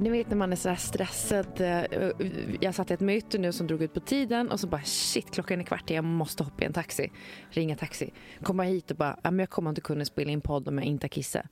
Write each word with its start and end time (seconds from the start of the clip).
Ni 0.00 0.10
vet 0.10 0.28
när 0.28 0.36
man 0.36 0.52
är 0.52 0.56
så 0.56 0.68
här 0.68 0.76
stressad. 0.76 1.60
Eh, 1.60 2.10
jag 2.60 2.74
satt 2.74 2.90
i 2.90 2.94
ett 2.94 3.00
möte 3.00 3.38
nu 3.38 3.52
som 3.52 3.66
drog 3.66 3.82
ut 3.82 3.94
på 3.94 4.00
tiden 4.00 4.50
och 4.50 4.60
så 4.60 4.66
bara 4.66 4.82
shit 4.82 5.30
klockan 5.30 5.60
är 5.60 5.64
kvart 5.64 5.90
jag 5.90 6.04
måste 6.04 6.44
hoppa 6.44 6.62
i 6.62 6.66
en 6.66 6.72
taxi. 6.72 7.10
Ringa 7.50 7.76
taxi. 7.76 8.10
Komma 8.42 8.62
hit 8.62 8.90
och 8.90 8.96
bara 8.96 9.16
men 9.22 9.38
jag 9.38 9.50
kommer 9.50 9.70
inte 9.70 9.80
kunna 9.80 10.04
spela 10.04 10.30
in 10.30 10.40
podd 10.40 10.68
om 10.68 10.78
jag 10.78 10.86
inte 10.86 11.04
har 11.04 11.08
kissat. 11.08 11.46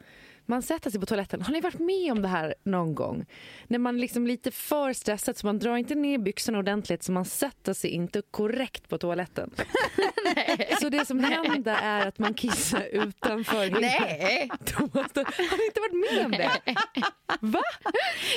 Man 0.46 0.62
sätter 0.62 0.90
sig 0.90 1.00
på 1.00 1.06
toaletten. 1.06 1.42
Har 1.42 1.52
ni 1.52 1.60
varit 1.60 1.78
med 1.78 2.12
om 2.12 2.22
det 2.22 2.28
här 2.28 2.54
någon 2.62 2.94
gång? 2.94 3.26
När 3.66 3.78
man 3.78 3.98
liksom 3.98 4.26
lite 4.26 4.50
för 4.50 4.92
stressad 4.92 5.36
så 5.36 5.46
man 5.46 5.58
drar 5.58 5.76
inte 5.76 5.94
ner 5.94 6.18
byxorna 6.18 6.58
ordentligt 6.58 7.02
så 7.02 7.12
man 7.12 7.24
sätter 7.24 7.72
sig 7.72 7.90
inte 7.90 8.22
korrekt 8.30 8.88
på 8.88 8.98
toaletten. 8.98 9.50
så 10.80 10.88
det 10.88 11.06
som 11.06 11.24
händer 11.24 11.78
är 11.82 12.06
att 12.06 12.18
man 12.18 12.34
kissar 12.34 12.82
utanför 12.92 13.80
Nej. 13.80 14.50
toaletten. 14.64 15.24
Har 15.26 15.56
ni 15.58 15.66
inte 15.66 15.80
varit 15.80 16.12
med 16.12 16.24
om 16.26 16.30
det? 16.30 16.50
Va? 17.40 17.62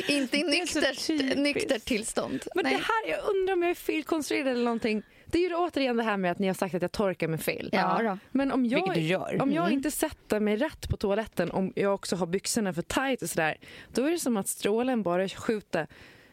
Inte 0.07 0.37
i 0.37 0.43
nyktert, 0.43 1.09
nyktert 1.37 1.85
tillstånd. 1.85 2.43
Men 2.55 2.63
Nej. 2.63 2.73
det 2.73 2.83
här, 2.83 3.17
jag 3.17 3.29
undrar 3.29 3.53
om 3.53 3.61
jag 3.61 3.71
är 3.71 3.75
felkonstruerad 3.75 4.47
eller 4.47 4.63
någonting. 4.63 5.03
Det 5.31 5.37
är 5.45 5.49
ju 5.49 5.55
återigen 5.55 5.97
det 5.97 6.03
här 6.03 6.17
med 6.17 6.31
att 6.31 6.39
ni 6.39 6.47
har 6.47 6.53
sagt 6.53 6.75
att 6.75 6.81
jag 6.81 6.91
torkar 6.91 7.27
mig 7.27 7.39
fel. 7.39 7.69
Ja 7.71 7.99
då. 8.03 8.17
Men 8.31 8.51
om 8.51 8.65
jag, 8.65 8.77
Vilket 8.77 8.93
du 8.95 9.01
gör. 9.01 9.41
om 9.41 9.51
jag 9.51 9.63
Mm. 9.65 9.73
inte 9.77 9.91
sätter 9.91 10.39
mig 10.39 10.55
rätt 10.55 10.89
på 10.89 10.97
toaletten, 10.97 11.51
om 11.51 11.73
jag 11.75 11.93
också 11.93 12.15
har 12.15 12.25
byxorna 12.27 12.73
för 12.73 12.81
tight 12.81 13.21
och 13.21 13.29
sådär, 13.29 13.57
då 13.93 14.03
är 14.05 14.11
det 14.11 14.19
som 14.19 14.37
att 14.37 14.47
strålen 14.47 15.03
bara 15.03 15.29
skjuter, 15.29 15.87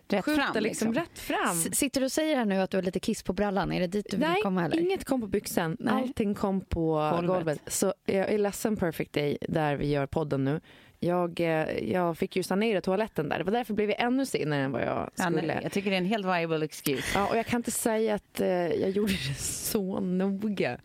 Rätt 0.09 0.25
skjuter 0.25 0.43
fram, 0.43 0.63
liksom, 0.63 0.93
liksom. 0.93 0.95
rätt 0.95 1.19
fram. 1.19 1.59
S- 1.59 1.79
Sitter 1.79 2.01
du 2.01 2.05
och 2.05 2.13
säger 2.13 2.37
här 2.37 2.45
nu 2.45 2.61
att 2.61 2.71
du 2.71 2.77
har 2.77 2.83
lite 2.83 3.01
kiss 3.01 3.23
på 3.23 3.33
brallan? 3.33 3.73
Är 3.73 3.81
det 3.81 3.87
dit 3.87 4.07
du 4.11 4.17
vill 4.17 4.27
Nej, 4.29 4.43
komma 4.43 4.65
eller? 4.65 4.81
inget 4.81 5.05
kom 5.05 5.21
på 5.21 5.27
byxan. 5.27 5.77
Nej. 5.81 5.95
Allting 5.95 6.35
kom 6.35 6.61
på 6.61 6.93
Golvet. 7.15 7.27
golvet. 7.37 7.61
Så 7.67 7.95
jag 8.05 8.33
är 8.33 8.39
ledsen 8.39 8.77
Perfect 8.77 9.13
Day, 9.13 9.39
där 9.49 9.77
vi 9.77 9.87
gör 9.91 10.07
podden 10.07 10.45
nu. 10.45 10.61
Jag, 11.01 11.41
eh, 11.41 11.91
jag 11.93 12.19
fick 12.19 12.37
ju 12.37 12.43
sanera 12.43 12.81
toaletten 12.81 13.29
där. 13.29 13.39
Det 13.39 13.45
var 13.45 13.53
därför 13.53 13.75
blev 13.75 13.91
jag 13.91 14.01
ännu 14.01 14.27
senare 14.27 14.61
än 14.63 14.73
vad 14.73 14.83
jag 14.83 15.11
Ja, 15.17 15.25
skulle. 15.25 15.43
nej, 15.43 15.61
jag 15.63 15.73
tycker 15.73 15.91
det 15.91 15.97
är 15.97 16.01
en 16.01 16.07
helt 16.07 16.27
viable 16.27 16.65
excuse. 16.65 17.03
Ja, 17.15 17.27
och 17.31 17.37
jag 17.37 17.47
kan 17.47 17.61
inte 17.61 17.71
säga 17.71 18.15
att 18.15 18.41
eh, 18.41 18.49
jag 18.49 18.91
gjorde 18.91 19.13
det 19.13 19.35
så 19.39 20.01
noga. 20.01 20.79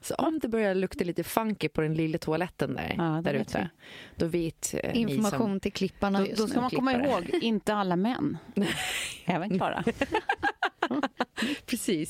Så 0.00 0.14
om 0.14 0.38
det 0.38 0.48
börjar 0.48 0.74
lukta 0.74 1.04
lite 1.04 1.24
funky 1.24 1.68
på 1.68 1.80
den 1.80 1.94
lilla 1.94 2.18
toaletten 2.18 2.74
där, 2.74 2.94
Ja, 2.98 3.02
det 3.04 3.20
där 3.22 3.38
vet 3.38 3.48
ute, 3.48 3.70
då 4.16 4.26
vet 4.26 4.74
eh, 4.82 4.96
Information 5.00 5.38
som... 5.38 5.60
till 5.60 5.72
klipparna 5.72 6.18
Då, 6.20 6.26
just 6.26 6.38
då 6.38 6.46
ska 6.48 6.60
man 6.60 6.70
komma 6.70 6.94
klippare. 6.94 7.12
ihåg, 7.12 7.42
inte 7.42 7.74
alla 7.74 7.96
män. 7.96 8.38
Även 9.24 9.50
Klara. 9.58 9.84
Precis. 11.66 12.08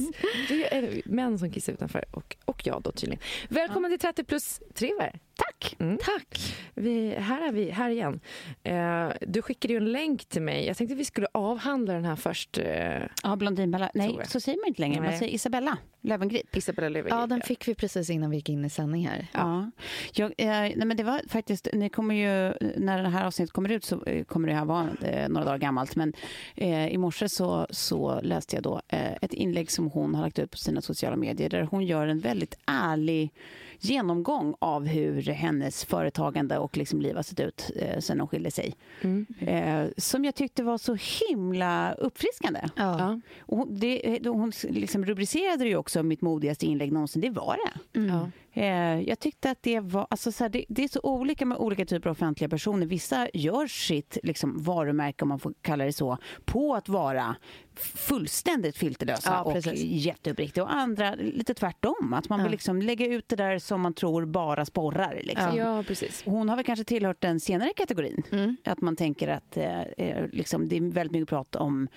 Det 0.49 0.75
är 0.77 1.03
män 1.05 1.39
som 1.39 1.51
kissar 1.51 1.73
utanför 1.73 2.05
och, 2.11 2.37
och 2.45 2.67
jag 2.67 2.83
då 2.83 2.93
tydligen. 2.93 3.23
Välkommen 3.49 3.91
till 3.91 3.99
30 4.01 4.25
plus 4.25 4.61
Triver. 4.75 5.19
Tack. 5.39 5.77
Mm. 5.79 5.99
Tack. 6.03 6.55
Vi, 6.75 7.15
här 7.15 7.49
är 7.49 7.53
vi, 7.53 7.71
här 7.71 7.91
igen. 7.91 8.21
Eh, 8.63 9.09
du 9.21 9.43
skickade 9.43 9.75
ju 9.75 9.77
en 9.77 9.93
länk 9.93 10.25
till 10.25 10.43
mig. 10.43 10.67
Jag 10.67 10.77
tänkte 10.77 10.93
att 10.95 11.01
vi 11.01 11.05
skulle 11.05 11.27
avhandla 11.33 11.95
den 11.95 12.05
här 12.05 12.17
först. 12.17 12.59
Eh, 12.59 13.03
Ja, 13.23 13.37
Blondinbella. 13.37 13.91
Nej, 13.95 14.19
så 14.27 14.41
säger 14.41 14.59
man 14.59 14.69
inte 14.69 14.81
längre. 14.81 15.01
Man 15.01 15.11
Nej. 15.11 15.19
säger 15.19 15.35
Isabella 15.35 15.79
Löwengrip. 16.01 16.57
Isabella 16.57 16.89
Löwengrip. 16.89 17.15
Ja, 17.15 17.27
den 17.27 17.43
fick 17.43 17.69
vi 17.69 17.75
precis 17.75 18.11
innan 18.11 18.31
vi 18.31 18.37
gick 18.37 18.49
in 18.49 18.65
i 18.65 18.71
sändning 18.71 19.09
här. 19.09 19.27
Ja. 19.33 19.71
Jag, 20.13 20.35
eh, 20.39 20.47
nej, 20.49 20.85
men 20.85 20.97
det 20.97 21.03
var 21.05 21.21
faktiskt, 21.29 21.69
ni 21.73 21.89
kommer 21.89 22.15
ju, 22.15 22.55
när 22.77 23.03
det 23.03 23.09
här 23.09 23.25
avsnittet 23.27 23.53
kommer 23.53 23.69
ut 23.73 23.85
så 23.85 24.05
eh, 24.05 24.25
kommer 24.25 24.49
det 24.49 24.55
här 24.55 24.65
vara 24.65 24.89
eh, 25.03 25.29
några 25.29 25.45
dagar 25.45 25.59
gammalt. 25.59 25.97
Men 25.97 26.13
eh, 26.55 26.89
i 26.89 26.99
morse 26.99 27.29
så, 27.29 27.67
så 27.71 28.21
läste 28.21 28.57
jag 28.57 28.63
då 28.63 28.81
ett 28.91 29.33
inlägg 29.35 29.71
som 29.71 29.91
hon 29.91 30.15
har 30.15 30.23
lagt 30.23 30.39
ut 30.39 30.51
på 30.51 30.57
sina 30.57 30.81
sociala 30.81 31.17
medier 31.17 31.49
där 31.51 31.63
hon 31.63 31.87
gör 31.87 32.07
en 32.07 32.21
väldigt 32.21 32.59
ärlig 32.67 33.33
genomgång 33.81 34.55
av 34.59 34.87
hur 34.87 35.23
hennes 35.23 35.85
företagande 35.85 36.59
och 36.59 36.77
liksom 36.77 37.01
liv 37.01 37.17
har 37.17 37.23
sett 37.23 37.41
ut 37.41 37.71
eh, 37.77 37.99
sen 38.01 38.21
hon 38.21 38.29
skilde 38.29 38.51
sig. 38.51 38.75
Mm. 39.01 39.27
Eh, 39.41 39.89
som 39.97 40.25
jag 40.25 40.35
tyckte 40.35 40.63
var 40.63 40.79
så 40.79 40.97
himla 41.29 41.93
uppfriskande. 41.93 42.61
Ja. 42.77 42.99
Ja. 42.99 43.21
Och 43.41 43.57
hon, 43.57 43.79
det, 43.79 44.21
hon 44.27 44.53
liksom 44.69 45.05
rubricerade 45.05 45.65
det 45.65 45.69
ju 45.69 45.77
också 45.77 46.03
mitt 46.03 46.21
modigaste 46.21 46.67
inlägg 46.67 46.93
någonsin. 46.93 47.23
Det 47.23 47.31
var 47.31 47.57
det. 47.57 47.99
Mm. 47.99 48.17
Ja. 48.17 48.31
Eh, 48.59 49.01
jag 49.01 49.19
tyckte 49.19 49.51
att 49.51 49.63
det 49.63 49.81
var... 49.81 50.07
Alltså 50.11 50.33
så 50.33 50.45
här, 50.45 50.49
det, 50.49 50.65
det 50.69 50.85
är 50.85 50.89
så 50.89 51.01
olika 51.03 51.47
med 51.47 51.59
olika 51.59 51.85
typer 51.85 52.11
av 52.11 52.13
offentliga 52.13 52.49
personer. 52.49 52.87
Vissa 52.87 53.29
gör 53.35 53.67
sitt 53.67 54.19
liksom, 54.23 54.63
varumärke, 54.63 55.23
om 55.25 55.29
man 55.29 55.39
får 55.39 55.55
kalla 55.63 55.85
det 55.85 55.93
så, 55.93 56.19
på 56.45 56.75
att 56.75 56.89
vara 56.89 57.37
fullständigt 57.79 58.77
filterlösa 58.77 59.31
Ja, 59.31 59.43
och 59.43 59.67
jätteuppriktiga. 59.77 60.65
Och 60.65 60.73
andra 60.75 61.15
lite 61.15 61.55
tvärtom. 61.55 62.15
Att 62.15 62.29
man 62.29 62.39
Ja. 62.39 62.45
vill 62.45 62.53
liksom 62.53 62.83
lägga 62.83 63.07
ut 63.07 63.29
det 63.29 63.37
där 63.37 63.59
som 63.59 63.81
man 63.81 63.95
tror 63.95 64.25
bara 64.25 64.65
sporrar. 64.65 65.21
Liksom. 65.25 65.57
ja, 65.57 65.83
precis. 65.83 66.23
Hon 66.25 66.49
har 66.49 66.57
väl 66.57 66.65
kanske 66.65 66.85
tillhört 66.85 67.21
den 67.21 67.41
senare 67.41 67.73
kategorin. 67.77 68.23
Mm. 68.33 68.57
Att 68.65 68.81
man 68.81 68.97
tänker 68.97 69.29
att 69.29 69.57
eh, 69.57 69.81
eh, 69.83 70.27
liksom, 70.33 70.69
det 70.69 70.77
är 70.77 70.81
väldigt 70.81 71.13
mycket 71.13 71.29
prat 71.29 71.57
om, 71.57 71.89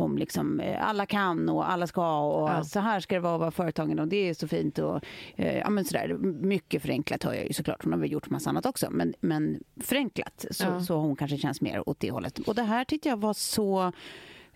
om 0.00 0.18
liksom, 0.18 0.60
eh, 0.60 0.88
alla 0.88 1.06
kan 1.06 1.48
och 1.48 1.70
alla 1.70 1.86
ska 1.86 2.20
och 2.20 2.48
Ja. 2.50 2.64
så 2.64 2.80
här 2.80 3.00
ska 3.00 3.14
det 3.14 3.20
vara 3.20 3.34
att 3.34 3.40
vara 3.40 3.50
företagen 3.50 3.98
och 3.98 4.08
det 4.08 4.28
är 4.28 4.34
så 4.34 4.48
fint. 4.48 4.78
Och, 4.78 5.00
eh, 5.36 5.58
ja, 5.58 5.70
men 5.70 5.84
sådär. 5.84 6.08
Mycket 6.40 6.82
förenklat 6.82 7.24
hör 7.24 7.34
jag 7.34 7.46
ju 7.46 7.52
såklart. 7.52 7.84
Hon 7.84 7.92
har 7.92 8.00
väl 8.00 8.12
gjort 8.12 8.30
massa 8.30 8.50
annat 8.50 8.66
också. 8.66 8.90
Men, 8.90 9.14
men 9.20 9.60
förenklat 9.80 10.44
så, 10.50 10.64
Ja. 10.64 10.80
så 10.80 10.94
har 10.94 11.02
hon 11.02 11.16
kanske 11.16 11.36
känns 11.36 11.60
mer 11.60 11.88
åt 11.88 12.00
det 12.00 12.10
hållet. 12.10 12.38
Och 12.38 12.54
det 12.54 12.62
här 12.62 12.84
tyckte 12.84 13.08
jag 13.08 13.16
var 13.20 13.32
så 13.34 13.92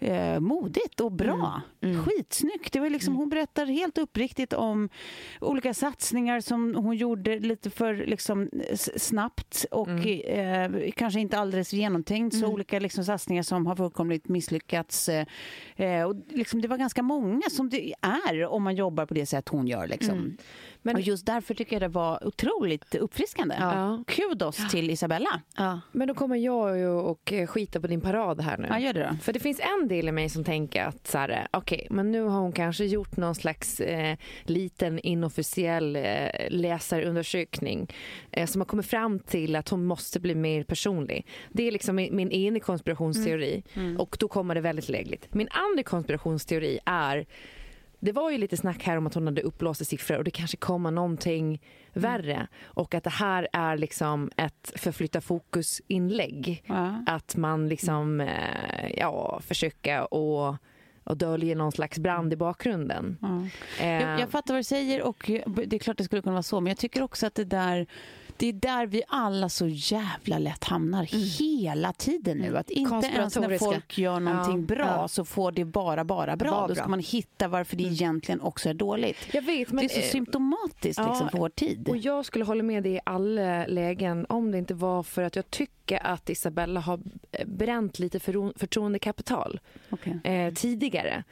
eh, 0.04 0.40
modigt 0.40 1.00
och 1.00 1.12
bra. 1.12 1.62
Skitsnyggt. 2.04 2.72
Det 2.72 2.80
var 2.80 2.90
liksom, 2.90 3.16
Hon 3.16 3.28
berättar 3.28 3.66
helt 3.66 3.98
uppriktigt 3.98 4.52
om 4.52 4.88
olika 5.40 5.74
satsningar 5.74 6.40
som 6.40 6.74
hon 6.74 6.96
gjorde 6.96 7.38
lite 7.38 7.70
för 7.70 7.94
liksom, 7.94 8.50
snabbt 8.96 9.66
och 9.70 10.06
eh, 10.06 10.90
kanske 10.96 11.20
inte 11.20 11.38
alldeles 11.38 11.72
genomtänkt. 11.72 12.36
Så 12.36 12.46
olika 12.46 12.78
liksom, 12.78 13.04
satsningar 13.04 13.42
som 13.42 13.66
har 13.66 13.76
fullkomligt 13.76 14.28
misslyckats. 14.28 15.08
Eh, 15.08 15.26
eh, 15.76 16.04
och 16.04 16.16
liksom, 16.28 16.62
det 16.62 16.68
var 16.68 16.76
ganska 16.76 17.02
många 17.02 17.50
som 17.50 17.68
det 17.68 17.94
är 18.00 18.46
om 18.46 18.62
man 18.62 18.74
jobbar 18.74 19.06
på 19.06 19.14
det 19.14 19.26
sätt 19.26 19.48
hon 19.48 19.66
gör. 19.66 19.86
Liksom. 19.86 20.36
Men- 20.86 20.94
och 20.96 21.00
just 21.00 21.26
därför 21.26 21.54
tycker 21.54 21.72
jag 21.72 21.82
det 21.82 21.88
var 21.88 22.26
otroligt 22.26 22.94
uppfriskande. 22.94 23.56
Ja. 23.60 24.04
Kudos 24.06 24.70
till 24.70 24.90
Isabella. 24.90 25.40
Ja. 25.56 25.80
Men 25.92 26.08
då 26.08 26.14
kommer 26.14 26.36
jag 26.36 26.78
ju 26.78 26.88
och 26.88 27.32
eh, 27.32 27.46
skita 27.46 27.80
på 27.80 27.86
din 27.86 28.00
parad 28.00 28.40
här 28.40 28.58
nu. 28.58 28.66
Ja, 28.70 28.78
gör 28.78 28.92
det 28.92 29.08
då. 29.10 29.16
För 29.22 29.32
det 29.32 29.40
finns 29.40 29.60
en 29.80 29.88
del 29.88 30.08
i 30.08 30.12
mig 30.12 30.28
som 30.28 30.44
tänker 30.44 30.84
att 30.84 31.06
så 31.06 31.18
här, 31.18 31.48
okej, 31.50 31.86
men 31.90 32.12
nu 32.12 32.22
har 32.22 32.40
hon 32.40 32.52
kanske 32.52 32.84
gjort 32.84 33.16
någon 33.16 33.34
slags 33.34 33.80
eh, 33.80 34.16
liten 34.44 34.98
inofficiell 34.98 35.96
eh, 35.96 36.02
läsarundersökning 36.50 37.92
eh, 38.30 38.46
som 38.46 38.60
har 38.60 38.66
kommit 38.66 38.86
fram 38.86 39.18
till 39.18 39.56
att 39.56 39.68
hon 39.68 39.84
måste 39.86 40.20
bli 40.20 40.34
mer 40.34 40.64
personlig. 40.64 41.26
Det 41.52 41.68
är 41.68 41.72
liksom 41.72 41.96
min, 41.96 42.16
min 42.16 42.30
ena 42.30 42.60
konspirationsteori 42.60 43.62
och 43.98 44.16
då 44.20 44.28
kommer 44.28 44.54
det 44.54 44.60
väldigt 44.60 44.88
lägligt. 44.88 45.34
Min 45.34 45.48
andra 45.50 45.82
konspirationsteori 45.82 46.78
är 46.86 47.26
det 48.04 48.12
var 48.12 48.30
ju 48.30 48.38
lite 48.38 48.56
snack 48.56 48.82
här 48.82 48.96
om 48.96 49.06
att 49.06 49.14
hon 49.14 49.26
hade 49.26 49.42
uppblåsta 49.42 49.84
siffror 49.84 50.18
och 50.18 50.24
det 50.24 50.30
kanske 50.30 50.56
kommer 50.56 50.90
någonting 50.90 51.62
värre 51.92 52.46
och 52.64 52.94
att 52.94 53.04
det 53.04 53.10
här 53.10 53.48
är 53.52 53.76
liksom 53.76 54.30
ett 54.36 54.72
förflytta 54.76 55.20
fokus-inlägg. 55.20 56.62
Ja. 56.66 57.04
Att 57.06 57.36
man 57.36 57.68
liksom, 57.68 58.20
eh, 58.20 58.90
ja, 58.96 59.40
försöker 59.46 60.14
och 60.14 60.56
och 61.06 61.16
döljer 61.16 61.56
någon 61.56 61.72
slags 61.72 61.98
brand 61.98 62.32
i 62.32 62.36
bakgrunden. 62.36 63.18
Ja. 63.20 63.42
Eh, 63.84 64.02
Jag, 64.02 64.20
jag 64.20 64.28
fattar 64.30 64.54
vad 64.54 64.58
du 64.58 64.64
säger 64.64 65.02
och 65.02 65.30
det 65.66 65.76
är 65.76 65.78
klart 65.78 65.98
det 65.98 66.04
skulle 66.04 66.22
kunna 66.22 66.32
vara 66.32 66.42
så 66.42 66.60
men 66.60 66.70
jag 66.70 66.78
tycker 66.78 67.02
också 67.02 67.26
att 67.26 67.34
det 67.34 67.44
där 67.44 67.86
det 68.36 68.46
är 68.46 68.52
där 68.52 68.86
vi 68.86 69.02
alla 69.08 69.48
så 69.48 69.66
jävla 69.68 70.38
lätt 70.38 70.64
hamnar 70.64 71.04
hela 71.38 71.92
tiden 71.92 72.38
nu. 72.38 72.56
Att 72.56 72.70
inte 72.70 73.06
ens 73.06 73.36
när 73.36 73.58
folk 73.58 73.98
gör 73.98 74.20
någonting 74.20 74.60
Ja. 74.60 74.74
bra 74.74 74.86
Ja. 74.86 75.08
så 75.08 75.24
får 75.24 75.52
det 75.52 75.64
bara, 75.64 76.04
bara 76.04 76.36
bra. 76.36 76.50
Bara 76.50 76.66
Då 76.66 76.74
ska 76.74 76.88
man 76.88 77.00
hitta 77.00 77.48
varför 77.48 77.76
det 77.76 77.82
egentligen 77.82 78.40
också 78.40 78.68
är 78.68 78.74
dåligt. 78.74 79.16
jag 79.32 79.42
vet, 79.42 79.72
men, 79.72 79.86
det 79.86 79.92
är 79.92 80.00
så 80.00 80.06
eh, 80.06 80.10
symptomatiskt 80.10 80.98
ja, 80.98 81.08
liksom, 81.08 81.28
för 81.28 81.38
vår 81.38 81.48
tid. 81.48 81.88
Och 81.88 81.96
jag 81.96 82.24
skulle 82.24 82.44
hålla 82.44 82.62
med 82.62 82.82
dig 82.82 82.92
i 82.92 83.00
alla 83.04 83.66
lägen 83.66 84.26
om 84.28 84.50
det 84.52 84.58
inte 84.58 84.74
var 84.74 85.02
för 85.02 85.22
att 85.22 85.36
jag 85.36 85.50
tycker 85.50 86.06
att 86.06 86.30
Isabella 86.30 86.80
har 86.80 87.00
eh, 87.32 87.46
bränt 87.46 87.98
lite 87.98 88.20
för, 88.20 88.58
förtroendekapital 88.58 89.60
Okej. 89.90 90.20
eh, 90.24 90.54
tidigare. 90.54 91.24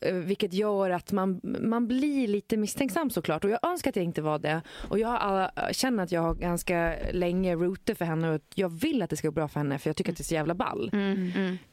Eh, 0.00 0.14
vilket 0.14 0.52
gör 0.52 0.90
att 0.90 1.12
man, 1.12 1.40
man 1.42 1.86
blir 1.88 2.28
lite 2.28 2.56
misstänksam 2.56 3.10
såklart. 3.10 3.44
Och 3.44 3.50
jag 3.50 3.58
önskar 3.62 3.90
att 3.90 3.96
jag 3.96 4.04
inte 4.04 4.22
var 4.22 4.38
det. 4.38 4.62
Och 4.88 4.98
jag 4.98 5.42
äh, 5.56 5.70
känner 5.72 6.02
att 6.02 6.12
jag 6.12 6.22
har 6.22 6.47
ganska 6.48 6.94
länge 7.12 7.54
rootat 7.54 7.98
för 7.98 8.04
henne 8.04 8.30
och 8.30 8.42
jag 8.54 8.68
vill 8.68 9.02
att 9.02 9.10
det 9.10 9.16
ska 9.16 9.28
gå 9.28 9.32
bra 9.32 9.48
för 9.48 9.60
henne 9.60 9.78
för 9.78 9.88
jag 9.90 9.96
tycker 9.96 10.12
att 10.12 10.16
det 10.18 10.22
är 10.22 10.24
så 10.24 10.34
jävla 10.34 10.54
ball. 10.54 10.90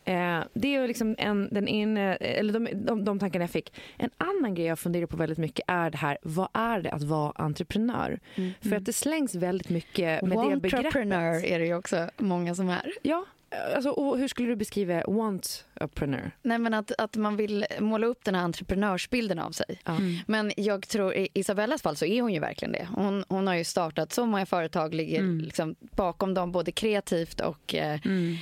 Eh, 0.06 0.40
det 0.54 0.76
är 0.76 0.88
liksom 0.88 1.16
en, 1.18 1.50
den 1.52 1.68
ena, 1.68 2.16
eller 2.16 2.54
de, 2.54 2.68
de, 2.86 3.06
de 3.06 3.20
tankarna 3.20 3.44
jag 3.44 3.50
fick. 3.50 3.74
En 3.98 4.10
annan 4.18 4.56
grej 4.56 4.66
jag 4.66 4.80
funderar 4.80 5.06
på 5.06 5.18
väldigt 5.18 5.38
mycket 5.38 5.66
är 5.68 5.90
det 5.90 5.98
här, 5.98 6.18
vad 6.22 6.48
är 6.54 6.82
det 6.82 6.92
att 6.92 7.04
vara 7.04 7.32
entreprenör? 7.36 8.20
För 8.62 8.76
att 8.76 8.86
det 8.86 8.94
slängs 8.94 9.36
väldigt 9.36 9.70
mycket 9.70 10.22
med 10.22 10.38
det 10.38 10.58
begreppet. 10.60 10.86
Entrepreneur 10.86 11.46
är 11.46 11.60
det 11.60 11.66
ju 11.66 11.76
också 11.76 12.10
många 12.18 12.56
som 12.56 12.70
är. 12.70 12.92
Ja, 13.02 13.26
alltså, 13.76 14.16
hur 14.16 14.28
skulle 14.28 14.48
du 14.50 14.56
beskriva 14.56 15.02
want-apreneur? 15.04 16.32
Nej, 16.42 16.58
men 16.58 16.74
att, 16.74 16.92
att 16.98 17.16
man 17.16 17.36
vill 17.38 17.66
måla 17.80 18.08
upp 18.08 18.24
den 18.26 18.36
här 18.36 18.44
entreprenörsbilden 18.44 19.40
av 19.40 19.52
sig. 19.52 19.82
Ja. 19.86 19.98
Men 20.28 20.52
jag 20.58 20.88
tror 20.88 21.14
i 21.14 21.28
Isabellas 21.34 21.82
fall 21.82 21.96
så 21.96 22.06
är 22.06 22.22
hon 22.22 22.34
ju 22.34 22.40
verkligen 22.40 22.72
det. 22.72 22.88
Hon, 22.96 23.26
hon 23.30 23.48
har 23.48 23.56
ju 23.56 23.64
startat 23.64 24.14
så 24.14 24.26
många 24.26 24.46
företag, 24.46 24.94
ligger 24.94 25.22
liksom 25.42 25.76
bakom 25.80 26.34
dem 26.34 26.52
både 26.52 26.72
kreativt 26.72 27.42
och 27.42 27.76
eh, 27.76 28.00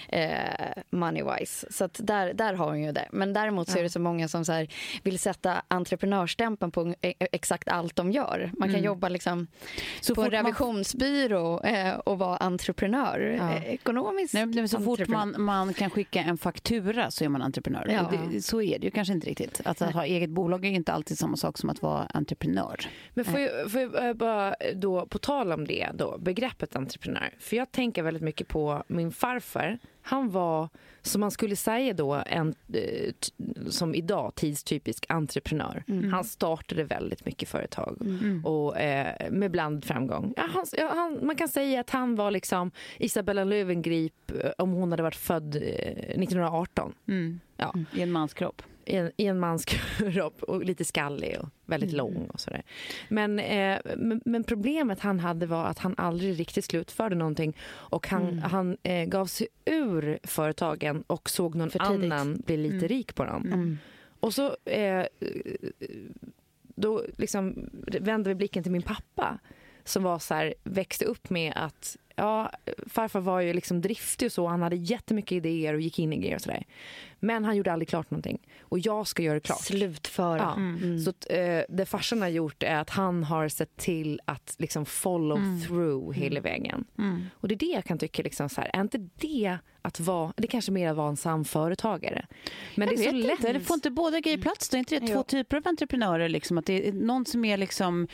eh, 0.10 0.74
money-wise. 0.92 1.66
Så 1.72 1.84
att 1.86 2.00
där, 2.04 2.34
där 2.34 2.54
har 2.54 2.66
hon 2.68 2.82
ju 2.84 2.92
det. 2.92 3.08
Men 3.12 3.34
däremot 3.34 3.70
så 3.70 3.80
är 3.80 3.84
det 3.84 3.90
så 3.90 4.00
många 4.00 4.28
som 4.28 4.46
så 4.46 4.52
här 4.52 4.68
vill 5.04 5.20
sätta 5.20 5.64
entreprenörsstämpeln 5.68 6.72
på 6.72 6.94
e- 7.02 7.14
exakt 7.20 7.68
allt 7.68 7.96
de 7.96 8.12
gör. 8.12 8.52
Man 8.58 8.74
kan 8.74 8.84
jobba 8.84 9.10
liksom 9.10 9.48
Så 10.02 10.16
på 10.16 10.22
en 10.22 10.26
fort 10.26 10.34
man- 10.34 10.46
revisionsbyrå 10.46 11.60
eh, 11.62 11.94
och 11.94 12.20
vara 12.20 12.38
entreprenör. 12.38 13.20
Ja. 13.40 13.54
Eh, 13.54 13.74
ekonomiskt 13.74 14.34
Nej, 14.34 14.46
men 14.46 14.70
så 14.70 14.80
fort 14.80 14.93
entreprenör. 15.02 15.26
man, 15.26 15.66
man 15.66 15.74
kan 15.74 15.90
skicka 15.90 16.24
en 16.24 16.38
faktura 16.38 17.12
så 17.12 17.24
är 17.24 17.30
man 17.30 17.42
entreprenör. 17.42 17.88
Ja. 17.90 18.12
Det, 18.32 18.42
så 18.42 18.62
är 18.62 18.80
det 18.80 18.86
ju 18.86 18.92
kanske 18.92 19.14
inte 19.14 19.30
riktigt. 19.30 19.62
Att, 19.66 19.82
att 19.82 19.94
ha 19.94 20.06
eget 20.06 20.30
bolag 20.30 20.66
är 20.66 20.70
inte 20.70 20.94
alltid 20.94 21.18
samma 21.18 21.38
sak 21.38 21.58
som 21.58 21.70
att 21.70 21.82
vara 21.82 22.06
entreprenör. 22.06 22.80
Men 23.14 23.26
får 23.26 23.40
jag, 23.40 23.72
får 23.72 23.82
jag 23.82 24.08
eh, 24.08 24.14
bara 24.14 24.56
då, 24.76 25.06
på 25.06 25.20
tal 25.20 25.52
om 25.52 25.68
det 25.68 25.90
då, 25.94 26.18
begreppet 26.18 26.76
entreprenör. 26.76 27.34
För 27.40 27.58
jag 27.58 27.72
tänker 27.72 28.04
väldigt 28.04 28.24
mycket 28.24 28.48
på 28.48 28.84
min 28.88 29.12
farfar. 29.12 29.80
Han 30.04 30.30
var, 30.30 30.70
som 31.02 31.22
man 31.22 31.32
skulle 31.32 31.56
säga 31.56 31.94
då, 31.94 32.24
en, 32.26 32.56
eh, 32.74 33.14
som 33.70 33.96
idag 33.96 34.36
tidstypisk 34.36 35.06
entreprenör. 35.10 35.84
Han 36.12 36.24
startade 36.24 36.84
väldigt 36.84 37.26
mycket 37.26 37.50
företag 37.50 37.98
och 38.44 38.78
eh, 38.80 39.32
med 39.32 39.52
bland 39.52 39.86
framgång. 39.86 40.34
Ja, 40.38 40.44
han, 40.54 40.66
ja, 40.78 40.92
han, 40.96 41.20
man 41.26 41.36
kan 41.36 41.48
säga 41.48 41.80
att 41.80 41.90
han 41.90 42.16
var 42.16 42.32
liksom 42.32 42.72
Isabella 42.98 43.44
Löwengrip 43.44 44.32
eh, 44.44 44.52
om 44.58 44.72
hon 44.72 44.92
hade 44.92 45.04
varit 45.04 45.16
född 45.16 45.56
eh, 45.56 45.62
1918. 45.62 46.94
Ja 47.58 47.74
I 47.94 48.02
en 48.02 48.12
mans 48.12 48.34
kropp. 48.34 48.62
I 48.86 48.96
en, 48.96 49.12
i 49.18 49.26
en 49.26 49.40
mans 49.40 49.66
kropp 49.66 50.44
och 50.44 50.64
lite 50.64 50.86
skallig 50.86 51.38
och 51.42 51.50
väldigt 51.66 51.92
lång 51.92 52.30
och 52.34 52.40
sådär. 52.40 52.64
Men, 53.10 53.40
eh, 53.40 53.80
men, 53.98 54.22
men 54.26 54.44
problemet 54.44 55.00
han 55.00 55.20
hade 55.20 55.46
var 55.46 55.66
att 55.66 55.80
han 55.80 55.96
aldrig 55.98 56.40
riktigt 56.40 56.66
slutförde 56.66 57.16
någonting 57.16 57.58
och 57.64 58.08
han, 58.08 58.40
han 58.40 58.78
eh, 58.84 59.06
gav 59.06 59.26
sig 59.26 59.48
ur 59.66 60.20
företagen 60.24 61.04
och 61.08 61.30
såg 61.30 61.56
någon 61.56 61.72
annan 61.80 62.42
bli 62.46 62.58
lite 62.58 62.88
rik 62.88 63.16
på 63.16 63.26
dem. 63.26 63.78
Och 64.20 64.34
så 64.34 64.56
eh, 64.66 65.06
då 66.76 67.04
liksom 67.18 67.70
vände 67.86 68.30
vi 68.30 68.36
blicken 68.36 68.64
till 68.64 68.72
min 68.72 68.82
pappa 68.82 69.40
som 69.84 70.04
var 70.04 70.20
så 70.20 70.34
här, 70.34 70.54
växte 70.64 71.06
upp 71.06 71.30
med 71.30 71.54
att 71.56 71.98
ja, 72.16 72.52
farfar 72.88 73.20
var 73.20 73.40
ju 73.40 73.54
liksom 73.54 73.82
driftig 73.82 74.26
och 74.26 74.32
så. 74.32 74.48
Han 74.48 74.62
hade 74.62 74.76
jättemycket 74.76 75.32
idéer 75.32 75.74
och 75.74 75.82
gick 75.82 76.00
in 76.00 76.14
i 76.14 76.18
grejer 76.18 76.36
och 76.36 76.42
sådär. 76.42 76.64
Men 77.20 77.46
han 77.46 77.58
gjorde 77.58 77.74
aldrig 77.74 77.90
klart 77.90 78.12
någonting. 78.12 78.48
Och 78.62 78.80
jag 78.80 79.08
ska 79.08 79.24
göra 79.24 79.34
det 79.34 79.40
klart. 79.40 79.62
Slutföra. 79.62 80.38
Ja. 80.38 81.04
Så 81.04 81.10
att, 81.10 81.28
eh, 81.30 81.60
det 81.70 81.86
farsan 81.86 82.22
har 82.22 82.30
gjort 82.30 82.64
är 82.64 82.76
att 82.76 82.90
han 82.90 83.24
har 83.24 83.48
sett 83.48 83.78
till 83.78 84.22
att 84.26 84.56
liksom 84.60 84.86
follow 84.86 85.40
through 85.68 86.14
hela 86.14 86.42
vägen. 86.42 86.86
Och 87.34 87.48
det 87.48 87.56
är 87.56 87.60
det 87.60 87.66
jag 87.66 87.84
kan 87.84 87.98
tycka, 87.98 88.24
liksom 88.24 88.50
så 88.50 88.62
här, 88.62 88.70
är 88.74 88.82
inte 88.82 88.98
det 88.98 89.58
att 89.86 90.00
vara, 90.00 90.34
det 90.38 90.48
kanske 90.48 90.72
mer 90.72 90.90
att 90.90 90.96
vara 90.98 91.10
en 91.10 91.18
sann 91.18 91.46
företagare. 91.46 92.26
Men 92.76 92.88
jag 92.88 92.98
det 92.98 93.06
är 93.06 93.12
så 93.12 93.16
lätt. 93.18 93.40
inte, 93.40 93.54
det 93.54 93.60
får 93.60 93.74
inte 93.74 93.90
båda 93.90 94.20
grejer 94.20 94.38
plats 94.38 94.70
då? 94.70 94.78
Är 94.78 94.80
inte 94.80 95.00
det 95.00 95.08
två 95.08 95.24
typer 95.24 95.58
av 95.58 95.68
entreprenörer? 95.68 96.30
Liksom? 96.30 96.58
Att 96.58 96.66
det 96.66 96.88
är 96.88 96.94
någon 96.94 97.26
som 97.26 97.46
är 97.46 97.58
liksom 97.58 98.08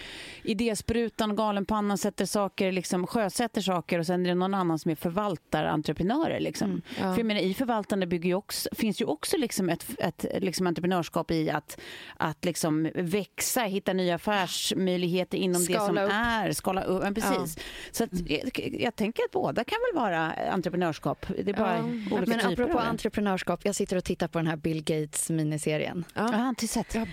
idésprutan, 0.44 1.36
galenpannan, 1.36 1.98
sätter 1.98 2.26
saker, 2.26 2.72
liksom, 2.72 3.08
sjösätter 3.08 3.62
saker 3.62 3.89
och 3.98 4.06
sen 4.06 4.26
är 4.26 4.30
det 4.30 4.36
någon 4.36 4.54
annan 4.54 4.80
som 4.80 4.92
är 4.92 4.96
förvaltarentreprenörer. 4.96 6.40
Liksom. 6.40 6.82
För 6.96 7.18
jag 7.18 7.26
menar, 7.26 7.42
I 7.42 7.54
förvaltande 7.54 8.08
bygger 8.08 8.34
också, 8.36 8.70
finns 8.76 9.02
ju 9.02 9.06
också 9.06 9.38
liksom 9.38 9.70
ett, 9.70 9.86
ett 10.00 10.26
liksom 10.40 10.68
entreprenörskap 10.68 11.32
i 11.32 11.50
att, 11.50 11.80
att 12.18 12.46
liksom 12.46 12.90
växa, 12.96 13.62
hitta 13.62 13.94
nya 13.94 14.16
affärsmöjligheter 14.16 15.38
inom 15.38 15.62
det 15.66 15.74
som 15.74 15.86
Skala 15.86 16.04
upp. 16.04 16.12
är. 16.14 16.52
Skala 16.52 16.82
upp. 16.84 17.04
Men 17.04 17.14
precis. 17.14 17.58
Så 17.92 18.04
att, 18.04 18.10
jag, 18.30 18.74
jag 18.80 18.96
tänker 18.96 19.24
att 19.24 19.32
båda 19.32 19.64
kan 19.64 19.78
väl 19.94 20.02
vara 20.02 20.32
entreprenörskap. 20.52 21.26
Det 21.44 21.52
är 21.52 21.58
bara 21.58 21.78
Ja. 21.78 21.84
olika 22.18 22.30
Men 22.32 22.40
typer 22.50 22.64
apropå 22.64 22.80
entreprenörskap, 22.80 23.60
jag 23.64 23.76
sitter 23.76 23.98
och 23.98 24.04
tittar 24.04 24.28
på 24.28 24.40
den 24.40 24.48
här 24.48 24.56
Bill 24.56 24.84
Gates 24.84 25.30
miniserien. 25.30 26.06
Jag 26.14 26.24
har 26.24 26.50
inte 26.50 26.68
sett. 26.68 26.96
Eh. 26.96 27.04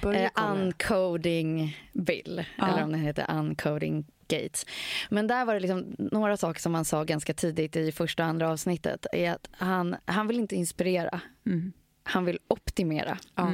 Uncoding 0.50 1.76
Bill, 1.92 2.44
Ja. 2.58 2.68
eller 2.68 2.82
om 2.84 2.92
den 2.92 3.00
heter 3.00 3.26
Uncoding 3.38 4.04
Gates. 4.28 4.66
Men 5.10 5.26
där 5.26 5.44
var 5.44 5.54
det 5.54 5.60
liksom 5.60 5.94
några 5.98 6.36
saker 6.36 6.60
som 6.60 6.74
han 6.74 6.84
sa 6.84 7.04
ganska 7.04 7.34
tidigt 7.34 7.76
i 7.76 7.92
första 7.92 8.22
och 8.22 8.28
andra 8.28 8.50
avsnittet. 8.50 9.06
Är 9.12 9.32
att 9.32 9.48
han, 9.50 9.96
han 10.04 10.26
vill 10.26 10.38
inte 10.38 10.56
inspirera, 10.56 11.20
han 12.02 12.24
vill 12.24 12.38
optimera. 12.48 13.18
Ja. 13.34 13.52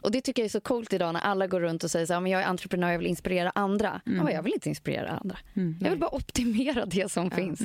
Och 0.00 0.10
det 0.10 0.20
tycker 0.20 0.42
jag 0.42 0.46
är 0.46 0.50
så 0.50 0.60
coolt 0.60 0.92
idag 0.92 1.12
när 1.12 1.20
alla 1.20 1.46
går 1.46 1.60
runt 1.60 1.84
och 1.84 1.90
säger 1.90 2.06
så 2.06 2.12
här, 2.12 2.20
men 2.20 2.32
jag 2.32 2.42
är 2.42 2.46
entreprenör, 2.46 2.90
jag 2.90 2.98
vill 2.98 3.06
inspirera 3.06 3.52
andra. 3.54 4.00
Ja, 4.04 4.30
jag 4.30 4.42
vill 4.42 4.52
inte 4.52 4.68
inspirera 4.68 5.10
andra. 5.10 5.38
Jag 5.80 5.90
vill 5.90 5.98
bara 5.98 6.14
optimera 6.14 6.86
det 6.86 7.12
som 7.12 7.30
finns. 7.30 7.60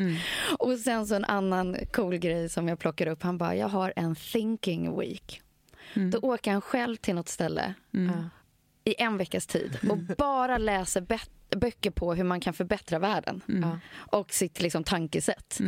Och 0.60 0.78
sen 0.78 1.08
så 1.08 1.16
en 1.16 1.26
annan 1.26 1.78
cool 1.94 2.18
grej 2.18 2.50
som 2.50 2.68
jag 2.68 2.80
plockar 2.80 3.08
upp. 3.08 3.24
Han 3.24 3.38
bara, 3.38 3.56
jag 3.56 3.68
har 3.68 3.94
en 3.96 4.16
thinking 4.16 5.00
week. 5.00 5.42
Då 6.12 6.20
åker 6.20 6.52
han 6.52 6.62
själv 6.62 6.96
till 6.96 7.16
något 7.16 7.30
ställe 7.30 7.74
i 8.88 8.96
en 8.98 9.18
veckas 9.18 9.48
tid 9.48 9.78
och 9.90 9.98
bara 10.18 10.58
läser 10.58 11.06
böcker 11.56 11.92
på 11.92 12.14
hur 12.14 12.24
man 12.24 12.40
kan 12.40 12.54
förbättra 12.54 13.00
världen 13.00 13.42
och 13.96 14.34
sitt 14.34 14.62
liksom, 14.62 14.84
tankesätt. 14.84 15.60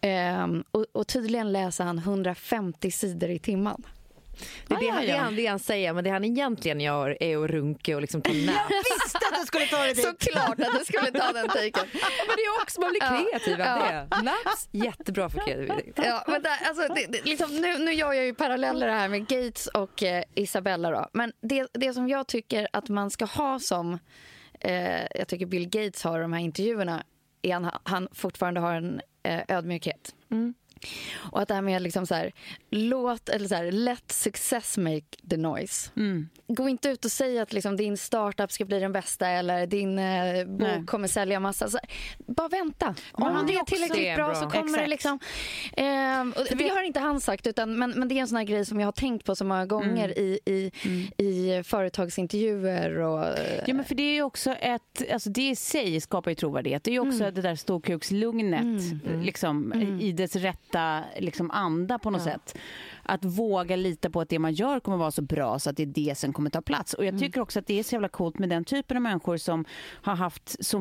Ehm, 0.00 0.64
och, 0.70 0.86
och 0.92 1.06
tydligen 1.06 1.52
läser 1.52 1.84
han 1.84 1.98
150 1.98 2.90
sidor 2.90 3.30
i 3.30 3.38
timmen. 3.38 3.82
Det 4.66 4.74
är 4.74 4.76
Ah, 4.76 4.80
det, 4.80 4.86
ja, 4.86 4.92
han, 4.92 5.02
det, 5.02 5.06
ja. 5.12 5.16
han, 5.18 5.36
det 5.36 5.46
han 5.46 5.58
säger, 5.58 5.92
men 5.92 6.04
det 6.04 6.10
han 6.10 6.24
egentligen 6.24 6.80
gör 6.80 7.16
är 7.22 7.44
att 7.44 7.50
runka 7.50 7.94
och 7.94 8.00
liksom 8.00 8.22
ta 8.22 8.32
nap. 8.32 8.38
visste 9.02 9.18
att 9.32 9.40
du 9.40 9.46
skulle 9.46 9.66
ta 9.66 9.82
det 9.82 9.94
dit. 9.94 10.04
Såklart 10.04 10.60
att 10.60 10.78
du 10.78 10.84
skulle 10.84 11.10
ta 11.10 11.32
den 11.32 11.48
taken. 11.48 11.72
men 12.26 12.36
det 12.36 12.42
är 12.42 12.62
också, 12.62 12.80
man 12.80 12.90
blir 12.90 13.02
Ja. 13.02 13.24
kreativ 13.30 13.54
av 13.60 13.66
Ja. 13.66 14.06
det. 14.10 14.22
Naps, 14.22 14.68
jättebra 14.70 15.28
för 15.30 15.40
kreativitet. 15.40 16.04
Ja, 16.06 16.24
men 16.26 16.42
där, 16.42 16.58
alltså, 16.68 16.94
det, 16.94 17.06
det, 17.08 17.24
liksom, 17.24 17.56
nu, 17.56 17.78
nu 17.78 17.92
gör 17.92 18.12
jag 18.12 18.24
ju 18.24 18.34
paralleller 18.34 18.88
här 18.88 19.08
med 19.08 19.20
Gates 19.26 19.66
och 19.66 20.02
eh, 20.02 20.24
Isabella. 20.34 20.90
Då. 20.90 21.08
Men 21.12 21.32
det, 21.40 21.66
det 21.74 21.94
som 21.94 22.08
jag 22.08 22.26
tycker 22.26 22.68
att 22.72 22.88
man 22.88 23.10
ska 23.10 23.24
ha 23.24 23.58
som... 23.58 23.98
Eh, 24.60 25.00
jag 25.14 25.28
tycker 25.28 25.46
Bill 25.46 25.68
Gates 25.68 26.02
har 26.04 26.20
de 26.20 26.32
här 26.32 26.40
intervjuerna 26.40 27.02
är 27.42 27.52
han, 27.54 27.70
han 27.84 28.08
fortfarande 28.12 28.60
har 28.60 28.74
en 28.74 29.00
eh, 29.22 29.40
ödmjukhet. 29.48 30.14
Och 31.16 31.40
att 31.42 31.48
det 31.48 31.54
här 31.54 31.62
med 31.62 31.82
liksom 31.82 32.06
så 32.06 32.14
här, 32.14 32.32
låt, 32.70 33.28
eller 33.28 33.48
så 33.48 33.54
här, 33.54 33.72
let 33.72 34.12
success 34.12 34.78
make 34.78 35.02
the 35.30 35.36
noise. 35.36 35.90
Gå 36.48 36.68
inte 36.68 36.88
ut 36.88 37.04
och 37.04 37.10
säg 37.12 37.38
att 37.38 37.52
liksom 37.52 37.76
din 37.76 37.96
startup 37.96 38.52
ska 38.52 38.64
bli 38.64 38.80
den 38.80 38.92
bästa 38.92 39.28
eller 39.28 39.66
din 39.66 39.98
eh, 39.98 40.44
bok 40.46 40.60
Nej. 40.60 40.86
kommer 40.86 41.08
sälja 41.08 41.40
massa. 41.40 41.68
Så, 41.68 41.78
bara 42.26 42.48
vänta. 42.48 42.94
Om 43.12 43.44
det 43.46 43.54
är 43.54 43.64
tillräckligt 43.64 43.98
Det 43.98 44.08
är 44.08 44.16
bra, 44.16 44.26
bra. 44.26 44.34
så 44.34 44.50
kommer 44.50 44.62
det 44.62 44.68
Exakt. 44.68 44.88
liksom... 44.90 45.18
Ehm, 45.76 46.32
och 46.36 46.56
det 46.56 46.68
har 46.68 46.82
inte 46.82 47.00
han 47.00 47.20
sagt, 47.20 47.46
utan, 47.46 47.78
men, 47.78 47.90
men 47.90 48.08
det 48.08 48.14
är 48.14 48.20
en 48.20 48.28
sån 48.28 48.36
här 48.36 48.44
grej 48.44 48.64
som 48.64 48.80
jag 48.80 48.86
har 48.86 48.92
tänkt 48.92 49.26
på 49.26 49.36
så 49.36 49.44
många 49.44 49.66
gånger 49.66 50.18
i, 50.18 50.38
i, 50.44 50.70
i 51.16 51.62
företagsintervjuer. 51.64 52.98
Och, 52.98 53.26
eh, 53.26 53.62
Ja, 53.66 53.74
men 53.74 53.84
för 53.84 53.94
det 53.94 54.02
är 54.02 54.14
ju 54.14 54.22
också 54.22 54.50
ett, 54.50 55.12
alltså 55.12 55.30
det 55.30 55.48
i 55.48 55.56
sig 55.56 56.00
skapar 56.00 56.30
ju 56.30 56.34
trovärdighet. 56.34 56.84
Det 56.84 56.94
är 56.96 57.00
också 57.00 57.30
det 57.30 57.42
där 57.42 57.54
storkukslugnet 57.56 58.82
liksom, 59.22 59.72
i 60.00 60.12
dess 60.12 60.36
rätta 60.70 61.04
liksom, 61.18 61.50
anda 61.50 61.98
på 61.98 62.10
något 62.10 62.22
sätt. 62.22 62.58
Att 63.10 63.24
våga 63.24 63.76
lita 63.76 64.10
på 64.10 64.20
att 64.20 64.28
det 64.28 64.38
man 64.38 64.52
gör 64.52 64.80
kommer 64.80 64.96
vara 64.96 65.10
så 65.10 65.22
bra 65.22 65.58
så 65.58 65.70
att 65.70 65.76
det 65.76 65.82
är 65.82 65.86
det 65.86 66.18
som 66.18 66.32
kommer 66.32 66.50
ta 66.50 66.60
plats. 66.60 66.94
Och 66.94 67.04
jag 67.04 67.18
tycker 67.18 67.40
också 67.40 67.58
att 67.58 67.66
det 67.66 67.78
är 67.78 67.82
så 67.82 67.94
jävla 67.94 68.08
coolt 68.08 68.38
med 68.38 68.48
den 68.48 68.64
typen 68.64 68.96
av 68.96 69.02
människor 69.02 69.36
som 69.36 69.64
har 70.02 70.14
haft 70.14 70.64
så 70.64 70.78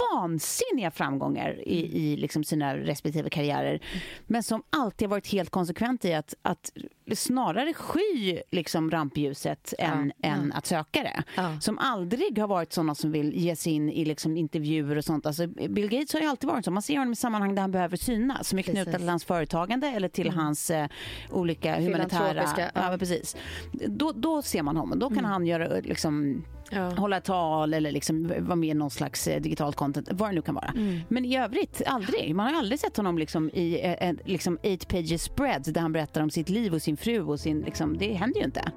vansinniga 0.00 0.90
framgångar 0.90 1.68
i, 1.68 1.98
i 2.02 2.16
liksom 2.16 2.44
sina 2.44 2.76
respektive 2.76 3.30
karriärer. 3.30 3.80
Men 4.26 4.42
som 4.42 4.62
alltid 4.70 5.08
har 5.08 5.10
varit 5.10 5.32
helt 5.32 5.50
konsekvent 5.50 6.04
i 6.04 6.14
att, 6.14 6.34
att 6.42 6.72
snarare 7.14 7.72
sky 7.72 8.40
liksom 8.50 8.90
rampljuset 8.90 9.74
än, 9.78 10.12
än 10.22 10.52
att 10.52 10.66
söka 10.66 11.02
det. 11.02 11.22
Ja. 11.36 11.60
Som 11.60 11.78
aldrig 11.78 12.38
har 12.38 12.48
varit 12.48 12.72
såna 12.72 12.94
som 12.94 13.12
vill 13.12 13.34
ge 13.34 13.56
sig 13.56 13.72
in 13.72 13.90
i 13.90 14.04
liksom 14.04 14.36
intervjuer 14.36 14.96
och 14.96 15.04
sånt. 15.04 15.26
Alltså 15.26 15.46
Bill 15.46 15.88
Gates 15.88 16.12
har 16.12 16.20
ju 16.20 16.26
alltid 16.26 16.50
varit 16.50 16.64
så. 16.64 16.70
Man 16.70 16.82
ser 16.82 16.98
honom 16.98 17.12
i 17.12 17.16
sammanhang 17.16 17.54
där 17.54 17.62
han 17.62 17.70
behöver 17.70 17.96
synas. 17.96 18.48
Som 18.48 18.58
är 18.58 18.62
knutet 18.62 18.96
till 18.96 19.08
hans 19.08 19.24
företagande 19.24 19.86
eller 19.86 20.08
till 20.08 20.30
hans 20.30 20.70
eh, 20.70 20.88
olika 21.30 21.69
humanitära... 21.76 22.28
Filantropiska, 22.28 22.70
ja. 22.74 22.80
Ja, 22.82 22.90
men 22.90 22.98
precis. 22.98 23.36
Då, 23.72 24.12
då 24.12 24.42
ser 24.42 24.62
man 24.62 24.76
honom. 24.76 24.98
Då 24.98 25.10
kan 25.10 25.24
han 25.24 25.46
göra 25.46 25.76
eh, 25.76 25.82
liksom 25.82 26.44
Ja. 26.72 26.90
hålla 26.90 27.20
tal 27.20 27.74
eller 27.74 27.90
liksom 27.92 28.32
vara 28.38 28.56
med 28.56 28.68
i 28.68 28.74
någon 28.74 28.90
slags 28.90 29.26
eh, 29.28 29.40
digitalt 29.40 29.76
content, 29.76 30.08
vad 30.12 30.30
det 30.30 30.34
nu 30.34 30.42
kan 30.42 30.54
vara. 30.54 30.72
Men 31.08 31.24
i 31.24 31.38
övrigt, 31.38 31.82
aldrig. 31.86 32.34
Man 32.34 32.46
har 32.46 32.58
aldrig 32.58 32.80
sett 32.80 32.96
honom 32.96 33.18
liksom 33.18 33.50
i 33.50 33.80
eh, 33.84 34.08
en 34.08 34.18
liksom 34.24 34.58
eight 34.62 34.88
pages 34.88 35.22
spread 35.22 35.62
där 35.72 35.80
han 35.80 35.92
berättar 35.92 36.22
om 36.22 36.30
sitt 36.30 36.48
liv 36.48 36.74
och 36.74 36.82
sin 36.82 36.96
fru 36.96 37.20
och 37.22 37.40
sin, 37.40 37.60
liksom, 37.60 37.98
det 37.98 38.14
händer 38.14 38.40
ju 38.40 38.44
inte. 38.46 38.72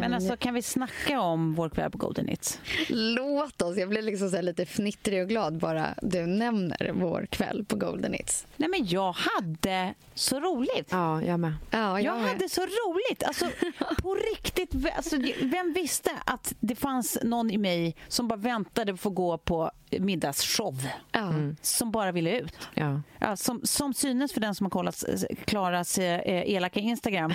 Men 0.00 0.14
alltså 0.14 0.36
kan 0.36 0.54
vi 0.54 0.62
snacka 0.62 1.20
om 1.20 1.54
vår 1.54 1.68
kväll 1.68 1.90
på 1.90 1.98
Golden 1.98 2.28
Hits? 2.28 2.60
Låt 2.88 3.62
oss. 3.62 3.76
Jag 3.76 3.88
blir 3.88 4.02
liksom 4.02 4.30
så 4.30 4.40
lite 4.42 4.66
fnittrig 4.66 5.22
och 5.22 5.28
glad 5.28 5.58
bara 5.58 5.94
du 6.02 6.26
nämner 6.26 6.92
vår 6.94 7.26
kväll 7.30 7.64
på 7.64 7.76
Golden 7.76 8.12
Hits. 8.12 8.46
Nej 8.56 8.68
men 8.68 8.86
jag 8.86 9.12
hade 9.12 9.94
så 10.14 10.40
roligt. 10.40 10.88
Ja, 10.90 11.22
jag 11.22 11.40
med. 11.40 11.54
Ja, 11.70 12.00
Jag 12.00 12.18
med. 12.20 12.28
hade 12.28 12.48
så 12.48 12.60
roligt. 12.60 13.22
Alltså, 13.22 13.44
på 14.02 14.14
riktigt. 14.14 14.72
Alltså, 14.96 15.16
vem 15.42 15.72
visste 15.72 16.10
att 16.24 16.54
det 16.60 16.74
fanns 16.74 17.18
någon 17.22 17.50
i 17.50 17.58
mig 17.58 17.96
som 18.08 18.28
bara 18.28 18.36
väntade 18.36 18.92
på 18.92 18.94
att 18.94 19.00
få 19.00 19.10
gå 19.10 19.38
på 19.38 19.70
middagsshow? 19.98 20.86
Ja. 21.12 21.32
Som 21.62 21.90
bara 21.90 22.12
ville 22.12 22.38
ut. 22.40 22.52
Ja. 22.74 23.02
Ja, 23.18 23.36
som, 23.36 23.60
som 23.64 23.94
synes 23.94 24.32
för 24.32 24.40
den 24.40 24.54
som 24.54 24.66
har 24.66 24.70
kollat 24.70 25.04
Klaras 25.44 25.98
eh, 25.98 26.20
elaka 26.50 26.80
Instagram 26.80 27.34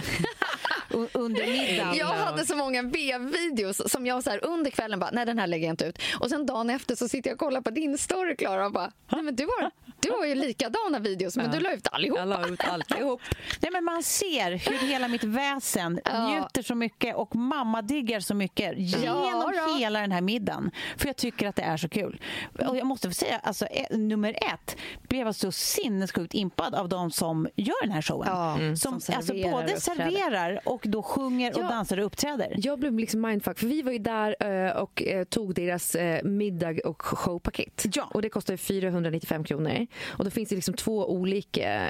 under 1.14 1.48
middagen. 1.48 1.96
Jag 1.96 2.06
hade 2.06 2.46
så 2.46 2.56
många 2.56 2.84
B-videos 2.84 3.92
som 3.92 4.06
jag 4.06 4.24
så 4.24 4.30
här 4.30 4.46
under 4.46 4.72
kvällen 4.72 5.00
bara, 5.00 5.10
nej 5.14 5.26
den 5.26 5.40
här 5.40 5.48
lägger 5.48 5.66
jag 5.68 5.74
inte 5.74 5.86
ut. 5.86 6.00
Och 6.20 6.30
sen 6.30 6.46
dagen 6.46 6.70
efter 6.70 6.96
så 6.96 7.08
sitter 7.08 7.30
jag 7.30 7.36
och 7.36 7.40
kollar 7.40 7.62
på 7.62 7.70
din 7.70 7.98
story 7.98 8.36
Klara 8.36 8.66
och 8.66 8.72
bara, 8.72 8.92
nej 9.12 9.22
men 9.22 9.36
du 9.36 9.44
har, 9.44 9.72
du 10.00 10.12
har 10.12 10.26
ju 10.26 10.36
likadana 10.36 11.00
videos 11.00 11.38
men 11.38 11.52
du 11.52 11.60
la 11.60 11.74
ut 11.74 11.88
allihopa. 11.92 12.20
Jag 12.20 12.28
la 12.30 12.48
ut 12.48 12.64
alltihop. 12.64 13.22
Nej, 13.62 13.72
men 13.72 13.84
man 13.84 14.04
ser 14.04 14.52
hur 14.52 14.88
hela 14.88 15.08
mitt 15.08 15.24
väsen 15.24 16.00
Ja. 16.06 16.28
njuter 16.28 16.62
så 16.62 16.76
mycket 16.76 17.16
och 17.16 17.36
mamma 17.36 17.82
diggar 17.82 18.20
så 18.20 18.34
mycket 18.36 18.74
genom 18.78 19.52
då. 19.68 19.76
hela 19.78 20.02
den 20.02 20.12
här 20.12 20.22
middagen. 20.22 20.72
För 20.98 21.08
jag 21.08 21.16
tycker 21.16 21.48
att 21.48 21.56
det 21.56 21.62
är 21.62 21.78
så 21.78 21.90
kul. 21.90 22.22
Och 22.68 22.78
jag 22.78 22.88
måste 22.88 23.08
få 23.10 23.14
säga, 23.14 23.40
alltså, 23.44 23.66
eh, 23.66 23.98
nummer 23.98 24.30
ett 24.54 24.78
blev 25.02 25.26
jag 25.26 25.36
så 25.36 25.52
sinnessjukt 25.52 26.34
impad 26.34 26.76
av 26.76 26.90
de 26.90 27.12
som 27.12 27.48
gör 27.56 27.84
den 27.84 27.92
här 27.92 28.02
showen. 28.02 28.30
Ja, 28.32 28.56
mm. 28.56 28.78
som 28.78 29.02
som 29.02 29.16
alltså, 29.16 29.34
serverar 29.34 29.52
både 29.52 29.64
och 29.74 29.78
uppträder. 29.78 30.12
serverar 30.12 30.60
och 30.66 30.85
då 30.88 31.04
sjunger 31.04 31.52
och 31.58 31.64
Ja. 31.64 31.68
dansar 31.70 31.98
och 32.00 32.06
uppträder. 32.06 32.54
Jag 32.58 32.80
blev 32.80 33.00
liksom 33.00 33.22
mindfuck, 33.22 33.60
för 33.60 33.68
vi 33.68 33.82
var 33.82 33.92
ju 33.92 33.98
där 34.00 34.36
eh, 34.40 34.72
och 34.78 35.04
eh, 35.04 35.24
tog 35.24 35.54
deras 35.56 35.96
eh, 35.96 36.24
middag 36.24 36.76
och 36.86 37.02
showpaket. 37.02 37.86
Ja. 37.94 38.04
Och 38.14 38.22
det 38.22 38.30
kostar 38.30 38.58
495 38.58 39.44
kronor. 39.44 39.88
Och 40.08 40.24
då 40.26 40.32
finns 40.32 40.50
det 40.50 40.56
liksom 40.56 40.74
två 40.74 41.12
olika 41.12 41.82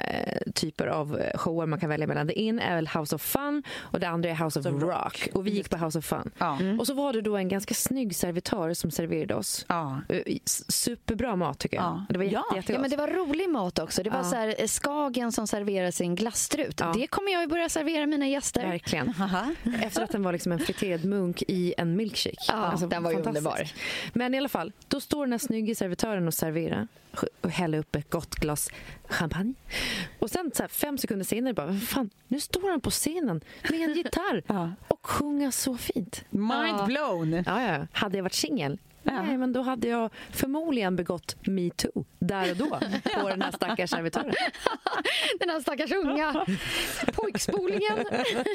typer 0.54 0.86
av 0.86 1.20
shower 1.34 1.66
man 1.66 1.80
kan 1.80 1.88
välja 1.90 2.06
mellan. 2.06 2.26
Det 2.26 2.40
ena 2.40 2.62
är 2.62 2.74
väl 2.76 2.88
House 2.88 3.14
of 3.16 3.22
Fun 3.22 3.62
och 3.78 4.00
det 4.00 4.08
andra 4.08 4.30
är 4.30 4.34
House 4.44 4.58
of 4.60 4.66
rock. 4.66 5.28
Och 5.34 5.46
vi 5.46 5.50
gick 5.50 5.70
på 5.70 5.76
House 5.76 5.98
of 5.98 6.04
Fun. 6.04 6.30
Ja. 6.38 6.58
Och 6.78 6.86
så 6.86 6.94
var 6.94 7.12
det 7.12 7.20
då 7.20 7.36
en 7.36 7.48
ganska 7.48 7.74
snygg 7.74 8.16
servitör 8.16 8.74
som 8.74 8.90
serverade 8.90 9.34
oss. 9.34 9.64
Ja. 9.68 10.00
Superbra 10.68 11.36
mat 11.36 11.58
tycker 11.58 11.76
jag. 11.76 11.84
Ja. 11.84 12.06
Det 12.08 12.18
var 12.18 12.24
jätte, 12.24 12.36
Ja. 12.50 12.56
jättegott. 12.56 12.76
Ja, 12.76 12.80
men 12.80 12.90
det 12.90 12.96
var 12.96 13.08
rolig 13.08 13.48
mat 13.48 13.78
också. 13.78 14.02
Det 14.02 14.10
var 14.10 14.18
Ja. 14.18 14.24
så 14.24 14.36
här, 14.36 14.66
Skagen 14.66 15.32
som 15.32 15.46
serverar 15.46 15.90
sin 15.90 16.14
glasstrut. 16.14 16.80
Ja. 16.80 16.92
Det 16.96 17.06
kommer 17.06 17.32
jag 17.32 17.40
ju 17.42 17.46
börja 17.48 17.68
servera 17.68 18.06
mina 18.06 18.28
gäster. 18.28 18.62
Verkligen. 18.76 19.14
Efter 19.82 20.02
att 20.02 20.10
den 20.10 20.22
var 20.22 20.32
liksom 20.32 20.52
en 20.52 20.58
friterad 20.58 21.04
munk 21.04 21.42
i 21.48 21.74
en 21.78 21.96
milkshake. 21.96 22.36
Alltså, 22.52 22.84
Ja, 22.86 22.88
den 22.90 23.02
var 23.02 23.10
ju 23.10 23.16
underbar. 23.18 23.68
Men 24.12 24.34
i 24.34 24.38
alla 24.38 24.48
fall, 24.48 24.72
då 24.88 25.00
står 25.00 25.24
den 25.26 25.32
här 25.32 25.38
snygga 25.38 25.74
servitören 25.74 26.26
och 26.26 26.34
serverar 26.34 26.88
och 27.40 27.50
häller 27.50 27.78
upp 27.78 27.96
ett 27.96 28.10
gott 28.10 28.34
glas 28.34 28.70
champagne. 29.08 29.54
Och 30.18 30.30
sen 30.30 30.50
så 30.54 30.62
här, 30.62 30.68
fem 30.68 30.98
sekunder 30.98 31.24
senare 31.24 31.54
bara, 31.54 31.66
"Vad 31.66 31.82
fan, 31.82 32.10
nu 32.28 32.40
står 32.40 32.70
han 32.70 32.80
på 32.80 32.90
scenen 32.90 33.40
med 33.70 33.80
en 33.80 33.94
gitarr 33.96 34.42
och 34.88 35.06
sjunger 35.06 35.50
så 35.50 35.76
fint. 35.76 36.24
Mind 36.30 36.84
blown! 36.86 37.32
Ja, 37.46 37.62
ja. 37.62 37.86
Hade 37.92 38.16
jag 38.18 38.22
varit 38.22 38.32
singel, 38.34 38.78
nej, 39.06 39.38
men 39.38 39.52
då 39.52 39.62
hade 39.62 39.88
jag 39.88 40.10
förmodligen 40.30 40.96
begått 40.96 41.36
metoo 41.46 42.04
där 42.18 42.50
och 42.50 42.56
då 42.56 42.78
på 43.22 43.28
den 43.28 43.42
här 43.42 43.52
stackars 43.52 43.90
servitören. 43.90 44.34
Den 45.40 45.48
här 45.50 45.60
stackars 45.60 45.92
unga 45.92 46.46
pojkspolingen. 47.12 47.98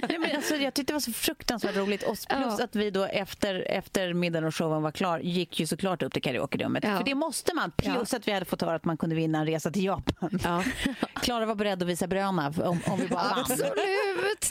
Nej, 0.10 0.20
men 0.20 0.36
alltså, 0.36 0.56
jag 0.56 0.74
tyckte 0.74 0.92
det 0.92 0.96
var 0.96 1.00
så 1.00 1.14
fruktansvärt 1.14 1.76
roligt. 1.76 2.04
Och 2.04 2.08
plus 2.30 2.56
Ja. 2.58 2.64
att 2.64 2.76
vi 2.76 2.92
då 2.92 3.04
efter, 3.06 3.56
efter 3.72 4.14
middagen 4.14 4.44
och 4.48 4.56
showen 4.56 4.82
var 4.82 4.92
klar 4.92 5.20
gick 5.20 5.60
ju 5.60 5.68
såklart 5.68 6.04
upp 6.04 6.14
till 6.14 6.22
karaokerummet. 6.22 6.84
Ja. 6.84 6.98
För 6.98 7.04
det 7.04 7.16
måste 7.16 7.56
man. 7.56 7.72
Plus 7.72 8.14
att 8.14 8.28
vi 8.28 8.32
hade 8.32 8.46
fått 8.46 8.62
höra 8.62 8.76
att 8.76 8.86
man 8.86 8.98
kunde 8.98 9.16
vinna 9.16 9.40
en 9.40 9.46
resa 9.46 9.72
till 9.72 9.84
Japan. 9.86 10.40
Ja. 10.44 10.64
Klara 11.22 11.46
var 11.46 11.56
beredd 11.56 11.84
att 11.84 11.90
visa 11.90 12.08
bröna 12.08 12.54
om, 12.58 12.80
om 12.88 13.00
vi 13.00 13.08
bara 13.08 13.24
vann. 13.24 13.40
Absolut, 13.40 13.74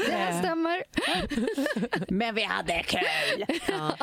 det 0.07 0.13
här 0.13 0.39
stämmer. 0.41 0.83
Men 2.13 2.35
vi 2.35 2.43
hade 2.43 2.83
kul! 2.83 3.01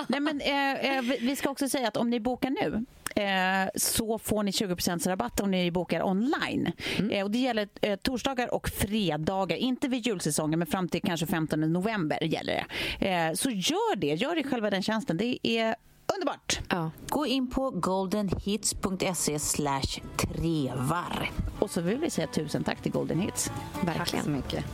Nej, 0.08 0.20
men, 0.20 0.42
eh, 0.42 0.98
eh, 0.98 1.02
vi 1.22 1.36
ska 1.36 1.50
också 1.50 1.70
säga 1.70 1.87
att 1.88 1.98
om 1.98 2.10
ni 2.10 2.20
bokar 2.20 2.50
nu 2.50 2.86
eh, 3.24 3.70
så 3.76 4.18
får 4.18 4.44
ni 4.44 4.52
20% 4.52 5.08
rabatt 5.08 5.40
om 5.40 5.52
ni 5.52 5.72
bokar 5.72 6.04
online. 6.04 6.72
Eh, 7.12 7.24
och 7.24 7.32
det 7.32 7.38
gäller 7.38 7.68
eh, 7.82 7.96
torsdagar 7.96 8.54
och 8.54 8.70
fredagar. 8.70 9.58
Inte 9.58 9.88
vid 9.88 10.08
julsäsongen, 10.08 10.60
men 10.60 10.68
fram 10.68 10.90
till 10.90 11.02
kanske 11.02 11.26
15 11.26 11.74
november 11.74 12.24
gäller 12.24 12.66
det. 13.00 13.36
Så 13.36 13.50
gör 13.50 13.96
det. 13.96 14.14
Gör 14.14 14.36
det 14.36 14.44
själva 14.44 14.70
den 14.70 14.84
tjänsten. 14.84 15.18
Det 15.18 15.40
är 15.44 15.76
underbart. 16.16 16.60
Ja. 16.70 16.92
Gå 17.10 17.26
in 17.26 17.50
på 17.50 17.70
goldenhits.se 17.70 19.40
slash 19.40 20.02
trevar. 20.18 21.32
Och 21.60 21.70
så 21.70 21.82
vill 21.82 21.98
vi 21.98 22.10
säga 22.10 22.28
tusen 22.28 22.64
tack 22.64 22.82
till 22.82 22.92
Golden 22.92 23.20
Hits. 23.20 23.52
Tack 23.86 24.24
så 24.24 24.30
mycket. 24.30 24.66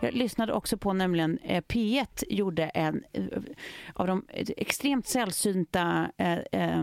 Jag 0.00 0.14
lyssnade 0.14 0.52
också 0.52 0.76
på 0.76 0.92
nämligen 0.92 1.38
eh, 1.38 1.62
P1 1.62 2.24
gjorde 2.28 2.64
en 2.64 3.04
eh, 3.12 3.24
av 3.94 4.06
de 4.06 4.24
extremt 4.56 5.06
sällsynta 5.06 6.10
eh, 6.16 6.38
eh 6.52 6.82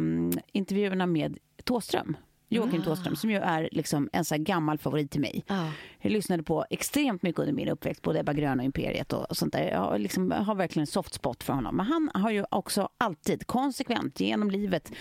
intervjuerna 0.51 1.05
med 1.05 1.37
Tåström. 1.63 2.17
Joakim 2.47 2.81
Thåström, 2.81 3.15
som 3.15 3.29
ju 3.29 3.37
är 3.37 3.69
liksom 3.71 4.09
en 4.13 4.25
så 4.25 4.35
gammal 4.37 4.77
favorit 4.77 5.11
till 5.11 5.21
mig. 5.21 5.43
Ja. 5.47 5.71
Jag 6.01 6.11
lyssnade 6.11 6.43
på 6.43 6.65
extremt 6.69 7.21
mycket 7.23 7.39
under 7.39 7.53
min 7.53 7.69
uppväxt, 7.69 8.01
både 8.01 8.19
Ebba 8.19 8.33
Grön 8.33 8.59
och 8.59 8.65
Imperiet 8.65 9.13
och, 9.13 9.37
sånt 9.37 9.53
där. 9.53 9.63
Jag 9.71 9.79
har, 9.79 9.99
liksom, 9.99 10.31
har 10.31 10.55
verkligen 10.55 10.81
en 10.81 10.87
soft 10.87 11.13
spot 11.13 11.43
för 11.43 11.53
honom. 11.53 11.75
Men 11.75 11.85
han 11.85 12.11
har 12.13 12.31
ju 12.31 12.45
också 12.51 12.89
alltid 12.97 13.47
konsekvent 13.47 14.19
genom 14.19 14.51
livet 14.51 14.91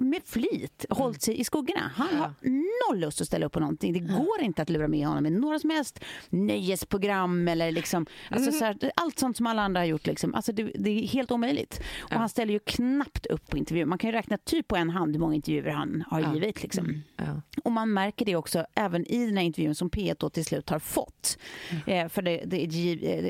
med 0.00 0.22
flit 0.24 0.84
hållit 0.90 1.22
sig 1.22 1.40
i 1.40 1.44
skuggorna. 1.44 1.90
Han 1.94 2.08
har 2.18 2.32
noll 2.42 3.00
lust 3.00 3.20
att 3.20 3.26
ställa 3.26 3.46
upp 3.46 3.52
på 3.52 3.60
någonting. 3.60 3.92
Det 3.92 3.98
går 3.98 4.40
inte 4.40 4.62
att 4.62 4.70
lura 4.70 4.88
med 4.88 5.06
honom 5.06 5.26
i 5.26 5.30
några 5.30 5.58
som 5.58 5.70
helst 5.70 6.04
nöjesprogram 6.30 7.48
eller 7.48 7.72
liksom, 7.72 8.06
alltså 8.30 8.52
så 8.52 8.64
här, 8.64 8.92
allt 8.96 9.18
sånt 9.18 9.36
som 9.36 9.46
alla 9.46 9.62
andra 9.62 9.80
har 9.80 9.86
gjort. 9.86 10.06
Liksom. 10.06 10.34
Alltså 10.34 10.52
det, 10.52 10.62
det 10.74 10.90
är 10.90 11.06
helt 11.06 11.30
omöjligt. 11.30 11.80
Och 12.00 12.12
han 12.12 12.28
ställer 12.28 12.52
ju 12.52 12.58
knappt 12.58 13.26
upp 13.26 13.50
på 13.50 13.58
intervjuer. 13.58 13.86
Man 13.86 13.98
kan 13.98 14.10
ju 14.10 14.16
räkna 14.16 14.38
typ 14.38 14.68
på 14.68 14.76
en 14.76 14.90
hand 14.90 15.14
hur 15.14 15.20
många 15.20 15.34
intervjuer 15.34 15.70
han 15.70 16.04
har 16.10 16.34
givit. 16.34 16.62
Liksom. 16.62 16.85
Ja. 17.16 17.42
Och 17.64 17.72
man 17.72 17.92
märker 17.92 18.24
det 18.24 18.36
också 18.36 18.66
även 18.74 19.06
i 19.06 19.26
den 19.26 19.36
här 19.36 19.44
intervjun 19.44 19.74
som 19.74 19.90
P1 19.90 20.16
då 20.18 20.30
till 20.30 20.44
slut 20.44 20.70
har 20.70 20.78
fått. 20.78 21.38
Eh, 21.86 22.08
för 22.08 22.22
det, 22.22 22.42
det, 22.46 22.66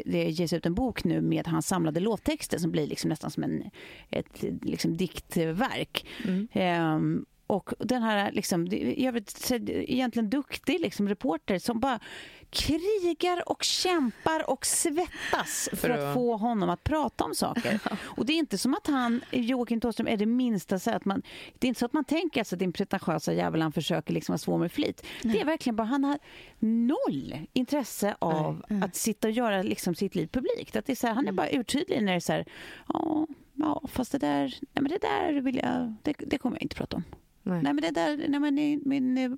det, 0.07 0.31
ges 0.31 0.53
ut 0.53 0.67
en 0.67 0.75
bok 0.75 1.05
nu 1.05 1.21
med 1.21 1.47
hans 1.47 1.67
samlade 1.67 2.01
låttexter 2.01 2.59
som 2.59 2.71
blir 2.71 2.87
liksom 2.87 3.09
nästan 3.09 3.31
som 3.31 3.43
en, 3.43 3.71
ett 4.11 4.45
liksom 4.63 4.97
diktverk. 4.97 6.07
Ehm, 6.53 7.25
och 7.47 7.73
den 7.79 8.03
här 8.03 8.33
liksom, 8.33 8.65
vet, 9.13 9.31
så- 9.31 9.55
egentligen 9.69 10.31
duktig 10.31 10.81
liksom, 10.81 11.09
reporter 11.09 11.59
som 11.59 11.81
bara 11.81 12.01
krigar 12.51 13.49
och 13.49 13.63
kämpar 13.63 14.51
och 14.51 14.67
svettas 14.67 15.69
för, 15.73 15.91
att 15.91 16.15
få 16.15 16.37
honom 16.37 16.71
att 16.71 16.85
prata 16.85 17.25
om 17.25 17.35
saker. 17.35 17.81
Och 18.05 18.27
det 18.27 18.33
är 18.33 18.37
inte 18.37 18.59
som 18.59 18.75
att 18.75 18.87
han, 18.87 19.25
Joakim 19.31 19.81
Thåström, 19.81 20.09
är 20.09 20.17
det 20.17 20.27
minsta 20.27 20.79
så 20.79 20.91
att 20.91 21.05
man, 21.05 21.23
det 21.59 21.67
är 21.67 21.69
inte 21.69 21.79
så 21.79 21.87
att 21.87 21.93
man 21.93 22.05
tänker 22.05 22.41
att 22.41 22.59
din 22.59 22.73
pretentiösa 22.73 23.33
jävel 23.33 23.63
han 23.63 23.73
försöker 23.73 24.13
liksom 24.13 24.33
vara 24.33 24.39
svår 24.39 24.59
med 24.59 24.73
flit. 24.73 25.07
Det 25.23 25.41
är 25.41 25.45
verkligen 25.45 25.77
bara, 25.77 25.87
han 25.87 26.05
har 26.05 26.19
noll 26.59 27.39
intresse 27.53 28.17
av 28.19 28.65
att 28.83 28.97
sitta 28.97 29.29
och 29.29 29.33
göra 29.33 29.63
liksom 29.63 29.95
sitt 29.95 30.15
liv 30.15 30.27
publikt. 30.27 30.77
Att 30.77 30.87
det 30.87 30.93
är 30.93 30.97
så 30.97 31.07
här, 31.07 31.15
han 31.15 31.29
är 31.29 31.33
bara 31.33 31.51
urtydlig 31.51 32.03
när 32.03 32.13
det 32.13 32.17
är 32.17 32.21
så 32.21 32.33
här, 32.33 32.45
ja, 32.89 33.27
ja, 33.55 33.83
fast 33.89 34.13
det 34.13 34.19
där, 34.19 34.55
nej 34.61 34.83
men 34.83 34.89
det 34.89 34.99
där 34.99 35.41
vill 35.41 35.57
jag, 35.57 35.95
det, 36.03 36.15
det 36.19 36.39
kommer 36.39 36.57
jag 36.57 36.63
inte 36.63 36.77
prata 36.77 36.97
om. 36.97 37.05
Nej. 37.47 37.63
Nej 37.63 37.73
men 37.73 37.83
det 37.83 37.91
där, 37.91 38.25
nej 38.29 38.41
men 38.41 38.55
min, 38.85 39.19
eh, 39.19 39.31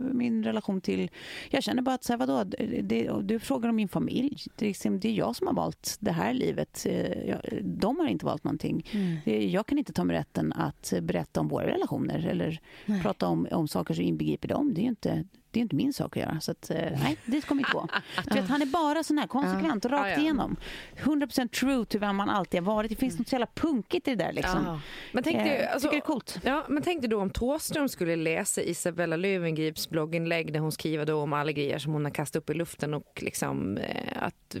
min 0.00 0.44
relation 0.44 0.80
till, 0.80 1.10
jag 1.50 1.62
känner 1.62 1.82
bara 1.82 1.94
att 1.94 2.04
så 2.04 2.12
här, 2.12 2.18
vadå, 2.18 2.44
det, 2.82 3.10
du 3.22 3.38
frågar 3.38 3.68
om 3.68 3.76
min 3.76 3.88
familj, 3.88 4.36
det 4.56 4.64
är, 4.64 4.68
liksom, 4.68 5.00
det 5.00 5.08
är 5.08 5.12
jag 5.12 5.36
som 5.36 5.46
har 5.46 5.54
valt 5.54 5.96
det 6.00 6.12
här 6.12 6.34
livet, 6.34 6.86
Eh, 6.88 7.36
de 7.62 7.98
har 7.98 8.06
inte 8.06 8.26
valt 8.26 8.44
någonting. 8.44 8.86
Det- 9.24 9.44
Jag 9.50 9.66
kan 9.66 9.78
inte 9.78 9.92
ta 9.92 10.04
mig 10.04 10.16
rätten 10.16 10.52
att 10.52 10.92
berätta 11.02 11.40
om 11.40 11.48
våra 11.48 11.66
relationer 11.66 12.26
eller 12.26 12.60
prata 13.02 13.28
om, 13.28 13.48
om 13.50 13.68
saker 13.68 13.94
som 13.94 14.04
inbegriper 14.04 14.48
dem, 14.48 14.74
det 14.74 14.80
är 14.80 14.82
ju 14.82 14.88
inte 14.88 15.24
det 15.54 15.60
är 15.60 15.62
inte 15.62 15.76
min 15.76 15.92
sak 15.92 16.16
att 16.16 16.22
göra. 16.22 16.40
Så 16.40 16.50
att, 16.50 16.70
eh, 16.70 16.76
nej, 16.76 17.16
det 17.24 17.40
kommer 17.46 17.60
inte 17.62 17.72
gå. 17.72 17.88
Du 18.30 18.40
vet, 18.40 18.48
han 18.48 18.62
är 18.62 18.66
bara 18.66 19.04
sån 19.04 19.18
här 19.18 19.26
konsekvent 19.26 19.84
och 19.84 19.90
rakt 19.90 20.08
Ja, 20.08 20.14
ja. 20.14 20.20
igenom. 20.20 20.56
100% 21.02 21.48
true 21.48 21.84
till 21.86 22.00
vem 22.00 22.16
man 22.16 22.30
alltid 22.30 22.60
har 22.60 22.74
varit. 22.74 22.90
Det 22.90 22.96
finns 22.96 23.18
något 23.18 23.28
så 23.28 23.34
jävla 23.34 23.46
punkigt 23.54 24.08
i 24.08 24.14
det 24.14 24.24
där. 24.24 24.32
Liksom. 24.32 24.62
Ja. 24.66 24.80
Men 25.12 25.24
tänk 25.24 25.36
dig, 25.38 25.48
Eh, 25.56 25.72
alltså, 25.72 25.88
tycker 25.88 26.00
det 26.00 26.04
är 26.04 26.06
coolt. 26.06 26.38
Ja, 26.44 26.64
men 26.68 26.82
tänk 26.82 27.00
dig 27.00 27.10
då 27.10 27.20
om 27.20 27.30
Thåström 27.30 27.88
skulle 27.88 28.16
läsa 28.16 28.62
Isabella 28.62 29.16
Löwengrips 29.16 29.90
blogginlägg 29.90 30.52
där 30.52 30.60
hon 30.60 30.72
skriver 30.72 31.12
om 31.12 31.32
alla 31.32 31.52
grejer 31.52 31.78
som 31.78 31.92
hon 31.92 32.04
har 32.04 32.12
kastat 32.12 32.42
upp 32.42 32.50
i 32.50 32.54
luften 32.54 32.94
och 32.94 33.22
liksom, 33.22 33.76
eh, 33.76 34.22
att 34.22 34.56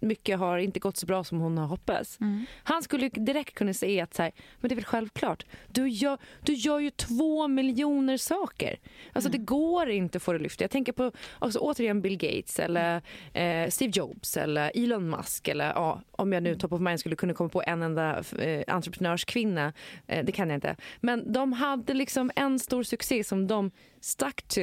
mycket 0.00 0.38
har 0.38 0.58
inte 0.58 0.80
gått 0.80 0.96
så 0.96 1.06
bra 1.06 1.24
som 1.24 1.38
hon 1.38 1.58
har 1.58 1.66
hoppats. 1.66 2.20
Mm. 2.20 2.46
Han 2.62 2.82
skulle 2.82 3.08
direkt 3.08 3.54
kunna 3.54 3.74
säga 3.74 4.04
att 4.04 4.14
så 4.14 4.22
här, 4.22 4.32
men 4.60 4.68
det 4.68 4.72
är 4.72 4.76
väl 4.76 4.84
självklart, 4.84 5.46
du 5.68 5.88
gör, 5.88 6.18
du 6.42 6.52
gör 6.54 6.78
ju 6.78 6.90
två 6.90 7.48
miljoner 7.48 8.16
saker. 8.16 8.78
Alltså 9.12 9.28
Mm. 9.28 9.40
det 9.40 9.44
går 9.46 9.90
inte 9.90 10.16
att 10.16 10.22
få 10.34 10.38
det 10.38 10.42
lyft. 10.42 10.60
Jag 10.60 10.70
tänker 10.70 10.92
på 10.92 11.12
alltså, 11.38 11.58
återigen 11.58 12.00
Bill 12.02 12.16
Gates 12.16 12.58
eller 12.58 13.02
eh, 13.32 13.68
Steve 13.70 13.92
Jobs 13.94 14.36
eller 14.36 14.72
Elon 14.74 15.10
Musk 15.10 15.48
eller 15.48 15.66
ja, 15.66 16.00
om 16.10 16.32
jag 16.32 16.42
nu 16.42 16.54
top 16.56 16.72
of 16.72 16.80
mind 16.80 17.00
skulle 17.00 17.16
kunna 17.16 17.34
komma 17.34 17.48
på 17.48 17.62
en 17.66 17.82
enda 17.82 18.24
eh, 18.38 18.64
entreprenörskvinna, 18.74 19.72
eh, 20.06 20.24
det 20.24 20.32
kan 20.32 20.50
jag 20.50 20.56
inte. 20.56 20.76
Men 21.00 21.32
de 21.32 21.52
hade 21.52 21.94
liksom 21.94 22.30
en 22.36 22.58
stor 22.58 22.82
succé 22.82 23.24
som 23.24 23.46
de 23.46 23.70
stuck 24.00 24.42
to 24.48 24.60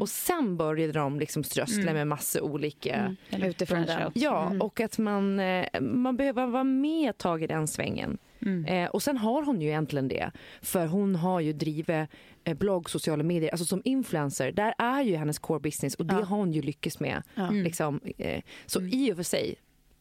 och 0.00 0.08
sen 0.08 0.56
började 0.56 0.92
de 0.92 1.18
liksom 1.18 1.44
strössla 1.44 1.92
med 1.92 2.06
massa 2.06 2.42
olika 2.42 3.16
Utifrån 3.30 3.82
Branch 3.82 3.98
den. 3.98 4.06
out. 4.06 4.12
Ja, 4.16 4.52
och 4.60 4.80
att 4.80 4.98
man, 4.98 5.40
eh, 5.40 5.80
man 5.80 6.16
behöver 6.16 6.46
vara 6.46 6.64
med 6.64 7.10
ett 7.10 7.18
tag 7.18 7.42
i 7.42 7.46
den 7.46 7.68
svängen. 7.68 8.18
Eh, 8.66 8.90
och 8.90 9.02
sen 9.02 9.16
har 9.18 9.42
hon 9.42 9.60
ju 9.60 9.68
egentligen 9.68 10.08
det. 10.08 10.30
För 10.62 10.86
hon 10.86 11.14
har 11.14 11.40
ju 11.40 11.52
drivit 11.52 12.08
eh, 12.44 12.54
blogg, 12.56 12.90
sociala 12.90 13.22
medier, 13.22 13.50
alltså 13.50 13.64
som 13.64 13.82
influencer. 13.84 14.52
Där 14.52 14.74
är 14.78 15.02
ju 15.02 15.16
hennes 15.16 15.38
core 15.38 15.60
business 15.60 15.94
och 15.94 16.06
det 16.06 16.14
har 16.14 16.36
hon 16.36 16.52
ju 16.52 16.62
lyckats 16.62 17.00
med. 17.00 17.22
Liksom, 17.64 18.00
eh, 18.18 18.42
så 18.66 18.80
i 18.82 19.12
och 19.12 19.16
för 19.16 19.22
sig, 19.22 19.54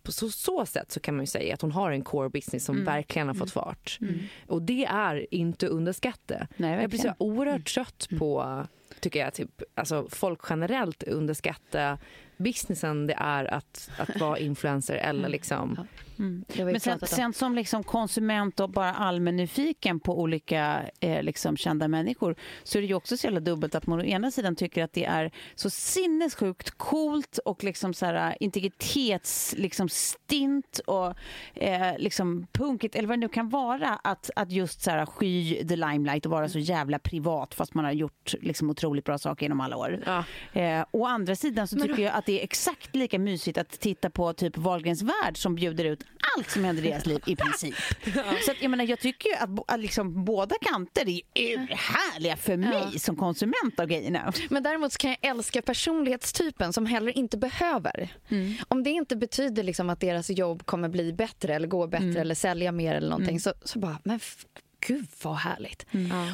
på 0.03 0.11
så, 0.11 0.29
så 0.29 0.65
sätt 0.65 0.91
så 0.91 0.99
kan 0.99 1.15
man 1.15 1.23
ju 1.23 1.27
säga 1.27 1.53
att 1.53 1.61
hon 1.61 1.71
har 1.71 1.91
en 1.91 2.03
core 2.03 2.29
business 2.29 2.65
som 2.65 2.75
verkligen 2.85 3.27
har 3.27 3.35
fått 3.35 3.51
fart. 3.51 3.99
Och 4.47 4.61
det 4.61 4.85
är 4.85 5.33
inte 5.33 5.67
underskatta. 5.67 6.47
Nej, 6.57 6.81
jag 6.81 6.89
blir 6.89 6.99
så 6.99 7.13
oerhört 7.17 7.73
trött 7.73 8.07
på, 8.19 8.65
tycker 8.99 9.19
jag, 9.19 9.33
typ, 9.33 9.61
alltså 9.75 10.07
folk 10.09 10.39
generellt 10.49 11.03
underskatta 11.03 11.97
businessen 12.43 13.07
det 13.07 13.15
är 13.17 13.53
att, 13.53 13.89
att 13.97 14.19
vara 14.19 14.37
influencer 14.37 14.95
eller 14.95 15.29
liksom... 15.29 15.87
Det 16.47 16.59
har 16.59 16.65
vi 16.65 16.71
Men 16.71 16.79
sen, 16.79 16.99
sen 16.99 17.33
som 17.33 17.55
liksom 17.55 17.83
konsument 17.83 18.59
och 18.59 18.69
bara 18.69 18.93
allmännyfiken 18.93 19.99
på 19.99 20.21
olika 20.21 20.81
eh, 20.99 21.23
liksom 21.23 21.57
kända 21.57 21.87
människor 21.87 22.35
så 22.63 22.77
är 22.77 22.81
det 22.81 22.87
ju 22.87 22.93
också 22.93 23.17
så 23.17 23.27
jävla 23.27 23.39
dubbelt 23.39 23.75
att 23.75 23.87
man 23.87 23.99
å 23.99 24.03
ena 24.03 24.31
sidan 24.31 24.55
tycker 24.55 24.83
att 24.83 24.93
det 24.93 25.05
är 25.05 25.31
så 25.55 25.69
sinnessjukt 25.69 26.71
coolt 26.71 27.39
och 27.45 27.63
liksom 27.63 27.93
så 27.93 28.05
här 28.05 28.37
integritets 28.39 29.55
liksom 29.57 29.89
stint 29.89 30.79
och 30.87 31.13
eh, 31.53 31.97
liksom 31.97 32.47
punkigt 32.51 32.95
eller 32.95 33.07
vad 33.07 33.17
det 33.17 33.19
nu 33.19 33.29
kan 33.29 33.49
vara 33.49 33.99
att, 34.03 34.29
att 34.35 34.51
just 34.51 34.81
så 34.81 34.91
här 34.91 35.05
sky 35.05 35.63
the 35.67 35.75
limelight 35.75 36.25
och 36.25 36.31
vara 36.31 36.49
så 36.49 36.59
jävla 36.59 36.99
privat 36.99 37.53
fast 37.53 37.73
man 37.73 37.85
har 37.85 37.91
gjort 37.91 38.33
liksom 38.41 38.69
otroligt 38.69 39.05
bra 39.05 39.17
saker 39.17 39.45
genom 39.45 39.61
alla 39.61 39.77
år. 39.77 40.03
Ja. 40.05 40.23
Eh, 40.61 40.85
å 40.91 41.05
andra 41.05 41.35
sidan 41.35 41.67
så 41.67 41.75
tycker 41.79 42.03
jag 42.03 42.13
att 42.13 42.25
det 42.31 42.39
är 42.39 42.43
exakt 42.43 42.95
lika 42.95 43.19
mysigt 43.19 43.57
att 43.57 43.79
titta 43.79 44.09
på 44.09 44.33
typ 44.33 44.57
Wahlgrens 44.57 45.01
värld 45.01 45.37
som 45.37 45.55
bjuder 45.55 45.85
ut 45.85 46.03
allt 46.37 46.49
som 46.49 46.63
händer 46.63 46.85
i 46.85 46.89
deras 46.89 47.05
liv 47.05 47.19
i 47.25 47.35
princip. 47.35 47.75
Så 48.45 48.51
att, 48.51 48.61
jag, 48.61 48.69
menar, 48.69 48.85
jag 48.85 48.99
tycker 48.99 49.29
ju 49.29 49.35
att, 49.35 49.49
att 49.71 49.79
liksom, 49.79 50.25
båda 50.25 50.55
kanter 50.61 51.09
är 51.33 51.57
härliga 51.75 52.37
för 52.37 52.57
mig 52.57 52.99
som 52.99 53.15
konsument 53.15 53.79
av 53.79 53.85
grejerna. 53.85 54.33
Men 54.49 54.63
däremot 54.63 54.97
kan 54.97 55.09
jag 55.09 55.19
älska 55.21 55.61
personlighetstypen 55.61 56.73
som 56.73 56.85
heller 56.85 57.17
inte 57.17 57.37
behöver. 57.37 58.09
Om 58.67 58.83
det 58.83 58.89
inte 58.89 59.15
betyder 59.15 59.63
liksom 59.63 59.89
att 59.89 59.99
deras 59.99 60.29
jobb 60.29 60.65
kommer 60.65 60.89
bli 60.89 61.13
bättre 61.13 61.55
eller 61.55 61.67
gå 61.67 61.87
bättre 61.87 62.21
eller 62.21 62.35
sälja 62.35 62.71
mer 62.71 62.95
eller 62.95 63.09
någonting 63.09 63.39
så, 63.39 63.53
så 63.63 63.79
bara, 63.79 63.99
men 64.03 64.19
gud 64.87 65.05
vad 65.23 65.35
härligt. 65.35 65.85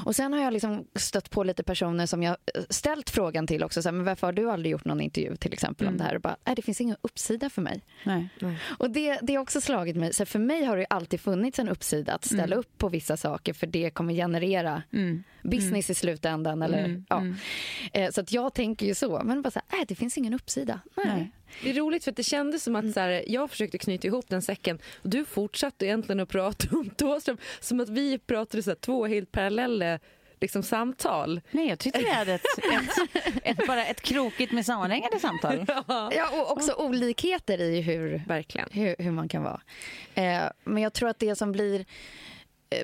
Och 0.05 0.15
sen 0.15 0.33
har 0.33 0.39
jag 0.39 0.53
liksom 0.53 0.87
stött 0.95 1.29
på 1.29 1.43
lite 1.43 1.63
personer 1.63 2.05
som 2.05 2.23
jag 2.23 2.37
eh, 2.55 2.61
ställt 2.69 3.09
frågan 3.09 3.47
till 3.47 3.63
också, 3.63 3.81
så 3.81 3.89
här, 3.89 3.93
men 3.93 4.05
varför 4.05 4.27
har 4.27 4.31
du 4.33 4.51
aldrig 4.51 4.71
gjort 4.71 4.85
någon 4.85 5.01
intervju 5.01 5.35
till 5.35 5.53
exempel 5.53 5.87
om 5.87 5.97
det 5.97 6.03
här? 6.03 6.15
Och 6.15 6.21
bara, 6.21 6.37
nej 6.45 6.55
det 6.55 6.61
finns 6.61 6.81
ingen 6.81 6.97
uppsida 7.01 7.49
för 7.49 7.61
mig. 7.61 7.81
Nej. 8.03 8.29
Och 8.79 8.89
det, 8.91 9.19
det 9.21 9.35
har 9.35 9.41
också 9.41 9.61
slagit 9.61 9.95
mig. 9.95 10.13
Så 10.13 10.25
för 10.25 10.39
mig 10.39 10.63
har 10.65 10.77
det 10.77 10.85
alltid 10.89 11.21
funnits 11.21 11.59
en 11.59 11.69
uppsida 11.69 12.13
att 12.13 12.25
ställa 12.25 12.55
upp 12.55 12.77
på 12.77 12.89
vissa 12.89 13.17
saker 13.17 13.53
för 13.53 13.67
det 13.67 13.89
kommer 13.89 14.13
generera 14.13 14.83
business 15.43 15.89
i 15.89 15.95
slutändan. 15.95 16.61
Eller, 16.61 17.03
ja. 17.09 17.23
Eh, 17.93 18.11
Så 18.11 18.21
att 18.21 18.31
jag 18.31 18.53
tänker 18.53 18.85
ju 18.85 18.95
så. 18.95 19.21
Men 19.23 19.41
bara 19.41 19.51
så 19.51 19.59
här, 19.67 19.79
äh, 19.79 19.85
det 19.87 19.95
finns 19.95 20.17
ingen 20.17 20.33
uppsida. 20.33 20.79
Nej. 20.97 21.05
Nej. 21.07 21.31
Det 21.63 21.69
är 21.69 21.73
roligt 21.73 22.03
för 22.03 22.11
att 22.11 22.17
det 22.17 22.23
kändes 22.23 22.63
som 22.63 22.75
att 22.75 22.93
så 22.93 22.99
här, 22.99 23.23
jag 23.27 23.49
försökte 23.49 23.77
knyta 23.77 24.07
ihop 24.07 24.25
den 24.29 24.41
säcken 24.41 24.79
och 25.01 25.09
du 25.09 25.25
fortsatte 25.25 25.85
egentligen 25.85 26.19
att 26.19 26.29
prata 26.29 26.67
om 26.75 26.89
Thåström 26.89 27.37
som 27.59 27.79
att 27.79 27.89
vi 27.89 28.17
pratade 28.19 28.63
så 28.63 28.69
här, 28.69 28.75
två 28.75 29.05
helt 29.05 29.31
parallella 29.31 29.99
liksom, 30.39 30.63
samtal. 30.63 31.41
Nej, 31.51 31.69
jag 31.69 31.79
tyckte 31.79 31.99
vi 31.99 32.09
hade 32.09 32.33
ett, 32.33 32.45
ett, 32.57 33.59
ett, 33.59 33.67
bara 33.67 33.85
ett 33.85 34.01
krokigt 34.01 34.51
med 34.51 34.65
sammanhängande 34.65 35.19
samtal. 35.19 35.65
Ja, 35.87 36.29
och 36.41 36.51
också 36.51 36.73
olikheter 36.73 37.61
i 37.61 37.81
hur, 37.81 38.21
Verkligen. 38.27 38.69
hur, 38.71 38.95
hur 38.99 39.11
man 39.11 39.29
kan 39.29 39.43
vara. 39.43 39.61
Eh, 40.15 40.43
men 40.63 40.83
jag 40.83 40.93
tror 40.93 41.09
att 41.09 41.19
det 41.19 41.35
som 41.35 41.51
blir 41.51 41.85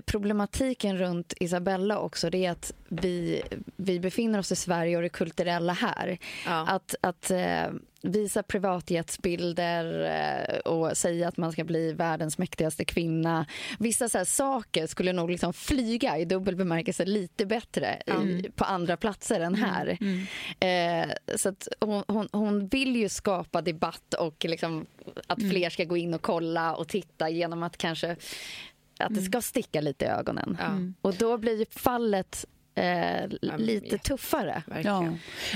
problematiken 0.06 0.98
runt 0.98 1.34
Isabella 1.40 2.00
också 2.00 2.30
det 2.30 2.46
är 2.46 2.52
att 2.52 2.74
vi, 2.88 3.42
vi 3.76 4.00
befinner 4.00 4.40
oss 4.40 4.52
i 4.52 4.56
Sverige 4.56 4.96
och 4.96 5.04
det 5.04 5.10
kulturella 5.10 5.74
här. 5.74 6.18
Ja. 6.46 6.68
Att, 6.68 6.96
att 7.02 7.32
eh, 7.32 7.68
visa 8.02 8.44
privatjetsbilder 8.44 10.04
eh, 10.04 10.58
och 10.58 10.98
säga 10.98 11.28
att 11.28 11.38
man 11.38 11.52
ska 11.52 11.64
bli 11.64 11.94
världens 11.94 12.38
mäktigaste 12.38 12.86
kvinna. 12.86 13.46
Vissa 13.80 14.10
så 14.10 14.26
saker 14.26 14.88
skulle 14.88 15.14
nog 15.14 15.30
liksom 15.30 15.54
flyga 15.54 16.18
i 16.18 16.26
dubbel 16.26 16.56
bemärkelse 16.56 17.06
lite 17.06 17.46
bättre 17.46 18.02
i, 18.08 18.50
på 18.56 18.64
andra 18.64 18.98
platser 18.98 19.40
än 19.40 19.56
här. 19.56 19.98
Eh, 20.60 21.36
så 21.36 21.50
att 21.50 21.68
hon, 21.80 22.04
hon, 22.08 22.30
hon 22.32 22.68
vill 22.68 22.96
ju 22.96 23.10
skapa 23.10 23.62
debatt 23.62 24.14
och 24.14 24.46
liksom 24.46 24.86
att 25.28 25.40
fler 25.50 25.70
ska 25.70 25.84
gå 25.84 25.98
in 25.98 26.14
och 26.14 26.22
kolla 26.22 26.76
och 26.76 26.88
titta 26.88 27.30
genom 27.30 27.64
att 27.64 27.78
kanske 27.78 28.16
att 29.00 29.16
det 29.16 29.22
ska 29.22 29.42
sticka 29.42 29.82
lite 29.82 30.06
i 30.06 30.08
ögonen. 30.08 30.58
Och 31.02 31.14
då 31.14 31.38
blir 31.38 31.60
ju 31.60 31.66
fallet 31.70 32.46
eh, 32.76 33.30
lite 33.58 33.96
ja. 33.96 33.98
tuffare. 33.98 34.64
Ja. 34.84 35.08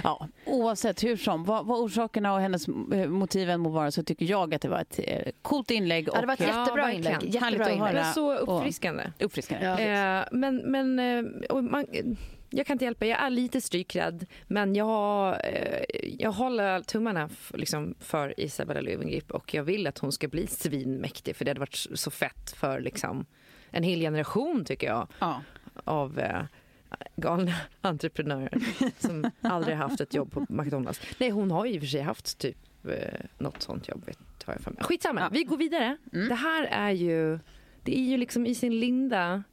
ja, 0.03 0.27
oavsett 0.45 1.03
hur 1.03 1.17
som, 1.17 1.43
vad, 1.43 1.65
vad 1.65 1.79
orsakerna 1.79 2.33
och 2.33 2.39
hennes 2.39 2.67
eh, 2.67 3.07
motiven 3.07 3.59
må 3.59 3.69
vara 3.69 3.91
så 3.91 4.03
tycker 4.03 4.25
jag 4.25 4.53
att 4.53 4.61
det 4.61 4.69
var 4.69 4.79
ett 4.79 4.99
eh, 5.03 5.31
coolt 5.41 5.71
inlägg. 5.71 6.09
Ja, 6.13 6.21
det 6.21 6.27
var 6.27 6.33
ett 6.33 6.39
och, 6.39 6.45
Ja, 6.47 6.59
jättebra 6.59 6.85
verkligen. 6.85 7.21
inlägg. 7.21 7.33
Jättebra 7.35 7.71
inlägg. 7.71 7.95
Var 7.95 8.13
så 8.13 8.33
och- 8.35 8.57
uppfriskande. 8.57 9.03
uppfriskande. 9.19 9.65
Ja. 9.65 9.79
Eh, 10.19 10.25
men 10.31 10.57
men 10.57 10.99
eh, 10.99 11.45
och 11.49 11.63
man, 11.63 11.85
jag 12.49 12.65
kan 12.67 12.73
inte 12.75 12.85
hjälpa, 12.85 13.05
jag 13.05 13.19
är 13.21 13.29
lite 13.29 13.61
strykrädd 13.61 14.25
men 14.47 14.75
jag, 14.75 15.29
eh, 15.43 15.83
jag 16.19 16.31
håller 16.31 16.81
tummarna 16.81 17.29
liksom, 17.53 17.95
för 17.99 18.39
Isabella 18.39 18.81
Löwengrip 18.81 19.31
och 19.31 19.53
jag 19.53 19.63
vill 19.63 19.87
att 19.87 19.97
hon 19.97 20.11
ska 20.11 20.27
bli 20.27 20.47
svinmäktig 20.47 21.35
för 21.35 21.45
det 21.45 21.51
hade 21.51 21.59
varit 21.59 21.85
så 21.93 22.11
fett 22.11 22.51
för 22.55 22.79
liksom, 22.79 23.25
en 23.71 23.83
hel 23.83 23.99
generation 23.99 24.65
tycker 24.65 24.87
jag 24.87 25.07
Ja. 25.19 25.41
av 25.83 26.19
eh, 26.19 26.41
galna 27.15 27.53
entreprenörer 27.81 28.59
som 28.99 29.31
aldrig 29.41 29.75
haft 29.77 30.01
ett 30.01 30.13
jobb 30.13 30.31
på 30.31 30.45
McDonalds. 30.49 31.01
Nej, 31.17 31.29
hon 31.29 31.51
har 31.51 31.65
ju 31.65 31.73
i 31.73 31.77
och 31.77 31.81
för 31.81 31.87
sig 31.87 32.01
haft 32.01 32.37
typ 32.37 32.57
eh, 32.89 33.19
något 33.37 33.61
sånt 33.61 33.87
jobb. 33.87 34.09
Skitsamma, 34.79 35.21
Ja. 35.21 35.29
vi 35.31 35.43
går 35.43 35.57
vidare. 35.57 35.97
Det 36.03 36.35
här 36.35 36.63
är 36.63 36.91
ju, 36.91 37.39
det 37.83 37.97
är 37.99 38.03
ju 38.03 38.17
liksom 38.17 38.45
i 38.45 38.55
sin 38.55 38.79
linda. 38.79 39.43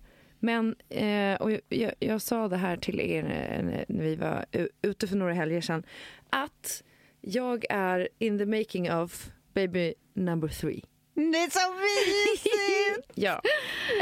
Men, 0.45 0.77
eh, 0.89 1.35
och 1.41 1.53
jag, 1.53 1.61
jag, 1.69 1.93
jag 1.99 2.23
sa 2.23 2.49
det 2.49 2.57
här 2.57 2.77
till 2.77 3.01
er 3.01 3.25
eh, 3.25 3.65
när 3.89 4.03
vi 4.05 4.17
var 4.17 4.45
ute 4.83 5.07
för 5.07 5.17
några 5.17 5.33
helger 5.33 5.61
sedan, 5.61 5.83
att 6.31 6.83
jag 7.21 7.65
är 7.71 8.09
in 8.19 8.39
the 8.39 8.47
making 8.47 8.93
of 8.93 9.31
baby 9.55 9.95
number 10.15 10.49
three. 10.49 10.83
Det 11.15 11.21
är 11.23 11.51
så 11.51 11.73
mysigt! 11.75 13.11
Ja. 13.15 13.41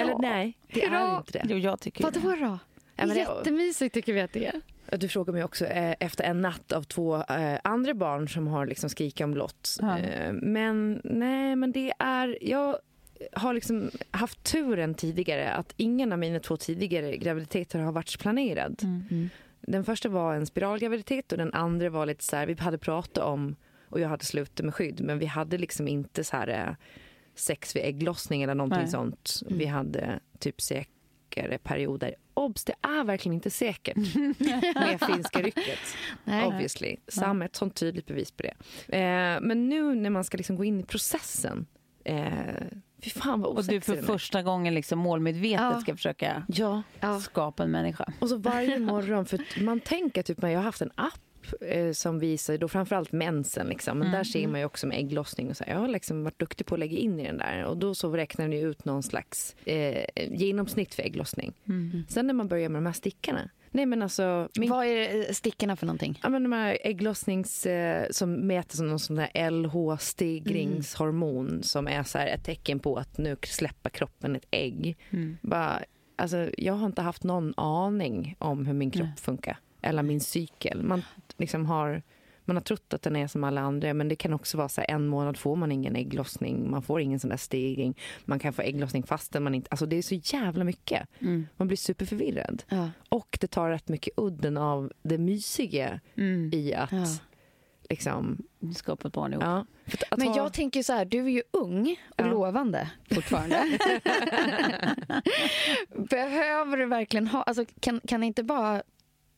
Eller 0.01 0.19
nej, 0.19 0.59
det 0.73 0.85
är 0.85 0.89
Hurra! 0.89 1.17
inte 1.19 1.33
det. 1.39 1.45
jo, 1.49 1.57
jag 1.59 1.81
tycker 1.81 2.05
Vadå 2.05 2.21
då? 2.21 2.35
Ja, 2.37 2.59
men 2.97 3.09
det- 3.09 3.15
Jättemysigt 3.15 3.95
tycker 3.95 4.13
vi 4.13 4.21
att 4.21 4.33
det 4.33 4.47
är. 4.47 4.61
Du 4.97 5.09
frågar 5.09 5.33
mig 5.33 5.45
också 5.45 5.67
eh, 5.67 5.95
efter 6.01 6.25
en 6.25 6.43
natt 6.43 6.73
av 6.73 6.83
två 6.83 7.17
eh, 7.17 7.59
andra 7.65 7.95
barn 7.95 8.29
som 8.29 8.47
har 8.47 8.67
liksom 8.67 8.91
skrikit 8.91 9.21
om 9.25 9.35
lott. 9.35 9.77
Ja. 9.81 9.99
Eh, 9.99 10.33
men 10.33 11.01
nej, 11.05 11.57
men 11.57 11.73
det 11.73 11.93
är... 11.99 12.39
Jag 12.41 12.79
har 13.33 13.55
liksom 13.55 13.91
haft 14.11 14.45
turen 14.45 14.95
tidigare 14.95 15.53
att 15.53 15.75
ingen 15.77 16.13
av 16.13 16.19
mina 16.19 16.41
två 16.41 16.57
tidigare 16.57 17.17
graviditeter 17.17 17.79
har 17.79 17.93
varit 17.93 18.19
planerad. 18.19 18.83
Den 19.61 19.85
första 19.85 20.09
var 20.09 20.35
en 20.35 20.47
spiralgraviditet 20.47 21.33
och 21.33 21.39
den 21.39 21.53
andra 21.53 21.91
var 21.91 22.07
lite 22.07 22.25
så 22.25 22.37
här, 22.37 22.47
vi 22.47 22.55
hade 22.55 22.79
pratat 22.79 23.25
om 23.25 23.57
och 23.89 24.01
jag 24.01 24.09
hade 24.09 24.25
slutat 24.25 24.65
med 24.65 24.75
skydd 24.75 25.01
men 25.01 25.19
vi 25.19 25.27
hade 25.27 25.59
liksom 25.59 25.89
inte 25.89 26.25
så 26.25 26.37
här 26.37 26.49
eh, 26.49 26.75
sex 27.35 27.77
vid 27.77 27.83
ägglossning 27.85 28.43
eller 28.43 28.55
någonting 28.55 28.81
Nej. 28.81 28.89
sånt. 28.89 29.43
Vi 29.49 29.67
hade 29.67 30.21
typ 30.39 30.61
säkrare 30.61 31.59
perioder. 31.59 32.15
Obs, 32.35 32.65
det 32.65 32.75
är 32.83 33.05
verkligen 33.05 33.35
inte 33.35 33.51
säkert 33.51 33.97
med 34.75 35.01
finska 35.07 35.43
rycket. 35.43 35.79
Nej. 36.25 36.47
Obviously. 36.47 36.97
Sam 37.09 37.43
är 37.43 37.47
ett 37.47 37.57
sånt 37.57 37.75
tydligt 37.75 38.07
bevis 38.07 38.31
på 38.31 38.43
det. 38.43 38.55
Eh, 38.97 39.41
men 39.41 39.69
nu 39.69 39.95
när 39.95 40.11
man 40.11 40.25
ska 40.25 40.37
liksom 40.37 40.57
gå 40.57 40.65
in 40.65 40.81
i 40.81 40.83
processen. 40.83 41.67
Eh, 42.05 42.67
fy 43.05 43.11
fan 43.11 43.41
vad 43.41 43.59
Och 43.59 43.65
du 43.65 43.81
för 43.81 43.97
första 44.03 44.43
gången 44.43 44.75
liksom 44.75 44.99
målmedvetet 44.99 45.61
Ja. 45.61 45.81
ska 45.81 45.97
försöka 45.97 46.43
Ja. 46.49 46.83
Skapa 47.21 47.62
en 47.62 47.71
människa. 47.71 48.12
Och 48.21 48.29
så 48.29 48.37
varje 48.37 48.79
morgon, 48.93 49.27
för 49.27 49.62
man 49.65 49.81
tänker 49.81 50.23
typ, 50.23 50.43
jag 50.43 50.49
har 50.59 50.62
haft 50.62 50.83
en 50.83 50.91
app 50.95 51.21
som 51.93 52.19
visar 52.19 52.59
då 52.59 52.69
framförallt 52.69 53.13
mensen 53.13 53.67
liksom. 53.67 53.99
Men 53.99 54.13
där 54.13 54.25
ser 54.25 54.49
man 54.49 54.61
ju 54.61 54.67
också 54.67 54.87
med 54.87 54.99
ägglossning 54.99 55.51
och 55.51 55.57
så. 55.57 55.65
här. 55.65 55.73
Jag 55.73 55.81
har 55.81 55.89
liksom 55.89 56.25
varit 56.25 56.39
duktig 56.39 56.67
på 56.67 56.75
att 56.75 56.79
lägga 56.79 56.99
in 56.99 57.21
i 57.21 57.27
den 57.27 57.39
där 57.39 57.65
och 57.65 57.77
då 57.77 57.95
så 57.95 58.17
räknar 58.17 58.49
den 58.49 58.59
ut 58.59 58.85
någon 58.85 59.03
slags 59.03 59.57
eh, 59.65 60.05
genomsnitt 60.31 60.95
för 60.95 61.03
ägglossning. 61.03 61.53
Sen 62.09 62.27
när 62.27 62.35
man 62.35 62.49
börjar 62.49 62.69
med 62.69 62.83
de 62.83 62.87
här 62.87 62.93
stickarna. 62.93 63.51
Nej 63.75 63.87
men 63.87 64.03
alltså, 64.03 64.49
min 64.59 64.71
Vad 64.71 64.87
är 64.87 65.17
eh, 65.17 65.23
stickorna 65.33 65.77
för 65.77 65.87
någonting? 65.87 66.21
Ja, 66.23 66.29
men 66.29 66.43
de 66.43 66.53
här 66.53 66.79
ägglossnings 66.83 67.67
eh, 67.67 68.07
som 68.11 68.35
mäter 68.35 68.77
som 68.77 68.89
någon 68.89 68.99
sån 68.99 69.17
där 69.17 69.31
LH-stegringshormon 69.35 71.63
som 71.63 71.89
är 71.89 72.03
så 72.03 72.19
här 72.19 72.27
ett 72.27 72.45
tecken 72.45 72.79
på 72.79 72.97
att 72.97 73.19
nu 73.19 73.37
släpper 73.43 73.91
kroppen 73.91 74.37
ett 74.37 74.47
ägg. 74.51 74.97
Bara, 75.41 75.83
alltså, 76.17 76.51
jag 76.59 76.75
har 76.75 76.87
inte 76.87 77.03
haft 77.03 77.25
någon 77.25 77.55
aning 77.57 78.37
om 78.39 78.67
hur 78.67 78.75
min 78.75 78.91
kropp 78.91 79.07
Nej. 79.07 79.17
funkar 79.17 79.57
eller 79.83 80.03
min 80.03 80.21
cykel. 80.21 80.83
Man, 80.83 81.03
liksom 81.37 81.66
har, 81.66 82.03
man 82.45 82.57
har 82.57 82.61
trott 82.61 82.95
att 82.95 83.03
den 83.03 83.16
är 83.16 83.27
som 83.27 83.45
alla 83.45 83.61
andra 83.61 83.95
men 83.95 84.09
det 84.09 84.16
kan 84.16 84.33
också 84.33 84.59
vara 84.59 84.68
så 84.68 84.81
här, 84.81 84.90
en 84.90 85.07
månad 85.07 85.37
får 85.37 85.57
man 85.57 85.73
ingen 85.73 85.97
ägglossning, 85.97 86.71
man 86.71 86.83
får 86.83 87.01
ingen 87.01 87.21
sån 87.21 87.31
där 87.31 87.37
stegring. 87.37 87.99
Man 88.25 88.38
kan 88.38 88.53
få 88.53 88.62
ägglossning 88.62 89.03
fastän 89.03 89.42
man 89.42 89.55
inte... 89.55 89.68
Alltså 89.71 89.87
det 89.87 89.97
är 89.97 90.03
så 90.03 90.14
jävla 90.37 90.64
mycket. 90.64 91.09
Man 91.57 91.66
blir 91.68 91.77
superförvirrad. 91.77 92.62
Ja. 92.68 92.90
Och 93.09 93.38
det 93.40 93.47
tar 93.47 93.71
rätt 93.71 93.88
mycket 93.88 94.12
udden 94.16 94.57
av 94.57 94.92
det 95.03 95.18
mysiga 95.18 96.01
i 96.53 96.75
att 96.75 96.92
Ja. 96.92 97.07
liksom... 97.90 98.38
Skapa 98.77 99.09
ett 99.09 99.14
barn 99.14 99.33
ihop. 99.33 99.42
Ja, 99.45 99.66
att, 99.87 100.03
att 100.11 100.18
Men 100.18 100.29
ha- 100.29 100.37
jag 100.37 100.53
tänker 100.53 100.83
så 100.83 100.92
här, 100.92 101.05
du 101.05 101.18
är 101.25 101.29
ju 101.31 101.42
ung 101.51 101.97
och 102.11 102.21
Ja. 102.21 102.27
lovande 102.27 102.90
fortfarande. 103.11 103.79
Behöver 106.11 106.77
du 106.77 106.87
verkligen 106.87 107.27
ha, 107.27 107.42
alltså 107.42 107.64
kan, 107.81 108.01
kan 108.09 108.21
det 108.21 108.27
inte 108.27 108.42
bara 108.42 108.83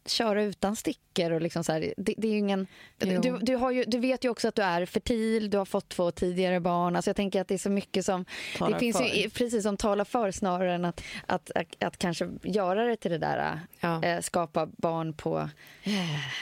köra 0.06 0.42
utan 0.42 0.76
stickor 0.76 1.30
och 1.30 1.40
liksom 1.40 1.64
så 1.64 1.72
här, 1.72 1.94
det, 1.96 2.14
det 2.16 2.28
är 2.28 2.38
ingen, 2.38 2.66
du, 2.98 3.38
du, 3.42 3.56
har 3.56 3.70
ju, 3.70 3.84
du 3.84 3.98
vet 3.98 4.24
ju 4.24 4.28
också 4.28 4.48
att 4.48 4.54
du 4.54 4.62
är 4.62 4.86
fertil, 4.86 5.50
du 5.50 5.58
har 5.58 5.64
fått 5.64 5.88
två 5.88 6.10
tidigare 6.10 6.60
barn, 6.60 6.96
alltså 6.96 7.08
jag 7.08 7.16
tänker 7.16 7.40
att 7.40 7.48
det 7.48 7.54
är 7.54 7.58
så 7.58 7.70
mycket 7.70 8.04
som, 8.04 8.24
Talar 8.58 8.72
det 8.72 8.78
finns 8.78 8.96
för. 8.96 9.04
ju 9.04 9.30
precis 9.30 9.62
som 9.62 9.76
talar 9.76 10.04
för 10.04 10.30
snarare 10.30 10.74
än 10.74 10.84
att, 10.84 11.02
att, 11.26 11.50
att, 11.54 11.84
att 11.84 11.98
kanske 11.98 12.28
göra 12.42 12.84
det 12.84 12.96
till 12.96 13.10
det 13.10 13.18
där, 13.18 13.60
Ja. 13.80 14.02
eh, 14.02 14.20
skapa 14.20 14.66
barn 14.66 15.12
på, 15.12 15.48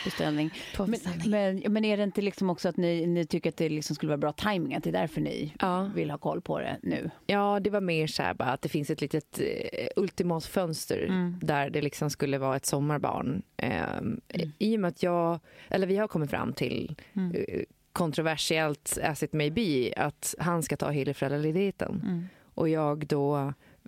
beställning. 0.05 0.51
på 0.77 0.87
Men, 0.87 1.01
men, 1.27 1.73
men 1.73 1.85
är 1.85 1.97
det 1.97 2.03
inte 2.03 2.21
liksom 2.23 2.51
också 2.51 2.69
att 2.69 2.77
ni, 2.77 3.07
ni 3.07 3.27
tycker 3.27 3.51
att 3.51 3.57
det 3.57 3.69
liksom 3.69 3.97
skulle 3.97 4.09
vara 4.11 4.19
bra 4.19 4.33
timing 4.33 4.75
att 4.75 4.85
det 4.85 4.91
är 4.91 4.93
därför 5.01 5.21
ni 5.21 5.55
Ja. 5.61 5.91
vill 5.95 6.11
ha 6.11 6.19
koll 6.19 6.41
på 6.41 6.59
det 6.59 6.77
nu? 6.83 7.11
Ja, 7.27 7.61
det 7.61 7.71
var 7.71 7.81
mer 7.81 8.07
så 8.07 8.23
här 8.23 8.35
bara 8.35 8.49
att 8.53 8.63
det 8.63 8.69
finns 8.69 8.91
ett 8.91 9.01
litet 9.01 9.39
eh, 9.41 9.87
ultimat 9.97 10.45
fönster 10.47 11.03
Mm. 11.03 11.39
där 11.43 11.71
det 11.71 11.83
liksom 11.83 12.11
skulle 12.11 12.39
vara 12.39 12.57
ett 12.57 12.67
sommarbarn. 12.67 13.43
Ehm, 13.63 14.21
I 14.59 14.77
och 14.77 14.81
med 14.81 14.89
att 14.89 15.03
jag, 15.03 15.41
eller 15.69 15.87
vi 15.87 15.97
har 15.97 16.09
kommit 16.09 16.31
fram 16.31 16.53
till 16.53 16.95
Mm. 17.13 17.35
eh, 17.49 17.61
kontroversiellt 17.93 18.99
as 19.03 19.23
it 19.23 19.33
may 19.33 19.51
be 19.51 19.93
att 19.97 20.35
han 20.39 20.63
ska 20.63 20.77
ta 20.77 20.91
hela 20.91 21.15
föräldraledigheten. 21.15 22.01
Mm. 22.05 22.25
Och 22.55 22.69
jag 22.69 23.07
då... 23.07 23.37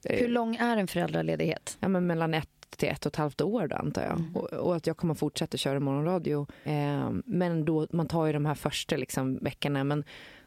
eh, 0.04 0.16
Hur 0.18 0.28
lång 0.28 0.56
är 0.56 0.76
en 0.76 0.86
föräldraledighet? 0.86 1.76
Ja, 1.80 1.88
men 1.88 2.06
mellan 2.06 2.34
ett 2.34 2.48
till 2.76 2.88
ett 2.88 3.06
och 3.06 3.12
ett 3.12 3.16
halvt 3.16 3.40
år 3.40 3.66
då, 3.66 3.76
antar 3.76 4.02
jag. 4.02 4.22
Och, 4.34 4.52
och 4.52 4.76
att 4.76 4.86
jag 4.86 4.96
kommer 4.96 5.14
fortsätta 5.14 5.56
köra 5.56 5.80
morgonradio. 5.80 6.46
Eh, 6.64 7.10
men 7.24 7.64
då, 7.64 7.86
man 7.90 8.06
tar 8.08 8.26
ju 8.26 8.32
de 8.32 8.46
här 8.46 8.54
första 8.54 8.96
liksom, 8.96 9.38
veckorna. 9.38 9.84
Men 9.84 10.04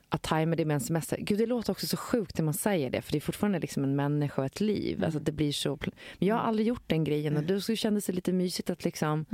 att 0.10 0.22
tajma 0.22 0.56
det 0.56 0.66
med 0.66 0.76
en 0.76 0.82
semester. 0.82 1.18
Gud, 1.18 1.38
det 1.38 1.46
låter 1.46 1.72
också 1.72 1.88
så 1.88 1.98
sjukt 1.98 2.38
när 2.38 2.46
man 2.46 2.54
säger 2.54 2.90
det. 2.90 3.02
För 3.02 3.12
det 3.12 3.18
är 3.18 3.22
fortfarande 3.22 3.60
liksom 3.60 3.84
en 3.84 3.96
människa 3.96 4.42
och 4.42 4.46
ett 4.46 4.62
liv. 4.62 5.04
Alltså, 5.04 5.18
att 5.20 5.26
det 5.26 5.32
blir 5.32 5.52
så... 5.52 5.80
Men 6.20 6.28
jag 6.28 6.36
har 6.36 6.42
aldrig 6.42 6.68
gjort 6.68 6.84
den 6.88 7.04
grejen. 7.04 7.38
Och 7.38 7.44
då 7.44 7.60
kändes 7.60 8.06
det 8.06 8.14
lite 8.14 8.34
mysigt 8.34 8.70
att 8.70 8.84
liksom 8.84 9.26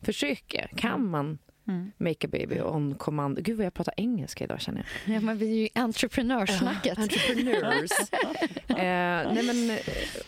försöka. 0.00 0.68
Kan 0.76 1.10
man 1.10 1.38
make 1.96 2.26
a 2.26 2.28
baby 2.32 2.60
on 2.60 2.94
command? 2.94 3.44
Gud 3.44 3.56
vad 3.56 3.66
jag 3.66 3.74
pratar 3.74 3.94
engelska 3.96 4.44
idag 4.44 4.60
känner 4.60 4.86
jag. 5.04 5.16
Ja, 5.16 5.20
men 5.20 5.38
vi 5.38 5.46
är 5.50 5.62
ju 5.62 5.68
entreprenörssnacket. 5.74 6.98
Entrepreneurs. 6.98 7.90
eh, 8.68 8.76
nej 8.76 9.42
men, 9.42 9.78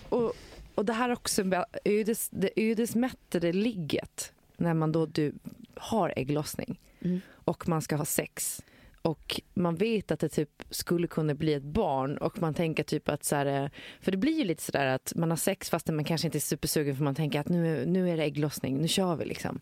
och, 0.08 0.32
och 0.74 0.84
det 0.84 0.92
här 0.92 1.12
också 1.12 1.44
ödes, 1.84 2.28
det 2.30 2.50
ödesmättade 2.56 3.52
ligget 3.52 4.32
när 4.56 4.74
man 4.74 4.92
då 4.92 5.06
du 5.06 5.32
har 5.74 6.12
ägglossning 6.16 6.78
Mm. 7.00 7.20
och 7.34 7.68
man 7.68 7.82
ska 7.82 7.96
ha 7.96 8.04
sex 8.04 8.62
och 9.06 9.40
man 9.54 9.76
vet 9.76 10.10
att 10.10 10.20
det 10.20 10.28
typ 10.28 10.62
skulle 10.70 11.06
kunna 11.06 11.34
bli 11.34 11.54
ett 11.54 11.62
barn 11.62 12.18
och 12.18 12.42
man 12.42 12.54
tänker 12.54 12.82
typ 12.82 13.08
att 13.08 13.24
så 13.24 13.36
här, 13.36 13.46
eh, 13.46 13.68
för 14.00 14.10
det 14.10 14.16
blir 14.16 14.38
ju 14.38 14.44
lite 14.44 14.62
sådär 14.62 14.86
att 14.86 15.12
man 15.16 15.30
har 15.30 15.36
sex 15.36 15.70
fast 15.70 15.88
man 15.88 16.04
kanske 16.04 16.26
inte 16.26 16.38
är 16.38 16.40
supersugen 16.40 16.96
för 16.96 17.04
man 17.04 17.14
tänker 17.14 17.40
att 17.40 17.48
nu, 17.48 17.86
nu 17.86 18.10
är 18.10 18.16
det 18.16 18.22
ägglossning, 18.22 18.78
nu 18.78 18.88
kör 18.88 19.16
vi 19.16 19.24
liksom. 19.24 19.60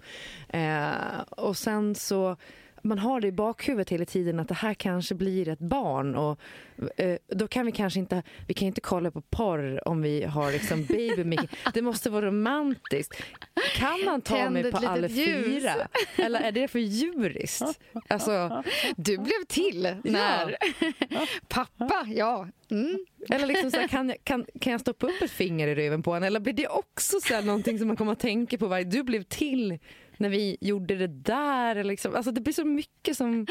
Eh, 0.48 1.20
och 1.30 1.56
sen 1.56 1.94
så 1.94 2.36
man 2.84 2.98
har 2.98 3.20
det 3.20 3.28
i 3.28 3.32
bakhuvudet 3.32 3.90
hela 3.90 4.04
tiden 4.04 4.40
att 4.40 4.48
det 4.48 4.54
här 4.54 4.74
kanske 4.74 5.14
blir 5.14 5.48
ett 5.48 5.58
barn 5.58 6.14
och 6.14 6.40
eh, 6.96 7.18
då 7.28 7.48
kan 7.48 7.66
vi 7.66 7.72
kanske 7.72 8.00
inte, 8.00 8.22
vi 8.48 8.54
kan 8.54 8.68
inte 8.68 8.80
kolla 8.80 9.10
på 9.10 9.20
porr 9.20 9.88
om 9.88 10.02
vi 10.02 10.24
har 10.24 10.52
liksom 10.52 10.84
baby. 10.84 11.36
Det 11.74 11.82
måste 11.82 12.10
vara 12.10 12.26
romantiskt. 12.26 13.22
Kan 13.76 14.04
man 14.04 14.20
ta 14.20 14.34
Tänd 14.36 14.52
mig 14.52 14.70
på 14.70 14.76
alla 14.76 15.08
ljus. 15.08 15.44
fyra? 15.44 15.88
Eller 16.16 16.40
är 16.40 16.52
det 16.52 16.68
för 16.68 16.78
djuriskt? 16.78 17.80
Alltså, 18.08 18.62
Du 18.96 19.18
blev 19.18 19.44
till 19.48 19.96
när... 20.04 20.56
Pappa, 21.48 22.06
ja. 22.08 22.48
Mm. 22.70 22.98
eller 23.30 23.46
liksom 23.46 23.70
så 23.70 23.76
här, 23.76 23.88
kan, 23.88 24.08
jag, 24.08 24.24
kan, 24.24 24.46
kan 24.60 24.70
jag 24.72 24.80
stoppa 24.80 25.06
upp 25.06 25.22
ett 25.22 25.30
finger 25.30 25.68
i 25.68 25.74
röven 25.74 26.02
på 26.02 26.14
henne? 26.14 26.26
Eller 26.26 26.40
blir 26.40 26.52
det 26.52 26.68
också 26.68 27.20
så 27.20 27.34
här 27.34 27.42
någonting 27.42 27.78
som 27.78 27.88
man 27.88 27.96
kommer 27.96 28.12
att 28.12 28.20
tänka 28.20 28.58
på 28.58 28.66
varje 28.66 28.84
Du 28.84 29.02
blev 29.02 29.22
till 29.22 29.78
när 30.16 30.28
vi 30.28 30.56
gjorde 30.60 30.94
det 30.96 31.06
där. 31.06 31.84
Liksom. 31.84 32.14
Alltså, 32.14 32.32
det 32.32 32.40
blir 32.40 32.54
så 32.54 32.64
mycket 32.64 33.16
som... 33.16 33.46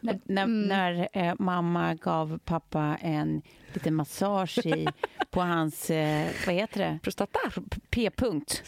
När, 0.00 0.20
när, 0.24 0.46
när 0.46 1.08
eh, 1.12 1.34
mamma 1.38 1.94
gav 1.94 2.38
pappa 2.44 2.96
en 3.00 3.42
liten 3.74 3.94
massage 3.94 4.58
i, 4.66 4.86
på 5.30 5.40
hans, 5.40 5.90
eh, 5.90 6.28
vad 6.46 6.54
heter 6.54 6.80
det? 6.80 6.98
Prostata. 7.02 7.38
P-punkt. 7.90 8.62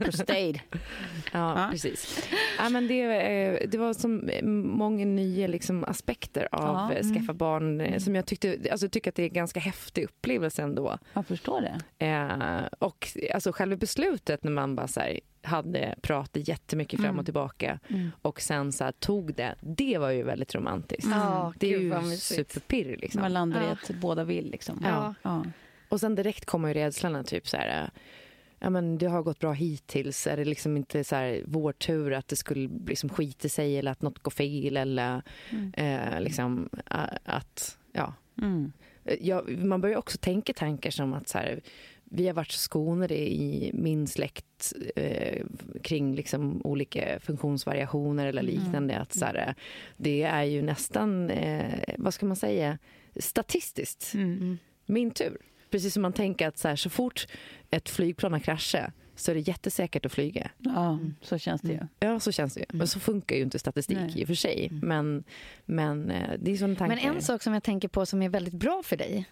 Prostade. 0.00 0.38
Ja, 0.38 0.60
Ja. 1.32 1.68
precis. 1.70 2.28
Ja, 2.58 2.68
men 2.68 2.88
det, 2.88 3.00
eh, 3.02 3.68
det 3.68 3.78
var 3.78 3.94
som 3.94 4.28
eh, 4.28 4.44
många 4.46 5.04
nya 5.04 5.46
liksom, 5.46 5.84
aspekter 5.84 6.48
av 6.52 6.90
Ja, 6.90 6.96
ja, 6.96 7.02
skaffa 7.14 7.32
barn 7.34 7.80
eh, 7.80 7.98
som 7.98 8.14
jag 8.14 8.26
tyckte, 8.26 8.58
alltså, 8.70 8.88
tycker 8.88 9.10
att 9.10 9.14
det 9.14 9.22
är 9.22 9.26
en 9.28 9.32
ganska 9.32 9.60
häftig 9.60 10.04
upplevelse 10.04 10.62
ändå. 10.62 10.98
Jag 11.12 11.26
förstår 11.26 11.60
det. 11.60 12.06
Eh, 12.06 12.62
och 12.78 13.08
alltså, 13.34 13.52
själva 13.52 13.76
beslutet 13.76 14.44
när 14.44 14.52
man 14.52 14.76
bara 14.76 14.88
så 14.88 15.00
här, 15.00 15.20
hade 15.42 15.94
pratat 16.02 16.48
jättemycket 16.48 17.00
fram 17.00 17.08
Mm. 17.10 17.18
och 17.18 17.24
tillbaka 17.24 17.78
och 18.22 18.40
sen 18.40 18.72
så 18.72 18.84
här, 18.84 18.92
tog 18.92 19.34
det, 19.34 19.54
det 19.60 19.98
var 19.98 20.10
ju 20.10 20.22
väldigt 20.22 20.54
romantiskt. 20.54 21.08
Ja, 21.10 21.52
Det 21.58 21.74
är 21.74 21.78
ju 21.78 22.16
superpirr 22.16 22.96
liksom. 22.96 23.20
Man 23.20 23.32
landar 23.32 23.60
i 23.60 23.64
Ja. 23.64 23.76
Att 23.88 23.96
båda 23.96 24.24
vill. 24.24 24.50
Liksom. 24.50 24.80
Ja. 24.82 25.14
Ja. 25.22 25.44
Och 25.88 26.00
sen 26.00 26.14
direkt 26.14 26.44
kommer 26.44 26.68
ju 26.68 26.74
rädslan 26.74 27.24
typ 27.24 27.48
så 27.48 27.56
här, 27.56 27.90
ja 28.58 28.70
men 28.70 28.98
det 28.98 29.06
har 29.06 29.22
gått 29.22 29.38
bra 29.38 29.52
hittills, 29.52 30.26
är 30.26 30.36
det 30.36 30.44
liksom 30.44 30.76
inte 30.76 31.04
så 31.04 31.16
här 31.16 31.42
vår 31.46 31.72
tur 31.72 32.12
att 32.12 32.28
det 32.28 32.36
skulle 32.36 32.70
liksom 32.86 33.08
skita 33.08 33.48
sig 33.48 33.78
eller 33.78 33.90
att 33.90 34.02
något 34.02 34.18
går 34.18 34.30
fel 34.30 34.76
eller 34.76 35.22
eh, 35.72 36.20
liksom 36.20 36.68
att, 37.24 37.78
ja. 37.92 38.14
Mm. 38.42 38.72
ja. 39.20 39.44
Man 39.48 39.80
börjar 39.80 39.96
också 39.96 40.18
tänka 40.18 40.52
tankar 40.52 40.90
som 40.90 41.14
att 41.14 41.28
så 41.28 41.38
här, 41.38 41.60
vi 42.04 42.26
har 42.26 42.34
varit 42.34 42.50
så 42.50 42.58
skonade 42.58 43.18
i 43.18 43.70
min 43.74 44.06
släkt 44.06 44.72
eh, 44.96 45.46
kring 45.82 46.14
liksom 46.14 46.60
olika 46.64 47.20
funktionsvariationer 47.20 48.26
eller 48.26 48.42
liknande. 48.42 48.98
Att 48.98 49.12
så 49.12 49.24
här, 49.24 49.54
det 49.96 50.22
är 50.22 50.42
ju 50.42 50.62
nästan, 50.62 51.30
eh, 51.30 51.94
vad 51.98 52.14
ska 52.14 52.26
man 52.26 52.36
säga, 52.36 52.78
statistiskt 53.16 54.14
Mm. 54.14 54.58
min 54.86 55.10
tur. 55.10 55.36
Precis 55.70 55.92
som 55.94 56.02
man 56.02 56.12
tänker 56.12 56.48
att 56.48 56.58
så, 56.58 56.68
här, 56.68 56.76
så 56.76 56.90
fort 56.90 57.26
ett 57.70 57.88
flygplan 57.88 58.32
har 58.32 58.40
kraschat 58.40 58.92
så 59.16 59.30
är 59.30 59.34
det 59.34 59.40
jättesäkert 59.40 60.06
att 60.06 60.12
flyga. 60.12 60.50
Ja, 60.58 60.98
så 61.22 61.38
känns 61.38 61.60
det 61.62 61.72
ju. 61.72 61.80
Ja, 62.00 62.20
så 62.20 62.32
känns 62.32 62.54
det 62.54 62.60
ju. 62.60 62.66
Men 62.68 62.88
så 62.88 63.00
funkar 63.00 63.36
ju 63.36 63.42
inte 63.42 63.58
statistik 63.58 63.98
Nej. 63.98 64.20
i 64.20 64.24
och 64.24 64.26
för 64.28 64.34
sig. 64.34 64.68
Men, 64.82 65.24
men 65.64 66.10
eh, 66.10 66.30
det 66.38 66.50
är 66.52 66.56
sådana 66.56 66.76
tankar. 66.76 66.96
Men 66.96 67.16
en 67.16 67.22
sak 67.22 67.42
som 67.42 67.54
jag 67.54 67.62
tänker 67.62 67.88
på 67.88 68.06
som 68.06 68.22
är 68.22 68.28
väldigt 68.28 68.54
bra 68.54 68.82
för 68.84 68.96
dig 68.96 69.24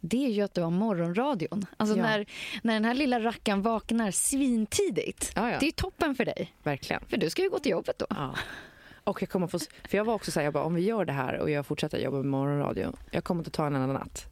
det 0.00 0.26
är 0.26 0.30
ju 0.30 0.42
att 0.42 0.54
du 0.54 0.60
har 0.62 0.70
morgonradion. 0.70 1.66
Alltså 1.76 1.96
Ja. 1.96 2.02
när, 2.02 2.26
när 2.62 2.74
den 2.74 2.84
här 2.84 2.94
lilla 2.94 3.20
rackaren 3.20 3.62
vaknar 3.62 4.10
svintidigt. 4.10 5.32
Ja, 5.36 5.50
ja. 5.50 5.58
Det 5.60 5.66
är 5.66 5.72
toppen 5.72 6.14
för 6.14 6.24
dig. 6.24 6.52
Verkligen. 6.62 7.02
För 7.08 7.16
du 7.16 7.30
ska 7.30 7.42
ju 7.42 7.50
gå 7.50 7.58
till 7.58 7.72
jobbet 7.72 7.98
då. 7.98 8.06
Och 9.06 9.22
jag 9.22 9.28
kommer 9.28 9.46
få, 9.46 9.58
för 9.88 9.96
jag 9.98 10.04
var 10.04 10.14
också 10.14 10.30
så 10.30 10.40
här, 10.40 10.44
jag 10.44 10.52
bara, 10.52 10.64
om 10.64 10.74
vi 10.74 10.82
gör 10.82 11.04
det 11.04 11.12
här 11.12 11.38
och 11.38 11.50
jag 11.50 11.66
fortsätter 11.66 11.98
jobba 11.98 12.16
med 12.16 12.26
morgonradio, 12.26 12.92
jag 13.10 13.24
kommer 13.24 13.40
inte 13.40 13.50
ta 13.50 13.66
en 13.66 13.76
annan 13.76 13.94
natt. 13.94 14.26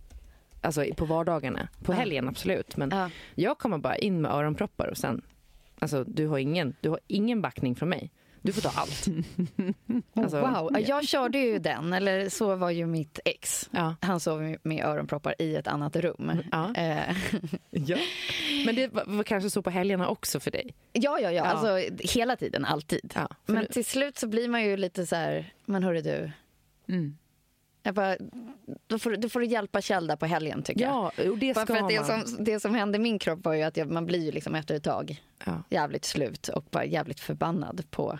Alltså 0.61 0.85
på 0.97 1.05
vardagarna. 1.05 1.69
På 1.85 1.93
helgen 1.93 2.29
absolut. 2.29 2.77
Men 2.77 2.91
Ja. 2.93 3.11
jag 3.35 3.59
kommer 3.59 3.79
bara 3.79 3.97
in 3.97 4.21
med 4.21 4.31
öronproppar 4.33 4.87
och 4.89 4.97
sen, 4.97 5.23
alltså 5.79 6.05
du 6.05 6.27
har 6.27 6.39
ingen, 6.39 6.75
du 6.81 6.91
har 6.91 7.01
ingen 7.07 7.43
backning 7.43 7.75
från 7.75 7.89
mig. 7.89 8.11
Du 8.45 8.53
får 8.53 8.61
ta 8.63 8.71
allt. 8.81 9.07
Alltså, 10.15 10.41
wow, 10.41 10.71
Ja, 10.73 10.79
jag 10.79 11.09
körde 11.09 11.39
ju 11.39 11.59
den, 11.59 11.93
eller 11.93 12.29
så 12.29 12.57
var 12.57 12.71
ju 12.71 12.87
mitt 12.87 13.19
ex. 13.25 13.69
Ja. 13.73 13.95
Han 14.01 14.21
sov 14.21 14.57
med- 14.63 14.85
öronproppar 14.85 15.35
i 15.39 15.57
ett 15.57 15.67
annat 15.67 15.97
rum. 15.97 16.33
Ja. 16.53 16.75
Eh, 16.75 17.17
ja. 17.71 17.97
Men 18.67 18.75
det 18.75 18.89
var, 18.93 19.23
kanske 19.23 19.51
så 19.51 19.63
på 19.63 19.71
helgerna 19.71 20.09
också 20.09 20.41
för 20.41 20.51
dig? 20.51 20.75
ja, 20.93 21.19
ja, 21.21 21.21
ja, 21.21 21.31
Ja. 21.33 21.43
alltså 21.45 21.95
hela 22.19 22.37
tiden, 22.37 22.65
alltid. 22.65 23.13
Ja, 23.15 23.29
Men 23.47 23.63
du- 23.63 23.67
till 23.73 23.85
slut 23.85 24.19
så 24.19 24.27
blir 24.29 24.49
man 24.49 24.65
ju 24.65 24.77
lite 24.77 25.07
så 25.07 25.17
här, 25.17 25.53
men 25.65 25.83
hörru 25.83 26.01
du, 26.03 26.31
Mm. 26.89 27.17
jag 27.83 27.95
bara, 27.95 28.17
då, 28.87 28.99
får, 28.99 29.17
då 29.17 29.29
får 29.29 29.41
du 29.41 29.47
hjälpa 29.47 29.81
Kjell 29.81 30.07
där 30.07 30.17
på 30.17 30.27
helgen 30.27 30.63
tycker 30.63 30.81
jag. 30.85 31.13
Ja, 31.19 31.31
och 31.31 31.39
det 31.39 31.55
Bara 31.55 31.65
ska 31.67 31.75
för 31.75 31.83
att 31.83 31.89
det 31.89 32.01
man. 32.09 32.27
som, 32.27 32.45
det 32.45 32.61
som 32.61 32.75
hände 32.75 32.97
i 32.97 33.01
min 33.01 33.19
kropp 33.19 33.45
var 33.45 33.55
ju 33.55 33.63
att 33.63 33.77
jag, 33.77 33.91
man 33.91 34.07
blir 34.07 34.25
ju 34.25 34.31
liksom 34.33 34.55
efter 34.55 34.75
ett 34.75 34.85
tag 34.85 35.23
Ja, 35.47 35.63
jävligt 35.71 36.05
slut 36.05 36.49
och 36.49 36.65
bara 36.71 36.85
jävligt 36.85 37.21
förbannad 37.21 37.85
på 37.91 38.19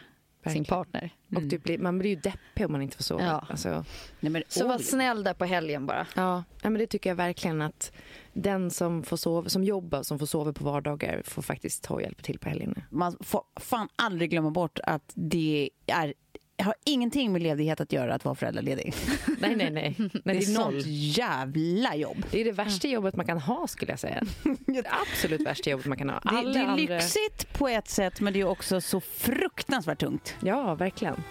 sin 0.51 0.65
partner. 0.65 1.11
och 1.37 1.43
det 1.43 1.59
blir, 1.59 1.79
man 1.79 1.99
blir 1.99 2.11
ju 2.11 2.17
deppig 2.17 2.67
om 2.67 2.73
man 2.73 2.83
inte 2.83 2.97
får 2.97 3.05
sova. 3.05 3.25
Ja. 3.25 3.47
Alltså, 3.51 3.85
Nej, 4.21 4.33
men, 4.33 4.43
Så 4.49 4.69
var 4.69 4.79
snäll 4.79 5.25
där 5.25 5.35
på 5.35 5.45
helgen 5.45 5.87
bara. 5.87 6.07
ja, 6.15 6.45
ja, 6.63 6.71
men 6.71 6.79
det 6.79 6.87
tycker 6.87 7.11
jag 7.11 7.17
verkligen 7.17 7.63
att 7.63 7.93
den 8.33 8.71
som, 8.71 9.03
får 9.03 9.17
sova, 9.17 9.49
som 9.49 9.65
jobbar 9.65 10.03
som 10.03 10.19
får 10.19 10.27
sova 10.27 10.53
på 10.53 10.65
vardagar 10.65 11.23
får 11.25 11.43
faktiskt 11.43 11.85
ta 11.85 11.95
och 11.95 12.03
hjälpa 12.03 12.23
till 12.23 12.39
på 12.39 12.49
helgerna. 12.49 12.83
Man 12.91 13.17
får 13.21 13.43
fan 13.61 13.89
aldrig 13.97 14.31
glömma 14.31 14.51
bort 14.51 14.79
att 14.85 15.13
det 15.15 15.71
är 15.87 16.15
har 16.59 16.75
ingenting 16.85 17.33
med 17.33 17.43
ledighet 17.43 17.81
att 17.81 17.93
göra 17.93 18.15
att 18.15 18.25
vara 18.25 18.35
föräldraledig. 18.35 18.95
Nej, 19.39 19.57
nej, 19.57 19.71
nej. 19.71 19.95
nej 19.99 20.11
Det 20.25 20.33
det, 20.33 20.39
är 20.45 20.55
noll. 20.59 20.73
sånt 20.73 20.85
jävla 20.87 21.95
jobb. 21.97 22.27
Det 22.31 22.41
är 22.41 22.45
det 22.45 22.53
värsta 22.53 22.89
jobbet 22.89 23.17
man 23.17 23.27
kan 23.27 23.39
ha 23.39 23.67
skulle 23.67 23.93
jag 23.93 23.99
säga. 24.01 24.23
Det 24.67 24.87
absolut 25.13 25.41
värsta 25.47 25.71
jobbet 25.71 25.87
man 25.87 25.99
kan 25.99 26.11
ha. 26.11 26.21
Det, 26.21 26.29
Alla 26.29 26.53
det 26.53 26.59
är 26.59 26.65
andra- 26.65 26.77
lyxigt 26.95 27.53
på 27.53 27.69
ett 27.69 27.89
sätt 27.89 28.21
men 28.21 28.33
det 28.33 28.41
är 28.41 28.45
också 28.49 28.81
så 28.81 29.01
fruktansvärt 29.01 29.99
tungt. 30.01 30.35
Ja, 30.43 30.75
verkligen. 30.75 31.23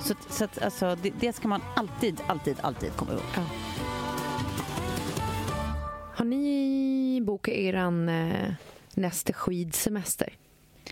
Så, 0.00 0.14
så 0.30 0.44
att, 0.44 0.62
alltså, 0.62 0.96
det, 1.02 1.12
det 1.20 1.32
ska 1.32 1.48
man 1.48 1.62
alltid, 1.76 2.20
alltid, 2.26 2.56
alltid 2.60 2.90
komma 2.96 3.12
ihåg. 3.12 3.22
Har 6.14 6.24
ni 6.24 7.20
bokat 7.26 7.54
eran 7.54 8.08
eh, 8.08 8.52
nästa 8.94 9.32
skidsemester? 9.32 10.32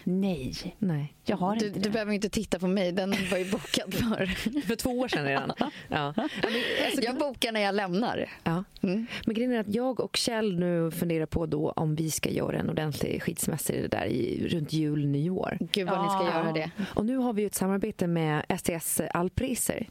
Nej, 0.05 0.55
Nej. 0.79 1.15
jag 1.25 1.37
har 1.37 1.57
Du, 1.57 1.67
inte 1.67 1.79
du 1.79 1.85
det. 1.85 1.91
behöver 1.91 2.13
inte 2.13 2.29
titta 2.29 2.59
på 2.59 2.67
mig, 2.69 2.93
den 2.93 3.15
var 3.31 3.39
ju 3.39 3.51
bokad 3.51 3.95
för. 3.95 4.27
För 4.67 4.77
två 4.77 4.91
år 4.91 5.09
sedan 5.09 5.25
redan. 5.25 5.53
ja. 5.59 5.71
Ja, 5.89 6.15
alltså, 6.17 7.03
Jag 7.03 7.17
bokar 7.19 7.53
när 7.53 7.61
jag 7.61 7.75
lämnar. 7.75 8.31
ja. 8.45 8.65
Mm. 8.83 9.07
Men 9.27 9.35
grejen 9.35 9.53
är 9.53 9.61
att 9.61 9.75
jag 9.75 10.01
och 10.01 10.17
Kjell 10.17 10.59
nu 10.59 10.91
funderar 10.91 11.27
på 11.27 11.47
då 11.47 11.71
om 11.71 11.95
vi 11.95 12.11
ska 12.11 12.31
göra 12.31 12.59
en 12.59 12.71
ordentlig 12.71 13.23
skidsemester 13.23 13.89
där 13.89 14.05
i, 14.07 14.49
runt 14.49 14.73
jul, 14.73 15.07
nyår. 15.07 15.59
Gud 15.73 15.89
vad 15.89 16.03
ni 16.03 16.09
ska 16.09 16.19
Ja. 16.25 16.41
göra 16.43 16.53
det. 16.53 16.71
Och 16.95 17.07
nu 17.07 17.17
har 17.17 17.33
vi 17.33 17.43
ju 17.43 17.47
ett 17.47 17.55
samarbete 17.55 18.07
med 18.07 18.45
STS 18.59 19.01
Alpriser. 19.15 19.89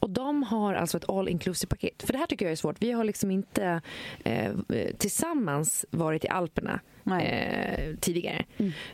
Och 0.00 0.10
de 0.10 0.42
har 0.42 0.74
alltså 0.74 0.96
ett 0.96 1.10
all 1.10 1.28
inclusive 1.28 1.68
paket. 1.68 2.02
För 2.02 2.12
det 2.12 2.18
här 2.18 2.26
tycker 2.26 2.44
jag 2.44 2.52
är 2.52 2.56
svårt. 2.56 2.76
Vi 2.78 2.92
har 2.92 3.04
liksom 3.04 3.30
inte 3.30 3.80
eh, 4.24 4.52
tillsammans 4.98 5.84
varit 5.90 6.24
i 6.24 6.28
Alperna. 6.28 6.80
Eh, 7.06 7.94
tidigare. 8.00 8.44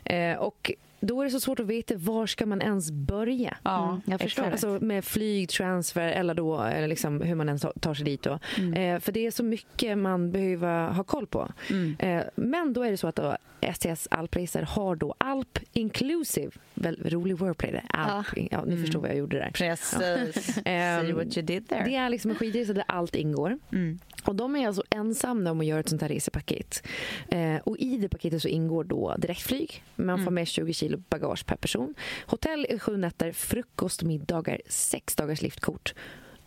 Eh, 0.03 0.37
och 0.37 0.71
då 0.99 1.21
är 1.21 1.25
det 1.25 1.31
så 1.31 1.39
svårt 1.39 1.59
att 1.59 1.65
veta 1.65 1.95
var 1.97 2.25
ska 2.27 2.45
man 2.45 2.61
ens 2.61 2.91
börja. 2.91 3.57
Ja, 3.63 3.87
Mm, 3.89 4.01
jag 4.05 4.21
förstår. 4.21 4.43
Alltså 4.43 4.77
med 4.81 5.05
flyg, 5.05 5.49
transfer 5.49 6.07
eller 6.07 6.33
då, 6.33 6.61
eller 6.61 6.87
liksom 6.87 7.21
hur 7.21 7.35
man 7.35 7.49
än 7.49 7.59
ta- 7.59 7.73
tar 7.79 7.93
sig 7.93 8.05
dit. 8.05 8.21
Då. 8.23 8.31
Eh, 8.75 8.99
för 8.99 9.11
det 9.11 9.25
är 9.25 9.31
så 9.31 9.43
mycket 9.43 9.97
man 9.97 10.31
behöver 10.31 10.87
ha 10.89 11.03
koll 11.03 11.27
på. 11.27 11.51
Eh, 11.99 12.21
men 12.35 12.73
då 12.73 12.83
är 12.83 12.91
det 12.91 12.97
så 12.97 13.07
att 13.07 13.15
då, 13.15 13.37
STS 13.73 14.07
Alpriser 14.11 14.61
har 14.61 14.95
då 14.95 15.15
Alp 15.17 15.59
Inclusive. 15.73 16.51
Väl, 16.73 16.99
rolig 17.05 17.37
wordplay 17.37 17.71
där. 17.71 17.83
Alp, 17.89 18.27
ja. 18.51 18.63
ni 18.65 18.77
förstår 18.77 18.99
vad 18.99 19.09
jag 19.09 19.17
gjorde 19.17 19.37
där. 19.37 19.51
Precis. 19.53 20.57
Ehm, 20.65 21.05
See 21.05 21.13
what 21.13 21.37
you 21.37 21.45
did 21.45 21.67
there. 21.67 21.83
Det 21.85 21.95
är 21.95 22.09
liksom 22.09 22.31
en 22.31 22.37
skidresa 22.37 22.73
där 22.73 22.83
allt 22.87 23.15
ingår. 23.15 23.59
Mm. 23.71 23.99
Och 24.23 24.35
De 24.35 24.55
är 24.55 24.67
alltså 24.67 24.83
ensamma 24.89 25.51
om 25.51 25.59
att 25.59 25.65
göra 25.65 25.79
ett 25.79 25.89
sånt 25.89 26.01
här 26.01 26.09
resepaket. 26.09 26.87
Eh, 27.29 27.55
och 27.63 27.77
I 27.77 27.97
det 27.97 28.09
paketet 28.09 28.41
så 28.41 28.47
ingår 28.47 28.83
då 28.83 29.15
direktflyg. 29.17 29.83
Man 29.95 30.09
Mm. 30.09 30.23
får 30.25 30.31
med 30.31 30.47
20 30.47 30.73
kilo 30.73 30.96
bagage 31.09 31.45
per 31.45 31.55
person. 31.55 31.95
Hotell 32.27 32.65
i 32.69 32.79
sju 32.79 32.97
nätter, 32.97 33.31
frukost, 33.31 34.03
middagar, 34.03 34.61
sex 34.67 35.15
dagars 35.15 35.41
liftkort 35.41 35.93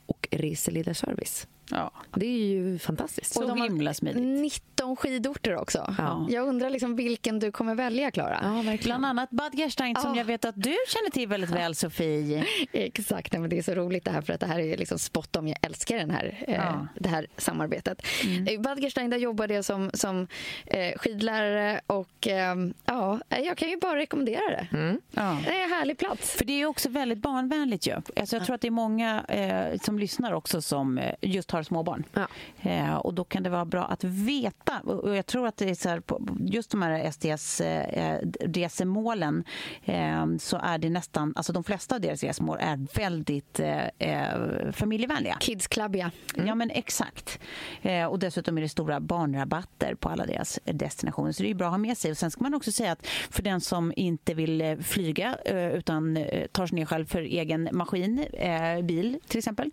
och 0.07 0.29
reseledarservice. 0.31 1.47
Ja. 1.71 1.91
Det 2.15 2.27
är 2.27 2.47
ju 2.49 2.79
fantastiskt. 2.79 3.33
Så 3.35 3.47
de 3.47 3.63
himla 3.63 3.95
smidigt. 3.95 4.23
19 4.23 4.97
skidorter 4.97 5.57
också. 5.57 5.95
Ja. 5.99 6.27
Jag 6.31 6.49
undrar 6.49 6.71
liksom 6.71 6.97
vilken 6.97 7.39
du 7.39 7.53
kommer 7.53 7.75
välja, 7.75 8.11
Klara. 8.11 8.41
Ja, 8.43 8.55
verkligen. 8.55 8.79
Bland 8.85 9.07
annat 9.07 9.31
Bad 9.31 9.55
Gerstein 9.55 9.97
som 9.97 10.11
Ja. 10.11 10.17
jag 10.21 10.25
vet 10.25 10.45
att 10.45 10.55
du 10.57 10.77
känner 10.89 11.11
till 11.11 11.29
väldigt 11.29 11.51
väl, 11.51 11.75
Sofie. 11.75 12.45
Exakt, 12.73 13.33
Nej, 13.33 13.41
men 13.41 13.51
det 13.51 13.59
är 13.59 13.63
så 13.63 13.75
roligt 13.75 14.05
det 14.05 14.11
här 14.11 14.23
för 14.23 14.33
att 14.33 14.41
det 14.41 14.47
här 14.47 14.59
är 14.61 14.77
liksom 14.77 14.99
spot 14.99 15.37
on. 15.37 15.49
Jag 15.49 15.59
älskar 15.63 15.97
den 15.97 16.11
här, 16.11 16.45
eh, 16.49 16.83
det 16.95 17.09
här 17.09 17.27
samarbetet. 17.37 18.03
I 18.49 18.59
Bad 18.59 18.81
Gerstein 18.81 19.11
där 19.11 19.19
jobbade 19.19 19.55
jag 19.55 19.65
som, 19.65 19.91
som 19.95 20.27
eh, 20.67 20.99
skidlärare 20.99 21.81
och 21.87 22.29
eh, 22.29 22.57
ja, 22.85 23.21
jag 23.29 23.57
kan 23.57 23.71
ju 23.71 23.77
bara 23.77 23.97
rekommendera 23.97 24.41
det. 24.51 24.67
Ja. 25.11 25.39
Det 25.45 25.51
är 25.61 25.65
en 25.65 25.71
härlig 25.71 25.99
plats. 25.99 26.31
För 26.33 26.45
det 26.45 26.53
är 26.53 26.57
ju 26.59 26.67
också 26.67 26.89
väldigt 26.89 27.19
barnvänligt 27.19 27.87
ju. 27.87 27.95
Alltså 28.17 28.37
jag 28.37 28.45
tror 28.45 28.55
att 28.55 28.61
det 28.61 28.67
är 28.69 28.71
många 28.71 29.25
eh, 29.29 29.79
som 29.81 29.99
lyssnar 29.99 30.33
också 30.33 30.63
som 30.63 30.99
eh, 30.99 31.15
just 31.21 31.51
har 31.51 31.60
småbarn. 31.63 32.05
Ja. 32.13 32.27
Eh, 32.71 32.95
och 32.95 33.15
då 33.15 33.25
kan 33.25 33.43
det 33.43 33.51
vara 33.51 33.65
bra 33.65 33.85
att 33.85 34.05
veta. 34.05 34.81
Och 34.81 35.17
jag 35.17 35.27
tror 35.27 35.47
att 35.47 35.57
det 35.57 35.71
är 35.71 35.75
så 35.75 35.89
här, 35.89 36.03
just 36.39 36.71
de 36.71 36.83
här 36.83 37.11
STS-resemålen 37.11 39.45
eh, 39.85 40.27
så 40.39 40.61
är 40.63 40.79
det 40.79 40.91
nästan, 40.91 41.33
alltså 41.37 41.53
de 41.53 41.65
flesta 41.65 41.95
av 41.95 42.01
deras 42.01 42.23
resmål 42.23 42.59
är 42.61 42.87
väldigt 42.95 43.61
eh, 43.61 43.85
eh, 43.99 44.73
familjevänliga. 44.73 45.37
Kids 45.41 45.67
Club, 45.67 45.97
ja. 45.97 46.11
Ja, 46.47 46.55
men 46.55 46.71
exakt. 46.71 47.41
Eh, 47.83 48.07
och 48.07 48.19
dessutom 48.19 48.59
är 48.59 48.63
det 48.63 48.69
stora 48.69 49.01
barnrabatter 49.01 49.95
på 49.95 50.09
alla 50.09 50.27
deras 50.27 50.59
destinationer. 50.65 51.33
Så 51.33 51.43
det 51.43 51.51
är 51.51 51.55
bra 51.55 51.67
att 51.67 51.73
ha 51.73 51.79
med 51.79 51.99
sig. 51.99 52.11
Och 52.11 52.17
sen 52.17 52.31
ska 52.31 52.43
man 52.43 52.55
också 52.55 52.73
säga 52.73 52.93
att 52.93 53.07
för 53.07 53.43
den 53.43 53.61
som 53.61 53.93
inte 53.97 54.35
vill 54.35 54.61
eh, 54.61 54.79
flyga 54.79 55.37
eh, 55.45 55.75
utan 55.75 56.17
eh, 56.17 56.47
tar 56.47 56.67
sig 56.67 56.77
ner 56.77 56.87
själv 56.87 57.07
för 57.07 57.23
egen 57.23 57.69
maskin, 57.73 58.19
eh, 58.19 58.83
bil 58.83 59.19
till 59.29 59.39
exempel, 59.39 59.71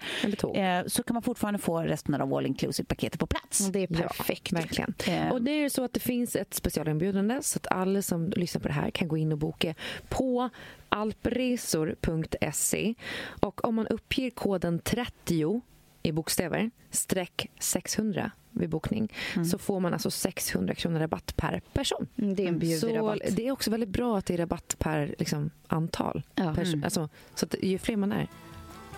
eh, 0.54 0.80
så 0.88 1.04
kan 1.04 1.14
man 1.14 1.24
fortfarande 1.24 1.60
få 1.60 1.77
få 1.84 1.88
resten 1.92 2.16
av 2.16 2.34
all 2.34 2.46
inclusive-paketet 2.46 3.20
på 3.20 3.28
plats. 3.28 3.68
Det 3.68 3.80
är 3.84 3.88
perfekt. 3.88 4.52
Ja, 4.52 4.58
verkligen. 4.60 4.94
Eh. 5.08 5.30
Och 5.32 5.42
det 5.42 5.52
är 5.52 5.62
ju 5.62 5.70
så 5.70 5.84
att 5.84 5.94
det 5.94 6.00
finns 6.00 6.36
ett 6.36 6.54
specialinbjudande 6.54 7.40
så 7.42 7.58
att 7.58 7.68
alla 7.68 8.02
som 8.02 8.30
lyssnar 8.30 8.62
på 8.62 8.68
det 8.68 8.74
här 8.74 8.90
kan 8.90 9.08
gå 9.08 9.18
in 9.18 9.32
och 9.32 9.38
boka 9.38 9.76
på 10.10 10.50
alpresor.se 10.90 12.94
och 13.42 13.66
om 13.66 13.76
man 13.76 13.88
uppger 13.88 14.30
koden 14.30 14.80
30 14.80 15.62
i 16.04 16.12
bokstäver, 16.12 16.72
streck 16.92 17.48
600 17.60 18.32
vid 18.52 18.70
bokning, 18.70 19.14
så 19.52 19.58
får 19.58 19.80
man 19.80 19.94
alltså 19.94 20.12
600 20.12 20.76
kronor 20.76 21.00
rabatt 21.00 21.34
per 21.36 21.62
person. 21.74 22.08
Mm, 22.18 22.36
Det 22.36 22.44
är 22.44 22.48
en 22.48 22.60
bjudig 22.60 22.80
Så 22.80 22.96
rabatt. 22.96 23.20
det 23.32 23.48
är 23.48 23.52
också 23.52 23.72
väldigt 23.72 23.90
bra 23.90 24.18
att 24.18 24.26
det 24.26 24.34
är 24.34 24.38
rabatt 24.38 24.76
per 24.80 25.16
liksom, 25.20 25.50
antal. 25.68 26.24
Ja. 26.36 26.44
Pers- 26.44 26.84
alltså, 26.84 27.10
så 27.36 27.46
att 27.46 27.56
ju 27.62 27.78
fler 27.78 27.96
man 27.96 28.12
är, 28.12 28.28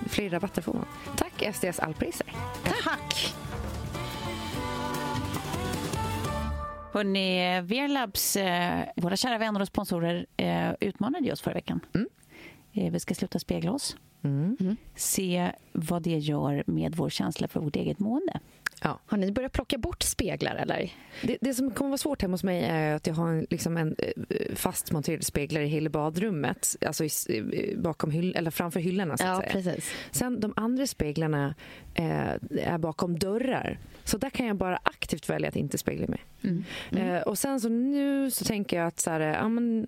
fler 0.07 0.29
rabatter 0.29 0.61
får 0.61 0.73
man. 0.73 0.85
Tack 1.17 1.55
SDS 1.55 1.79
Allpriser. 1.79 2.27
Tack! 2.83 3.33
Hörrni, 6.93 7.61
Verlabs, 7.61 8.35
eh, 8.35 8.83
våra 8.95 9.15
kära 9.17 9.37
vänner 9.37 9.61
och 9.61 9.67
sponsorer, 9.67 10.25
eh, 10.37 10.71
utmanade 10.79 11.31
oss 11.31 11.41
förra 11.41 11.53
veckan. 11.53 11.79
Eh, 12.73 12.91
vi 12.91 12.99
ska 12.99 13.13
sluta 13.15 13.39
spegla 13.39 13.71
oss. 13.71 13.97
Se 14.95 15.51
vad 15.73 16.01
det 16.01 16.17
gör 16.17 16.63
med 16.67 16.95
vår 16.95 17.09
känsla 17.09 17.47
för 17.47 17.59
vårt 17.59 17.75
eget 17.75 17.99
mående. 17.99 18.39
Ja. 18.83 18.99
Har 19.05 19.17
ni 19.17 19.31
börjat 19.31 19.51
plocka 19.51 19.77
bort 19.77 20.03
speglar 20.03 20.55
eller? 20.55 20.93
Det, 21.23 21.37
det 21.41 21.53
som 21.53 21.71
kommer 21.71 21.89
vara 21.89 21.97
svårt 21.97 22.21
hemma 22.21 22.33
hos 22.33 22.43
mig 22.43 22.63
är 22.63 22.95
att 22.95 23.07
jag 23.07 23.13
har 23.13 23.27
en, 23.29 23.47
liksom 23.49 23.77
en 23.77 23.95
eh, 23.97 24.55
fastmonterad 24.55 25.23
speglar 25.25 25.61
i 25.61 25.67
hela 25.67 25.89
badrummet, 25.89 26.75
alltså 26.85 27.03
i, 27.05 27.75
bakom 27.77 28.11
hyll, 28.11 28.35
eller 28.35 28.51
framför 28.51 28.79
hyllorna. 28.79 29.17
Så 29.17 29.23
att 29.23 29.29
Ja, 29.29 29.39
säga. 29.41 29.51
precis. 29.51 29.93
Sen 30.11 30.39
de 30.39 30.53
andra 30.55 30.87
speglarna 30.87 31.55
eh, 31.93 32.29
är 32.65 32.77
bakom 32.77 33.19
dörrar. 33.19 33.79
Så 34.03 34.17
där 34.17 34.29
kan 34.29 34.45
jag 34.45 34.55
bara 34.55 34.79
aktivt 34.83 35.29
välja 35.29 35.47
att 35.49 35.55
inte 35.55 35.77
spegla 35.77 36.07
mig. 36.07 36.21
Eh, 36.91 37.21
och 37.21 37.37
sen 37.37 37.59
så 37.59 37.69
nu 37.69 38.31
så 38.31 38.45
tänker 38.45 38.77
jag 38.77 38.87
att 38.87 38.99
så 38.99 39.09
här, 39.11 39.19
ja, 39.19 39.49
men, 39.49 39.87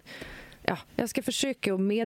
ja, 0.63 0.77
jag 0.95 1.10
ska 1.10 1.21
försöka 1.21 1.73
att 1.73 1.80
med 1.80 2.06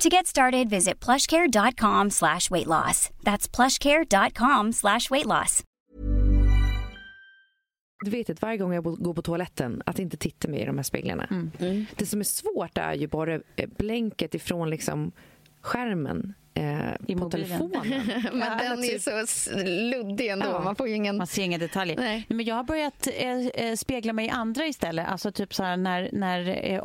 To 0.00 0.08
get 0.08 0.26
started, 0.26 0.70
visit 0.70 1.04
plushcare.com 1.04 2.10
slash 2.10 2.50
weight 2.50 2.66
loss. 2.66 3.10
That's 3.22 3.56
plushcare.com 3.56 4.72
slash 4.72 5.10
weight 5.10 5.26
loss. 5.26 5.64
Du 8.04 8.10
vet 8.10 8.30
att 8.30 8.42
varje 8.42 8.58
gång 8.58 8.74
jag 8.74 8.84
går 8.84 9.14
på 9.14 9.22
toaletten 9.22 9.82
att 9.86 9.98
inte 9.98 10.16
titta 10.16 10.48
mig 10.48 10.60
i 10.60 10.64
de 10.64 10.76
här 10.76 10.82
speglarna. 10.82 11.50
Det 11.96 12.06
som 12.06 12.20
är 12.20 12.24
svårt 12.24 12.78
är 12.78 12.94
ju 12.94 13.06
bara 13.06 13.34
eh, 13.34 13.68
blänket 13.78 14.34
ifrån 14.34 14.70
liksom 14.70 15.12
skärmen 15.60 16.34
eh, 16.54 16.90
I 17.08 17.14
på 17.14 17.18
mobilen. 17.20 17.30
telefonen. 17.30 18.02
Men 18.32 18.40
Ja, 18.40 18.68
den 18.70 18.78
är 18.84 18.88
typ- 18.88 19.02
så 19.02 19.10
s- 19.18 19.48
luddig 19.66 20.28
ändå. 20.28 20.46
Ja. 20.46 20.60
Man 20.60 20.76
får 20.76 20.88
ingen... 20.88 21.16
Man 21.16 21.26
ser 21.26 21.42
inga 21.42 21.58
detaljer. 21.58 21.96
Nej. 21.96 22.26
Men 22.28 22.46
jag 22.46 22.54
har 22.54 22.64
börjat 22.64 23.08
eh, 23.16 23.46
eh, 23.46 23.74
spegla 23.76 24.12
mig 24.12 24.26
i 24.26 24.30
andra 24.30 24.66
istället. 24.66 25.08
Alltså 25.08 25.32
typ 25.32 25.54
så 25.54 25.62
här 25.62 25.76
när, 25.76 26.10
när 26.12 26.48
eh, 26.48 26.74
eh, 26.74 26.82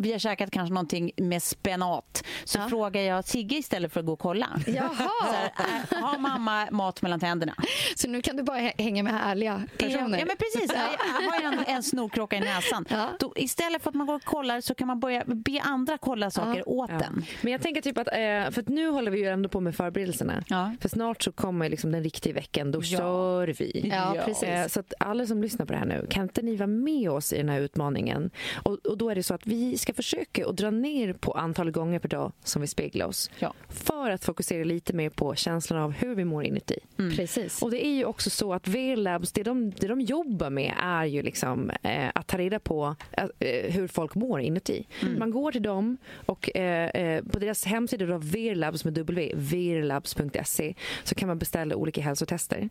vi 0.00 0.12
har 0.12 0.18
käkat 0.18 0.50
kanske 0.50 0.74
någonting 0.74 1.10
med 1.16 1.42
spenat 1.42 2.24
så 2.44 2.58
Ja. 2.58 2.68
frågar 2.68 3.02
jag 3.02 3.24
Sigge 3.24 3.56
istället 3.56 3.92
för 3.92 4.00
att 4.00 4.06
gå 4.06 4.12
och 4.12 4.18
kolla. 4.18 4.46
Så 4.64 4.70
Jaha, 4.70 5.08
här, 5.24 5.52
äh, 5.90 6.02
har 6.02 6.18
mamma 6.18 6.68
mat 6.70 7.02
mellan 7.02 7.20
tänderna? 7.20 7.54
så 7.96 8.08
nu 8.08 8.22
kan 8.22 8.36
du 8.36 8.42
bara 8.42 8.58
hä- 8.58 8.72
hänga 8.82 9.02
med 9.02 9.12
härliga 9.12 9.62
personer? 9.78 10.18
Ja, 10.18 10.24
men 10.26 10.36
precis. 10.36 10.72
Jag 10.74 10.88
jag 11.22 11.30
har 11.30 11.52
en, 11.52 11.64
en 11.76 11.82
snorkråka 11.82 12.36
i 12.36 12.40
näsan. 12.40 12.84
Ja. 12.88 13.08
Då, 13.18 13.32
istället 13.36 13.82
för 13.82 13.88
att 13.90 13.94
man 13.94 14.06
går 14.06 14.14
och 14.14 14.24
kollar 14.24 14.60
så 14.60 14.74
kan 14.74 14.86
man 14.86 15.00
börja 15.00 15.24
be 15.26 15.60
andra 15.62 15.98
kolla 15.98 16.30
saker 16.30 16.68
åt 16.68 16.90
Ja. 16.90 16.98
den. 16.98 17.24
Men 17.42 17.52
jag 17.52 17.62
tänker 17.62 17.80
typ 17.82 17.98
att, 17.98 18.06
eh, 18.08 18.50
för 18.50 18.60
att 18.60 18.68
nu 18.70 18.88
håller 18.88 19.10
vi 19.10 19.18
ju 19.18 19.26
ändå 19.26 19.48
på 19.48 19.60
med 19.60 19.74
förberedelserna. 19.74 20.44
Ja. 20.48 20.72
För 20.80 20.88
snart 20.88 21.22
så 21.22 21.32
kommer 21.32 21.68
liksom 21.68 21.92
den 21.92 22.02
riktiga 22.02 22.32
veckan, 22.34 22.70
då 22.70 22.78
Ja. 22.78 22.82
kör 22.98 23.46
vi. 23.58 23.88
Ja, 23.92 24.16
precis. 24.24 24.42
Eh, 24.48 24.66
Så 24.66 24.80
att 24.80 24.94
alla 24.98 25.26
som 25.26 25.42
lyssnar 25.42 25.66
på 25.66 25.72
det 25.72 25.78
här 25.78 25.86
nu, 25.86 26.06
kan 26.10 26.22
inte 26.22 26.42
ni 26.42 26.56
vara 26.56 26.66
med 26.66 27.10
oss 27.10 27.32
i 27.32 27.36
den 27.36 27.48
här 27.48 27.60
utmaningen? 27.60 28.30
Och, 28.62 28.86
och 28.86 28.98
då 28.98 29.10
är 29.10 29.14
det 29.14 29.22
så 29.22 29.34
att 29.34 29.46
vi 29.46 29.78
ska 29.78 29.94
försöka 29.94 30.46
att 30.48 30.56
dra 30.56 30.70
ner 30.70 31.12
på 31.12 31.32
antal 31.32 31.70
gånger 31.70 31.98
per 31.98 32.08
dag 32.08 32.32
som 32.44 32.62
vi 32.62 32.68
speglar 32.68 33.06
oss. 33.06 33.30
Ja. 33.38 33.54
För 33.68 34.10
att 34.10 34.24
fokusera 34.24 34.64
lite 34.64 34.92
mer 34.92 35.10
på 35.10 35.34
känslan 35.34 35.82
av 35.82 35.92
hur 35.92 36.14
vi 36.14 36.24
mår 36.24 36.44
inuti. 36.44 36.78
Precis. 37.16 37.62
Och 37.62 37.70
det 37.70 37.86
är 37.86 37.92
ju 37.94 38.04
också 38.04 38.30
så 38.30 38.54
att 38.54 38.68
V-labs, 38.68 39.32
det 39.32 39.42
de, 39.42 39.70
det 39.70 39.86
de 39.86 40.00
jobbar 40.00 40.50
med 40.50 40.74
är 40.82 41.04
ju 41.04 41.22
liksom 41.22 41.70
eh, 41.82 42.08
att 42.14 42.26
ta 42.26 42.38
reda 42.38 42.58
på 42.58 42.96
eh, 43.12 43.72
hur 43.72 43.86
folk 43.88 44.14
mår 44.14 44.40
inuti. 44.40 44.86
Man 45.18 45.30
går 45.30 45.52
till 45.52 45.62
dem 45.62 45.96
och 46.26 46.56
eh, 46.56 46.88
eh, 46.90 47.24
på 47.24 47.38
deras 47.38 47.64
hemsida 47.64 48.06
då, 48.06 48.18
Verlabs 48.60 48.84
med 48.84 48.94
W, 48.94 49.32
verlabs.se 49.34 50.74
så 51.04 51.14
kan 51.14 51.28
man 51.28 51.38
beställa 51.38 51.76
olika 51.76 52.00
hälsotester. 52.00 52.68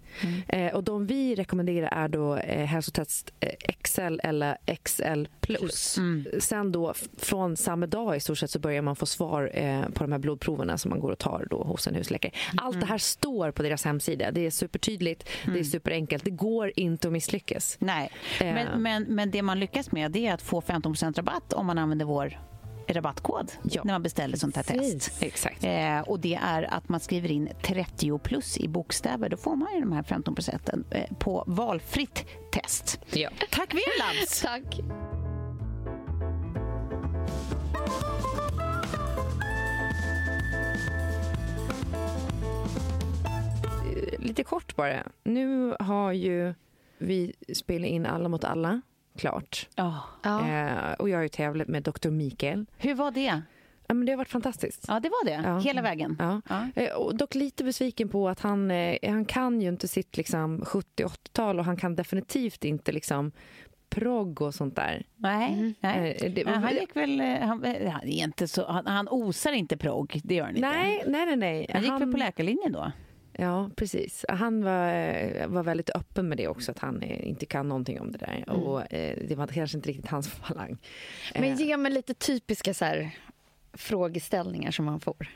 Eh, 0.47 0.73
och 0.75 0.84
de 0.84 1.06
vi 1.06 1.36
rekommenderar 1.36 1.89
är 1.91 2.08
då 2.08 2.36
eh, 2.36 2.65
hälsotest 2.65 3.34
eh, 3.39 3.49
XL 3.84 4.19
eller 4.23 4.58
XL 4.84 5.25
plus. 5.41 5.99
Sen 6.39 6.71
då 6.71 6.93
från 7.17 7.58
samma 7.58 7.88
dag 7.88 8.15
i 8.15 8.19
stort 8.19 8.38
sett 8.38 8.52
så 8.52 8.60
börjar 8.60 8.82
man 8.82 8.95
få 8.95 9.06
svar 9.06 9.52
eh, 9.54 9.82
på 9.82 10.04
de 10.04 10.12
här 10.12 10.19
blodproverna 10.19 10.78
som 10.78 10.89
man 10.89 10.99
går 10.99 11.12
och 11.12 11.19
tar 11.19 11.47
då 11.49 11.63
hos 11.63 11.88
en 11.88 11.95
husläkare. 11.95 12.32
Allt 12.58 12.80
det 12.80 12.86
här 12.86 12.97
står 12.97 13.52
på 13.52 13.63
deras 13.63 13.86
hemsida. 13.86 14.32
Det 14.32 14.45
är 14.45 14.52
supertydligt, 14.52 15.30
det 15.54 15.60
är 15.60 15.63
superenkelt. 15.63 16.23
Det 16.25 16.32
går 16.32 16.71
inte 16.75 17.08
att 17.08 17.12
misslyckas. 17.13 17.78
Nej, 17.80 18.12
Eh. 18.41 18.54
men, 18.54 18.82
men, 18.82 19.04
men 19.04 19.32
det 19.32 19.41
man 19.41 19.60
lyckas 19.60 19.91
med 19.91 20.15
är 20.15 20.34
att 20.34 20.41
få 20.41 20.62
15% 20.62 21.13
rabatt 21.17 21.54
om 21.54 21.65
man 21.65 21.78
använder 21.78 22.06
vår 22.06 22.39
rabattkod 22.93 23.52
Ja. 23.63 23.82
när 23.86 23.93
man 23.93 24.04
beställer 24.04 24.38
sånt 24.38 24.56
här 24.56 24.63
test. 24.63 24.80
Precis. 24.80 25.21
Exakt. 25.21 25.63
Eh, 25.63 25.99
och 25.99 26.19
det 26.19 26.36
är 26.43 26.73
att 26.73 26.89
man 26.89 26.99
skriver 26.99 27.32
in 27.32 27.49
30 27.63 28.19
plus 28.19 28.58
i 28.58 28.67
bokstäver. 28.67 29.30
Då 29.30 29.38
får 29.38 29.56
man 29.56 29.73
ju 29.73 29.80
de 29.80 29.91
här 29.91 30.04
15 30.04 30.36
procenten 30.36 30.86
eh, 30.91 31.17
på 31.19 31.43
valfritt 31.47 32.25
test. 32.52 32.99
Ja. 33.12 33.30
Tack 33.52 33.73
Virlabs! 33.73 34.41
Tack. 34.45 34.80
Lite 44.19 44.43
kort 44.43 44.75
bara. 44.75 45.04
Nu 45.23 45.75
har 45.80 46.12
ju 46.12 46.54
vi 46.97 47.34
spelat 47.54 47.88
in 47.88 48.06
Alla 48.06 48.30
mot 48.30 48.43
alla 48.43 48.81
klart. 49.20 49.67
Ja. 49.76 50.04
Ja. 50.24 50.48
Eh, 50.50 50.94
och 50.94 51.10
jag 51.10 51.17
har 51.17 51.24
ju 51.24 51.30
tävlat 51.30 51.67
med 51.67 51.84
Dr. 51.84 52.10
Mikael. 52.10 52.65
Hur 52.78 52.94
var 52.96 53.12
det? 53.12 53.42
Ja, 53.88 53.94
men 53.94 54.06
det 54.06 54.12
har 54.12 54.17
varit 54.17 54.30
fantastiskt. 54.30 54.86
Ja, 54.88 55.00
det 55.00 55.10
var 55.10 55.26
det. 55.26 55.42
Ja. 55.50 55.60
Hela 55.60 55.82
vägen. 55.82 56.15
Ja. 56.20 56.42
Ja. 56.50 56.67
Eh, 56.84 56.92
Och 56.94 57.15
dock 57.15 57.36
lite 57.36 57.63
besviken 57.63 58.10
på 58.10 58.30
att 58.30 58.40
han, 58.40 58.72
eh, 58.72 58.98
han 59.04 59.26
kan 59.26 59.62
ju 59.62 59.70
inte 59.70 59.88
sitt 59.88 60.17
liksom, 60.17 60.62
70-80-tal 60.62 61.60
och 61.60 61.65
han 61.65 61.78
kan 61.78 61.96
definitivt 61.96 62.65
inte 62.65 62.92
liksom, 62.92 63.32
progg 63.90 64.42
och 64.42 64.56
sånt 64.56 64.76
där. 64.76 65.06
Nej, 65.15 65.76
nej. 65.80 66.17
Eh, 66.22 66.32
det- 66.34 66.48
han 66.50 66.74
gick 66.74 66.96
väl... 66.96 67.20
Han, 67.22 67.50
han, 67.92 68.04
är 68.04 68.24
inte 68.24 68.48
så, 68.48 68.72
han, 68.72 68.86
han 68.88 69.08
osar 69.10 69.52
inte 69.52 69.78
progg, 69.78 70.22
det 70.24 70.36
gör 70.36 70.46
han 70.46 70.56
inte. 70.56 70.70
Nej, 70.70 71.04
nej, 71.08 71.26
nej. 71.26 71.36
nej. 71.38 71.67
Han 71.74 71.84
gick 71.84 71.92
väl 72.02 72.12
på 72.12 72.17
läkarlinjen 72.17 72.72
då? 72.72 72.92
Ja, 73.40 73.69
precis. 73.75 74.25
Han 74.29 74.63
var, 74.63 74.94
eh, 74.94 75.48
var 75.48 75.63
väldigt 75.63 75.90
öppen 75.90 76.29
med 76.29 76.37
det 76.37 76.48
också, 76.48 76.71
att 76.71 76.79
han 76.79 77.02
eh, 77.02 77.27
inte 77.27 77.46
kan 77.46 77.67
någonting 77.67 78.00
om 78.00 78.12
det 78.12 78.17
där. 78.17 78.44
Mm. 78.48 78.62
Och 78.62 78.94
eh, 78.94 79.17
Det 79.27 79.35
var 79.35 79.48
kanske 79.48 79.77
inte 79.77 79.90
riktigt 79.90 80.08
hans 80.08 80.27
falang. 80.48 80.77
Men 81.33 81.44
Eh, 81.44 81.56
ge 81.56 81.77
mig 81.77 81.92
lite 81.92 82.13
typiska 82.13 82.73
så 82.73 82.85
här, 82.85 83.12
frågeställningar 83.73 84.71
som 84.71 84.85
man 84.85 85.00
får. 85.00 85.27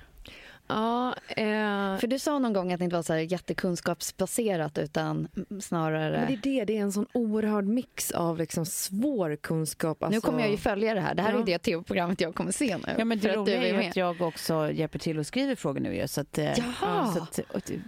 Ja, 0.68 1.16
eh, 1.28 1.98
För 1.98 2.08
du 2.08 2.20
sa 2.20 2.40
någon 2.40 2.54
gång 2.54 2.74
att 2.74 2.80
det 2.80 2.84
inte 2.84 2.96
var 2.96 3.04
så 3.04 3.14
här 3.14 3.20
jättekunskapsbaserat 3.20 4.78
utan 4.78 5.28
snarare... 5.62 6.18
men 6.18 6.28
det 6.28 6.34
är 6.34 6.38
det, 6.60 6.66
det 6.66 6.78
är 6.78 6.82
en 6.82 6.92
sån 6.92 7.06
oerhörd 7.14 7.66
mix 7.66 8.12
av 8.12 8.38
liksom 8.38 8.66
svår 8.66 9.36
kunskap. 9.36 10.04
Alltså, 10.04 10.18
Nu 10.18 10.22
kommer 10.22 10.40
jag 10.40 10.52
ju 10.52 10.58
följa 10.58 10.94
det 10.94 11.00
här. 11.02 11.16
Det 11.16 11.22
här 11.22 11.34
Ja. 11.34 11.40
är 11.40 11.46
det 11.46 11.58
tv-programmet 11.58 12.22
jag 12.22 12.36
kommer 12.36 12.52
se 12.52 12.78
nu. 12.78 12.96
Ja, 12.98 13.06
men 13.06 13.20
det 13.20 13.36
roliga 13.36 13.64
är 13.68 13.78
med. 13.78 13.90
att 13.90 13.96
jag 13.96 14.22
också 14.22 14.72
hjälper 14.72 15.00
till 15.00 15.20
och 15.20 15.26
skriver 15.28 15.56
frågor 15.56 15.80
nu 15.80 15.96
ju. 15.96 16.08
Så 16.08 16.22
att, 16.22 16.38
eh, 16.38 16.46
Jaha. 16.60 17.14
så 17.14 17.24
att, 17.24 17.40
och 17.54 17.62
det, 17.68 17.80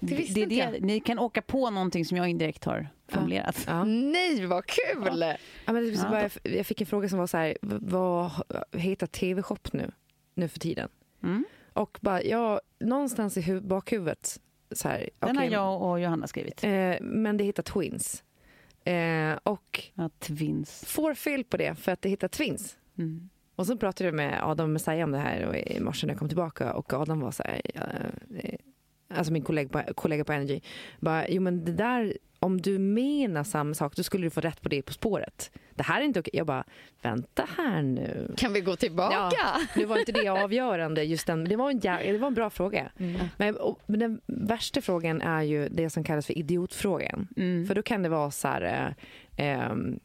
Det 0.00 0.46
det. 0.46 0.80
Ni 0.80 1.00
kan 1.00 1.18
åka 1.18 1.42
på 1.42 1.70
någonting 1.70 2.04
som 2.04 2.16
jag 2.16 2.28
indirekt 2.28 2.64
har 2.64 2.88
formulerat. 3.08 3.64
Ja. 3.66 3.84
Nej, 3.84 4.46
vad 4.46 4.66
kul! 4.66 5.24
Ja, 5.64 5.72
men 5.72 5.84
det, 5.84 5.90
Ja. 5.90 6.08
bara, 6.10 6.28
jag- 6.42 6.66
fick 6.66 6.80
en 6.80 6.86
fråga 6.86 7.08
som 7.08 7.18
var 7.18 7.26
så 7.26 7.36
här, 7.36 7.56
vad 7.60 8.30
heter 8.72 9.06
tv-shop 9.06 9.58
nu, 9.72 9.90
nu 10.34 10.48
för 10.48 10.58
tiden? 10.58 10.88
Mm. 11.22 11.44
Och 11.74 11.98
bara, 12.00 12.22
ja, 12.22 12.60
någonstans 12.80 13.36
i 13.36 13.40
hu- 13.40 13.60
bakhuvudet 13.60 14.40
så 14.70 14.88
här, 14.88 15.10
Den 15.18 15.30
okej, 15.30 15.46
har 15.46 15.52
jag 15.52 15.82
och 15.82 16.00
Johanna 16.00 16.26
skrivit. 16.26 16.64
eh, 16.64 16.94
men 17.00 17.36
det 17.36 17.44
heter 17.44 17.62
Twins. 17.62 18.24
Eh, 18.84 19.38
och 19.42 19.82
Ja, 19.94 20.10
twins. 20.18 20.84
får 20.86 21.14
fel 21.14 21.44
på 21.44 21.56
det 21.56 21.74
för 21.74 21.92
att 21.92 22.02
det 22.02 22.08
heter 22.08 22.28
Twins. 22.28 22.76
Mm. 22.98 23.28
Och 23.56 23.66
så 23.66 23.76
pratade 23.76 24.04
jag 24.08 24.14
med 24.14 24.40
Adam 24.42 24.72
Messiah 24.72 25.04
om 25.04 25.10
det 25.12 25.18
här 25.18 25.46
och 25.46 25.56
i 25.56 25.80
morse 25.80 26.06
när 26.06 26.14
jag 26.14 26.18
kom 26.18 26.28
tillbaka 26.28 26.72
och 26.74 26.92
Adam 26.92 27.20
var 27.20 27.30
så 27.30 27.42
här, 27.42 27.60
eh, 28.34 28.58
alltså 29.16 29.32
min 29.32 29.42
kollega 29.42 29.68
på, 29.68 29.94
kollega 29.94 30.24
på 30.24 30.32
Energy, 30.32 30.60
bara, 31.00 31.28
jo 31.28 31.42
men 31.42 31.64
det 31.64 31.72
där, 31.72 32.16
om 32.44 32.60
du 32.60 32.78
menar 32.78 33.44
samma 33.44 33.74
sak 33.74 33.96
då 33.96 34.02
skulle 34.02 34.26
du 34.26 34.30
få 34.30 34.40
rätt 34.40 34.62
på 34.62 34.68
det 34.68 34.82
På 34.82 34.92
spåret. 34.92 35.50
Det 35.74 35.82
här 35.82 36.00
är 36.00 36.04
inte 36.04 36.20
okej. 36.20 36.30
Jag 36.34 36.46
bara, 36.46 36.64
vänta 37.02 37.48
här 37.56 37.82
nu. 37.82 38.34
Kan 38.36 38.52
vi 38.52 38.60
gå 38.60 38.76
tillbaka? 38.76 39.14
Ja, 39.14 39.60
nu 39.76 39.84
var 39.84 39.98
inte 39.98 40.12
det 40.12 40.28
avgörande 40.28 41.02
just 41.04 41.26
den, 41.26 41.44
det 41.44 41.56
var 41.56 41.70
en, 41.70 41.80
det 41.80 42.18
var 42.18 42.28
en 42.28 42.34
bra 42.34 42.50
fråga. 42.50 42.90
Men, 43.36 43.56
och, 43.56 43.80
men 43.86 44.00
den 44.00 44.20
värsta 44.26 44.80
frågan 44.80 45.22
är 45.22 45.42
ju 45.42 45.68
det 45.68 45.90
som 45.90 46.04
kallas 46.04 46.26
för 46.26 46.38
idiotfrågan. 46.38 47.28
Mm. 47.36 47.66
För 47.66 47.74
då 47.74 47.82
kan 47.82 48.02
det 48.02 48.08
vara 48.08 48.30
så 48.30 48.48
här, 48.48 48.94
eh, 49.36 49.46
ehm, 49.46 50.00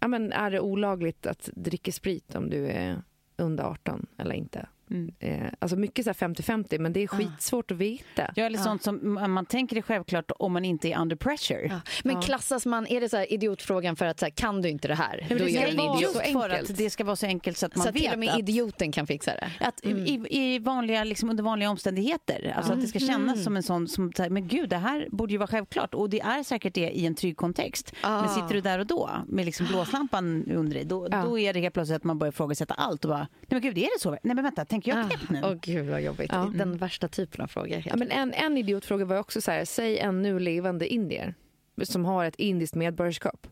ja 0.00 0.08
men 0.08 0.32
är 0.32 0.50
det 0.50 0.60
olagligt 0.60 1.26
att 1.26 1.50
dricka 1.54 1.92
sprit 1.92 2.34
om 2.34 2.50
du 2.50 2.66
är 2.66 3.02
under 3.36 3.64
18 3.64 4.06
eller 4.18 4.34
inte? 4.34 4.66
Mm. 4.90 5.14
Eh, 5.20 5.48
alltså 5.58 5.76
mycket 5.76 6.04
så 6.04 6.10
här 6.10 6.14
50-50 6.28 6.78
men 6.78 6.92
det 6.92 7.02
är 7.02 7.06
skitsvårt 7.06 7.70
att 7.70 7.76
veta. 7.76 8.32
Ja, 8.36 8.44
eller 8.44 8.58
sånt 8.58 8.82
som 8.82 9.14
man- 9.30 9.46
tänker 9.46 9.76
det 9.76 9.82
självklart 9.82 10.30
om 10.38 10.52
man 10.52 10.64
inte 10.64 10.88
är 10.92 10.98
under 11.00 11.16
pressure. 11.16 11.66
Ja. 11.70 11.80
Men 12.04 12.22
klassas 12.22 12.66
man, 12.66 12.86
är 12.86 13.00
det 13.00 13.08
så 13.08 13.16
här 13.16 13.32
idiotfrågan 13.32 13.96
för 13.96 14.06
att 14.06 14.18
så 14.20 14.26
här, 14.26 14.30
kan 14.30 14.62
du 14.62 14.68
inte 14.68 14.88
det 14.88 14.94
här? 14.94 15.26
men 15.28 15.38
Då 15.38 15.44
det 15.44 15.50
är 15.50 15.54
ska 15.56 15.64
du 15.66 15.70
en 15.70 15.76
vara 15.76 15.98
idiot. 15.98 16.12
så 16.12 16.18
för 16.18 16.50
enkelt. 16.50 16.70
att 16.70 16.76
det 16.76 16.90
ska 16.90 17.04
vara 17.04 17.16
så 17.16 17.26
enkelt 17.26 17.56
så 17.58 17.66
att 17.66 17.76
man 17.76 17.82
Så 17.82 17.88
att 17.88 17.94
vet 17.94 18.02
till 18.02 18.12
och 18.12 18.18
med 18.18 18.28
att, 18.30 18.38
idioten 18.38 18.92
kan 18.92 19.06
fixa 19.06 19.30
det. 19.34 19.50
att 19.60 19.84
i, 19.84 20.26
i 20.30 20.58
vanliga, 20.58 21.04
liksom 21.04 21.30
under 21.30 21.44
vanliga 21.44 21.70
omständigheter. 21.70 22.54
Alltså 22.56 22.72
att 22.72 22.80
det 22.80 22.86
ska 22.86 22.98
kännas 22.98 23.44
som 23.44 23.56
en 23.56 23.62
sån 23.62 23.88
som, 23.88 24.12
så 24.12 24.22
här, 24.22 24.30
men 24.30 24.48
gud 24.48 24.68
det 24.68 24.76
här 24.76 25.08
borde 25.10 25.32
ju 25.32 25.38
vara 25.38 25.46
självklart 25.48 25.94
och 25.94 26.10
det 26.10 26.20
är 26.20 26.42
säkert 26.42 26.74
det 26.74 26.90
i 26.90 27.06
en 27.06 27.14
trygg 27.14 27.36
kontext. 27.36 27.92
Ah. 28.00 28.20
Men 28.20 28.28
sitter 28.30 28.54
du 28.54 28.60
där 28.60 28.78
och 28.78 28.86
då 28.86 29.10
med 29.26 29.44
liksom 29.46 29.66
blåslampan 29.66 30.44
under 30.50 30.74
dig, 30.74 30.84
då, 30.84 31.08
då 31.08 31.38
är 31.38 31.52
det 31.54 31.60
helt 31.60 31.74
plötsligt 31.74 31.96
att 31.96 32.04
man 32.04 32.18
börjar 32.18 32.32
ifrågasätta 32.32 32.74
allt 32.74 33.04
och 33.04 33.08
bara, 33.08 33.18
nej 33.18 33.28
men 33.48 33.60
gud 33.60 33.78
är 33.78 33.82
det 33.82 34.00
så? 34.00 34.10
Nej 34.10 34.34
men 34.34 34.42
vänta, 34.44 34.64
tänker 34.82 34.96
jag 34.96 35.10
knäppt 35.10 35.30
nu? 35.30 35.40
Åh 35.44 35.54
gud 35.62 35.86
vad 35.86 36.02
jobbigt. 36.02 36.30
Ja. 36.32 36.52
Den 36.54 36.76
värsta 36.76 37.08
typen 37.08 37.40
av 37.40 37.46
frågor. 37.46 37.82
Ja, 37.86 37.96
men 37.96 38.10
en, 38.10 38.32
en 38.32 38.56
idiotfråga 38.56 39.04
var 39.04 39.18
också 39.18 39.40
så 39.40 39.50
här, 39.50 39.64
säg 39.64 39.98
en 39.98 40.22
nu 40.22 40.38
levande 40.38 40.88
indier 40.88 41.34
som 41.82 42.04
har 42.04 42.24
ett 42.24 42.36
indiskt 42.36 42.74
medborgarskap. 42.74 43.46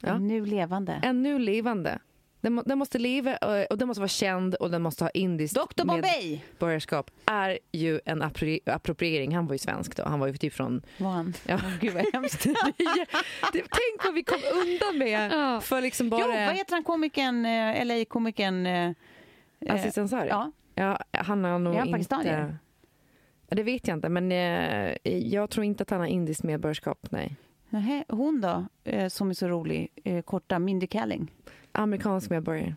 Ja. 0.00 0.18
Nu 0.18 0.46
levande. 0.46 1.00
En 1.02 1.22
nu 1.22 1.38
levande. 1.38 1.98
Den, 2.40 2.62
den 2.66 2.78
måste 2.78 2.98
leva 2.98 3.36
eh, 3.36 3.64
och 3.70 3.78
den 3.78 3.88
måste 3.88 4.00
vara 4.00 4.08
känd 4.08 4.54
och 4.54 4.70
den 4.70 4.82
måste 4.82 5.04
ha 5.04 5.10
indiskt 5.10 5.54
Dr 5.54 5.84
Bombay! 5.84 6.30
medborgarskap. 6.30 7.10
Är 7.26 7.58
ju 7.72 8.00
en 8.04 8.22
appro- 8.22 8.60
appropriering. 8.66 9.34
Han 9.34 9.46
var 9.46 9.54
ju 9.54 9.58
svensk 9.58 9.96
då. 9.96 10.04
Han 10.04 10.20
var 10.20 10.26
ju 10.26 10.36
typ 10.36 10.52
från... 10.52 10.82
Var 10.98 11.10
han? 11.10 11.34
Ja. 11.46 11.54
Åh, 11.54 11.78
gud 11.80 11.92
vad 11.92 12.04
hemskt. 12.12 12.42
tänk 13.52 14.04
vad 14.04 14.14
vi 14.14 14.22
kom 14.22 14.40
undan 14.52 14.98
med 14.98 15.62
för 15.62 15.80
liksom 15.80 16.10
bara... 16.10 16.20
Jo, 16.20 16.46
vad 16.46 16.56
heter 16.56 16.72
han 16.72 16.84
komikern, 16.84 17.46
eh, 17.46 17.84
LA-komikern? 17.84 18.94
Eh, 19.66 19.74
eh, 19.74 19.80
Aziz 19.80 19.98
Ansari? 19.98 20.28
Ja. 20.28 20.52
Ja, 20.74 20.98
han 21.12 21.44
har 21.44 21.58
nog 21.58 21.74
Är 21.74 21.78
han 21.78 21.88
inte... 21.88 21.92
pakistanier? 21.92 22.58
Ja, 23.48 23.56
det 23.56 23.62
vet 23.62 23.88
jag 23.88 23.96
inte, 23.96 24.08
men 24.08 24.32
eh, 24.32 24.96
jag 25.18 25.50
tror 25.50 25.64
inte 25.64 25.82
att 25.82 25.90
han 25.90 26.00
har 26.00 26.06
indiskt 26.06 26.42
medborgarskap. 26.42 27.06
Nej. 27.10 27.36
Nähä, 27.68 28.04
hon 28.08 28.40
då, 28.40 28.66
eh, 28.84 29.08
som 29.08 29.30
är 29.30 29.34
så 29.34 29.48
rolig, 29.48 29.88
eh, 30.04 30.22
korta, 30.22 30.58
Mindy 30.58 30.86
Kaling. 30.86 31.32
Amerikansk 31.72 32.30
medborgare. 32.30 32.74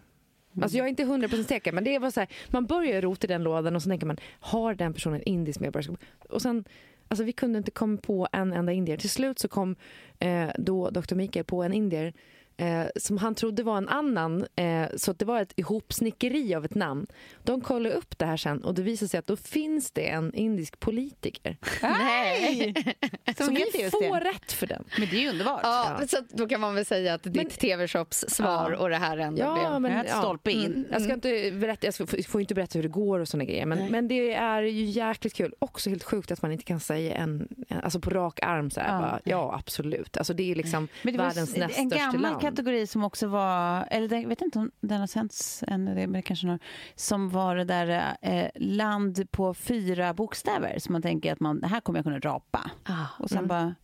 Alltså 0.62 0.78
jag 0.78 0.86
är 0.86 0.90
inte 0.90 1.04
hundra 1.04 1.28
procent 1.28 1.48
säker, 1.48 1.72
men 1.72 1.84
det 1.84 2.00
var 2.00 2.12
så 2.12 2.20
här, 2.20 2.30
man 2.48 2.66
börjar 2.66 3.02
rota 3.02 3.28
i 3.28 3.28
den 3.28 3.44
lådan 3.44 3.76
och 3.76 3.84
så 3.84 3.90
tänker 3.90 4.08
man, 4.08 4.18
har 4.40 4.76
den 4.76 4.94
personen 4.94 5.22
indiskt 5.24 5.60
medborgarskap? 5.60 5.98
Och 6.30 6.42
sen, 6.42 6.64
alltså 7.08 7.24
vi 7.24 7.32
kunde 7.32 7.58
inte 7.58 7.72
komma 7.72 7.98
på 7.98 8.28
en 8.32 8.54
enda 8.54 8.72
indier. 8.72 8.98
Till 8.98 9.10
slut 9.10 9.40
så 9.40 9.48
kom 9.48 9.76
eh, 10.20 10.50
då 10.58 10.90
Dr. 10.90 11.16
Mikael 11.16 11.46
på 11.46 11.64
en 11.64 11.74
indier 11.74 12.14
eh, 12.58 12.84
som 12.96 13.18
han 13.18 13.36
trodde 13.36 13.64
var 13.64 13.78
en 13.78 13.90
annan, 13.90 14.46
eh, 14.56 14.86
så 14.96 15.12
att 15.12 15.20
det 15.20 15.26
var 15.26 15.42
ett 15.42 15.54
ihopsnickeri 15.56 16.56
av 16.56 16.66
ett 16.66 16.76
namn. 16.76 17.08
De 17.44 17.62
kollade 17.62 17.96
upp 17.96 18.18
det 18.18 18.26
här 18.26 18.38
sen 18.38 18.64
och 18.64 18.74
det 18.76 18.82
visade 18.82 19.10
sig 19.10 19.18
att 19.18 19.28
då 19.28 19.36
finns 19.36 19.92
det 19.92 20.10
en 20.10 20.34
indisk 20.34 20.80
politiker. 20.80 21.58
Nej! 21.82 22.74
Så 23.38 23.44
Som 23.46 23.54
vi 23.54 23.60
heter 23.60 23.80
just 23.80 23.92
får 23.92 24.20
det. 24.20 24.30
rätt 24.30 24.52
för 24.52 24.68
den. 24.68 24.84
Men 25.00 25.08
det 25.10 25.16
är 25.16 25.22
ju 25.22 25.30
underbart. 25.30 25.60
Ja, 25.64 25.96
men 26.00 26.08
så 26.08 26.18
då 26.30 26.48
kan 26.48 26.62
man 26.62 26.76
väl 26.76 26.86
säga 26.86 27.14
att 27.14 27.24
ditt 27.24 27.36
Men- 27.36 27.50
tv-shops 27.50 28.26
svar 28.28 28.72
Ja. 28.72 28.78
och 28.78 28.90
det 28.90 28.96
här 28.98 29.18
ändå 29.18 29.42
Ja, 29.42 29.70
blev... 29.80 29.82
men, 29.82 30.06
ett 30.06 30.18
stolpe 30.18 30.52
in. 30.52 30.66
Mm, 30.66 30.86
jag 30.92 31.02
ska 31.02 31.14
inte 31.14 31.52
berätta, 31.52 31.88
jag 31.88 31.94
ska- 31.94 32.06
får 32.28 32.42
inte 32.42 32.56
berätta 32.56 32.72
hur 32.78 32.84
det 32.84 32.90
går 32.90 33.20
och 33.20 33.28
såna 33.28 33.44
grejer. 33.46 33.66
Men, 33.66 33.88
men 33.92 34.08
det 34.08 34.34
är 34.34 34.62
ju 34.62 34.84
jäkligt 34.86 35.34
kul. 35.34 35.54
Också 35.60 35.90
helt 35.90 36.04
sjukt 36.04 36.32
att 36.32 36.42
man 36.42 36.52
inte 36.52 36.64
kan 36.64 36.80
säga 36.80 37.16
en, 37.16 37.48
en 37.68 37.80
alltså 37.84 38.00
på 38.00 38.10
rak 38.10 38.40
arm 38.44 38.70
så 38.72 38.80
här, 38.80 38.94
Ja. 38.94 39.00
bara, 39.02 39.20
ja 39.24 39.56
absolut. 39.60 40.18
Alltså 40.18 40.34
det 40.34 40.52
är 40.52 40.56
liksom 40.56 40.88
Men 41.02 41.14
det 41.14 41.20
var 41.20 41.26
världens 41.26 41.56
näst 41.56 41.80
en 41.80 41.90
största 41.90 42.06
gammal 42.06 42.22
land. 42.22 42.42
Kategori 42.50 42.88
som 42.88 43.04
också 43.04 43.28
var, 43.28 43.88
eller 43.92 44.18
jag 44.22 44.28
vet 44.30 44.42
inte 44.42 44.60
om 44.60 44.72
den 44.82 45.00
har 45.00 45.08
sänts 45.08 45.64
än, 45.68 45.86
det- 45.86 45.94
men 45.94 46.12
det 46.14 46.22
kanske 46.22 46.48
några, 46.48 46.60
som 46.96 47.30
var 47.30 47.56
det 47.56 47.64
där 47.64 48.18
eh, 48.22 48.48
land 48.56 49.32
på 49.32 49.54
fyra 49.54 50.14
bokstäver. 50.14 50.80
Så 50.80 50.92
man 50.92 51.02
tänker 51.02 51.34
att 51.34 51.40
man, 51.40 51.64
här 51.64 51.80
kommer 51.80 52.00
jag 52.00 52.06
kunna 52.06 52.20
rapa. 52.20 52.72
Ah, 52.84 53.06
Och 53.20 53.30
sen 53.30 53.48
bara, 53.48 53.76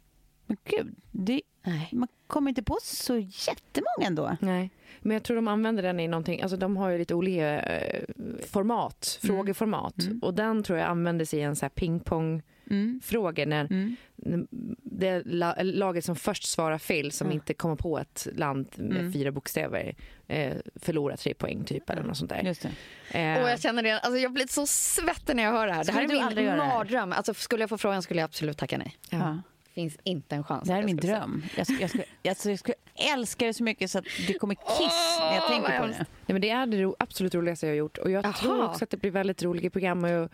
men 0.46 0.58
gud, 0.64 0.96
det, 1.12 1.42
nej. 1.64 1.90
man 1.92 2.08
kommer 2.28 2.50
inte 2.52 2.64
på 2.64 2.78
så 2.84 3.18
jättemånga 3.18 4.08
ändå. 4.08 4.38
Nej, 4.40 4.72
men 5.02 5.14
jag 5.14 5.24
tror 5.24 5.36
de 5.36 5.48
använder 5.48 5.84
den 5.84 6.00
i 6.00 6.08
någonting, 6.08 6.42
alltså 6.42 6.58
de 6.58 6.78
har 6.78 6.90
ju 6.90 6.98
lite 6.98 7.16
olika 7.16 7.62
eh, 7.62 8.04
format, 8.50 9.20
frågeformat. 9.22 9.96
Och 10.22 10.34
den 10.34 10.64
tror 10.64 10.80
jag 10.80 10.88
användes 10.88 11.34
i 11.34 11.42
en 11.42 11.56
så 11.56 11.66
här 11.66 11.70
pingpong 11.70 12.42
Mm. 12.70 13.00
frågor 13.04 13.46
när 13.46 13.66
Mm. 13.66 13.96
det 14.84 15.22
la, 15.26 15.56
laget 15.62 16.06
som 16.06 16.16
först 16.16 16.44
svarar 16.44 16.78
fel 16.78 17.12
som 17.12 17.28
Ja. 17.28 17.34
inte 17.34 17.54
kommer 17.54 17.76
på 17.76 18.00
ett 18.00 18.28
land 18.36 18.68
med 18.78 19.00
Mm. 19.00 19.14
fyra 19.14 19.32
bokstäver 19.32 19.96
eh, 20.28 20.54
förlorar 20.76 21.16
tre 21.18 21.34
poäng 21.34 21.64
typ 21.64 21.90
eller 21.90 22.04
något 22.04 22.18
sånt 22.18 22.30
där. 22.30 22.42
Just 22.44 22.62
det. 23.12 23.20
Eh, 23.20 23.44
Och 23.44 23.50
jag 23.50 23.60
känner 23.62 23.84
det, 23.84 24.00
alltså 24.00 24.20
jag 24.20 24.34
blir 24.34 24.48
så 24.48 24.68
svettig 24.68 25.36
när 25.36 25.44
jag 25.44 25.52
hör 25.52 25.68
det 25.68 25.74
här. 25.74 25.84
Det 25.84 25.92
här 25.92 26.08
Skulle 26.08 26.22
är 26.22 26.36
min 26.50 26.58
mardröm. 26.58 27.12
Alltså, 27.14 27.34
skulle 27.34 27.64
jag 27.64 27.70
få 27.70 27.78
frågan 27.78 28.02
skulle 28.02 28.20
jag 28.20 28.26
absolut 28.26 28.58
tacka 28.58 28.78
nej. 28.78 28.98
ja. 29.10 29.18
Ja. 29.18 29.42
finns 29.74 29.98
inte 30.04 30.36
en 30.36 30.44
chans. 30.44 30.68
Det 30.68 30.74
här 30.74 30.78
är 30.80 30.82
jag 30.82 30.86
min 30.86 30.98
skulle 30.98 31.14
dröm. 31.14 31.44
Jag, 31.58 31.68
ska- 31.68 31.76
jag, 31.82 31.90
ska, 31.90 32.00
alltså, 32.30 32.50
jag 32.50 32.60
skulle 32.60 32.76
älska 33.14 33.46
det 33.46 33.54
så 33.54 33.64
mycket 33.64 33.92
så 33.92 34.00
att 34.00 34.06
det 34.28 34.34
kommer 34.34 34.56
kiss 34.56 35.18
när 35.20 35.36
jag 35.36 35.48
tänker 35.48 35.80
på 35.80 35.86
det. 35.88 35.96
Nej, 35.98 36.06
men 36.26 36.42
det 36.42 36.50
är 36.50 36.66
det 36.66 36.82
ro, 36.82 36.96
absolut 37.00 37.36
roligaste 37.36 37.66
jag 37.66 37.72
har 37.72 37.78
gjort. 37.78 37.98
Och 37.98 38.12
jag 38.12 38.26
Jaha. 38.26 38.34
tror 38.34 38.66
också 38.66 38.84
att 38.84 38.90
det 38.90 38.98
blir 38.98 39.12
väldigt 39.12 39.44
roliga 39.44 39.70
program. 39.70 40.04
Och 40.04 40.30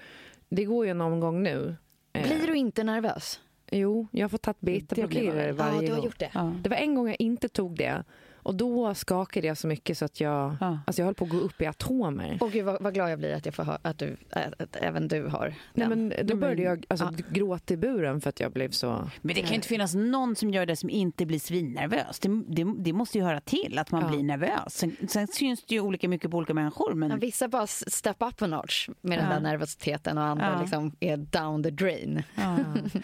det 0.49 0.63
går 0.65 0.85
ju 0.85 0.93
någon 0.93 1.19
gång 1.19 1.43
nu. 1.43 1.75
Eh, 2.19 2.27
Blir 2.27 2.47
du 2.47 2.55
inte 2.57 2.83
nervös? 2.83 3.39
Jo, 3.71 4.07
jag 4.11 4.23
har 4.23 4.29
fått 4.29 4.41
tagit 4.41 4.61
betablockerare 4.61 5.51
varje 5.51 5.75
ja, 5.75 5.81
du 5.81 5.87
har 5.87 5.95
gång. 5.95 6.05
gjort 6.05 6.19
det. 6.19 6.29
Ja. 6.33 6.53
Det 6.63 6.69
var 6.69 6.77
en 6.77 6.95
gång 6.95 7.07
jag 7.07 7.21
inte 7.21 7.49
tog 7.49 7.77
det. 7.77 8.03
Och 8.49 8.55
då 8.55 8.93
skakade 8.93 9.47
jag 9.47 9.57
så 9.57 9.67
mycket 9.67 9.97
så 9.97 10.05
att 10.05 10.19
jag, 10.21 10.55
Ja. 10.59 10.79
alltså 10.87 11.01
jag 11.01 11.05
höll 11.05 11.15
på 11.15 11.23
att 11.25 11.31
gå 11.31 11.37
upp 11.37 11.61
i 11.61 11.65
atomer. 11.65 12.37
Och 12.41 12.51
gud 12.51 12.65
vad, 12.65 12.81
vad 12.81 12.93
glad 12.93 13.11
jag 13.11 13.19
blir 13.19 13.33
att, 13.33 13.45
jag 13.45 13.55
får 13.55 13.63
ha, 13.63 13.77
att, 13.81 13.97
du, 13.97 14.17
att, 14.29 14.75
även 14.75 15.07
du 15.07 15.23
har 15.27 15.53
Nej, 15.73 15.87
den. 15.87 16.07
men 16.07 16.27
då 16.27 16.35
började 16.35 16.61
jag 16.61 16.85
alltså, 16.87 17.05
Ja. 17.17 17.23
gråta 17.29 17.73
i 17.73 17.77
buren 17.77 18.21
för 18.21 18.29
att 18.29 18.39
jag 18.39 18.51
blev 18.51 18.71
så... 18.71 19.09
Men 19.21 19.35
det 19.35 19.41
kan 19.41 19.49
ju 19.49 19.55
inte 19.55 19.67
finnas 19.67 19.95
någon 19.95 20.35
som 20.35 20.49
gör 20.49 20.65
det 20.65 20.75
som 20.75 20.89
inte 20.89 21.25
blir 21.25 21.39
svinnervös. 21.39 22.19
Det, 22.19 22.43
det, 22.47 22.65
det 22.77 22.93
måste 22.93 23.17
ju 23.17 23.23
höra 23.23 23.41
till 23.41 23.77
att 23.79 23.91
man 23.91 24.01
Ja. 24.01 24.07
blir 24.09 24.23
nervös. 24.23 24.73
Sen, 24.73 24.95
sen 25.09 25.27
syns 25.27 25.63
det 25.65 25.75
ju 25.75 25.81
olika 25.81 26.07
mycket 26.09 26.31
på 26.31 26.37
olika 26.37 26.53
människor. 26.53 26.93
Men 26.93 27.09
Ja, 27.09 27.15
vissa 27.15 27.47
bara 27.47 27.67
step 27.67 28.17
up 28.19 28.41
a 28.41 28.47
notch 28.47 28.89
med 29.01 29.19
den 29.19 29.25
Ja. 29.27 29.33
där 29.33 29.39
nervositeten 29.41 30.17
och 30.17 30.23
andra 30.23 30.51
Ja. 30.55 30.61
liksom 30.61 30.95
är 30.99 31.17
down 31.17 31.63
the 31.63 31.69
drain. 31.69 32.23
Ja. 32.35 32.57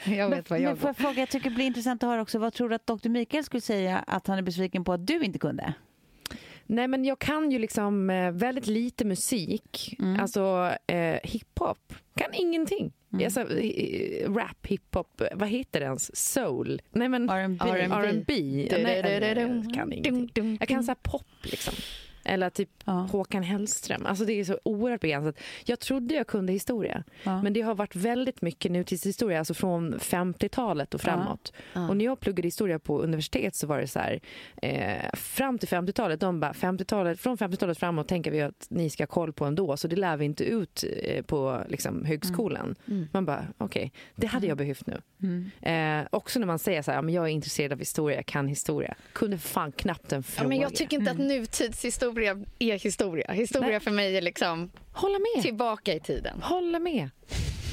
jag 0.16 0.30
vet 0.30 0.50
vad 0.50 0.60
men, 0.60 0.64
jag 0.64 0.70
men 0.70 0.78
får 0.78 0.90
jag 0.90 0.98
fråga, 0.98 1.20
jag 1.20 1.30
tycker 1.30 1.50
det 1.50 1.56
blir 1.56 1.66
intressant 1.66 2.04
att 2.04 2.10
höra 2.10 2.22
också, 2.22 2.40
vad 2.40 2.54
tror 2.54 2.70
du 2.70 2.76
att 2.76 2.88
Dr. 2.88 3.10
Mikael 3.10 3.44
skulle 3.44 3.62
säga 3.62 3.98
att 4.08 4.28
han 4.28 4.38
är 4.38 4.42
besviken 4.42 4.84
på 4.84 4.94
att 4.94 5.08
du 5.08 5.24
inte 5.24 5.35
kunde? 5.40 5.74
Nej, 6.68 6.88
men 6.88 7.06
jag 7.06 7.20
kan 7.20 7.52
ju 7.52 7.60
liksom 7.60 8.10
eh, 8.10 8.32
väldigt 8.32 8.68
lite 8.68 9.06
musik. 9.06 9.96
Mm. 10.00 10.20
Alltså 10.20 10.72
eh, 10.88 11.20
hiphop. 11.24 11.94
Kan 12.16 12.34
ingenting. 12.34 12.94
Mm. 13.14 13.26
Alltså, 13.26 13.58
eh, 13.60 14.34
rap, 14.34 14.66
hiphop, 14.66 15.22
eh, 15.22 15.28
vad 15.34 15.50
heter 15.50 15.80
det 15.80 15.86
ens? 15.86 16.34
Soul? 16.34 16.82
Nej 16.92 17.10
men 17.10 17.30
R&B. 17.30 17.60
R&B. 17.92 18.68
Eh, 18.72 19.74
kan 19.74 19.94
ingenting. 19.94 20.58
Jag 20.60 20.68
kan 20.68 20.84
säga 20.84 20.96
pop 21.02 21.28
liksom. 21.44 21.74
Eller 22.26 22.50
typ 22.50 22.70
Ja. 22.86 22.92
Håkan 23.12 23.44
Hellström. 23.44 24.06
Alltså 24.06 24.26
det 24.26 24.34
är 24.40 24.44
så 24.44 24.60
oerhört 24.64 25.02
begränsat. 25.02 25.36
Jag 25.66 25.80
trodde 25.80 26.14
jag 26.14 26.28
kunde 26.28 26.54
historia. 26.54 27.04
Ja. 27.24 27.42
Men 27.42 27.54
det 27.54 27.62
har 27.62 27.76
varit 27.76 27.96
väldigt 27.96 28.42
mycket 28.42 28.72
nutidshistoria, 28.72 29.40
alltså 29.40 29.54
från 29.54 29.96
50-talet 30.00 30.94
och 30.94 31.02
framåt. 31.02 31.54
Ja. 31.74 31.90
Och 31.90 31.98
när 31.98 32.06
jag 32.06 32.20
pluggade 32.20 32.48
historia 32.48 32.80
på 32.80 33.02
universitet 33.02 33.56
så 33.56 33.68
var 33.68 33.80
det 33.80 33.88
så 33.88 34.00
här, 34.00 34.20
eh, 34.62 35.14
fram 35.14 35.60
till 35.60 35.68
50-talet, 35.70 36.20
de 36.20 36.40
bara 36.40 36.54
50-talet, 36.54 37.20
från 37.20 37.38
50-talet 37.38 37.78
framåt 37.78 38.08
tänker 38.08 38.32
vi 38.32 38.42
att 38.42 38.68
ni 38.70 38.90
ska 38.90 39.04
ha 39.04 39.08
koll 39.08 39.34
på 39.34 39.46
ändå, 39.46 39.78
så 39.78 39.88
det 39.88 39.96
lär 39.96 40.18
vi 40.18 40.26
inte 40.26 40.44
ut 40.44 40.84
eh, 41.04 41.22
på 41.24 41.64
liksom, 41.70 42.06
högskolan. 42.06 42.76
Mm. 42.88 43.08
Man 43.12 43.26
bara, 43.26 43.48
okej, 43.58 43.92
det 44.16 44.28
hade 44.28 44.48
jag 44.48 44.58
behövt 44.58 44.88
nu. 44.88 45.02
Mm. 45.24 46.02
Eh, 46.02 46.08
också 46.12 46.40
när 46.40 46.48
man 46.48 46.60
säger 46.60 46.82
så 46.82 46.92
här, 46.92 47.02
men 47.02 47.14
jag 47.14 47.26
är 47.26 47.30
intresserad 47.30 47.74
av 47.74 47.80
historia, 47.80 48.16
jag 48.18 48.26
kan 48.26 48.48
historia. 48.48 48.96
Kunde 49.14 49.38
fan 49.38 49.72
knappt 49.72 50.12
en 50.12 50.18
Ja, 50.18 50.24
fråga. 50.24 50.50
men 50.50 50.58
jag 50.60 50.76
tycker 50.76 50.98
inte 50.98 51.12
att 51.12 51.18
nutidshistoria 51.18 52.15
är 52.60 52.80
historia. 52.80 53.32
Historia 53.32 53.70
Nej. 53.70 53.80
för 53.80 53.92
mig 53.92 54.18
är 54.18 54.22
liksom 54.22 54.72
Hålla 54.92 55.20
med. 55.20 55.44
tillbaka 55.44 55.94
i 55.94 56.00
tiden. 56.00 56.42
Hålla 56.42 56.80
med. 56.80 57.10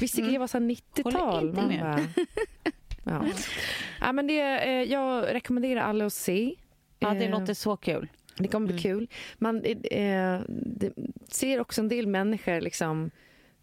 Visst 0.01 0.15
tycker 0.15 0.29
jag 0.31 0.39
var 0.39 0.47
så 0.47 0.57
här 0.59 0.65
90-tal. 0.65 1.13
Håller 1.21 1.47
inte 1.49 1.61
Man 1.61 1.67
med. 1.67 1.81
Bara, 1.81 1.99
ja. 3.25 3.25
ja, 4.01 4.11
men 4.13 4.27
det, 4.27 4.39
eh, 4.41 4.83
jag 4.91 5.33
rekommenderar 5.35 5.81
alla 5.81 6.05
att 6.05 6.13
se. 6.13 6.55
Ja, 6.99 7.13
det 7.13 7.25
Eh, 7.25 7.31
låter 7.39 7.53
så 7.53 7.77
kul. 7.77 8.07
det 8.37 8.47
kommer 8.47 8.67
bli 8.67 8.79
kul. 8.79 9.07
Man 9.37 9.65
eh, 9.65 10.39
det, 10.49 10.91
ser 11.29 11.59
också 11.59 11.81
en 11.81 11.87
del 11.89 12.07
människor 12.07 12.61
liksom 12.61 13.11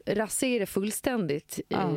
rasera 0.06 0.66
fullständigt 0.66 1.58
i, 1.58 1.62
Ja. 1.68 1.90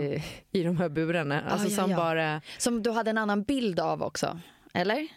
i 0.52 0.64
de 0.64 0.78
här 0.78 0.90
burarna. 0.90 1.42
Alltså 1.42 1.68
ja, 1.70 1.76
som 1.76 1.92
ja. 1.92 1.98
bara... 1.98 2.42
Som 2.58 2.84
du 2.84 2.92
hade 2.92 3.10
en 3.10 3.18
annan 3.18 3.44
bild 3.44 3.80
av 3.80 4.04
också, 4.04 4.40
eller? 4.74 5.08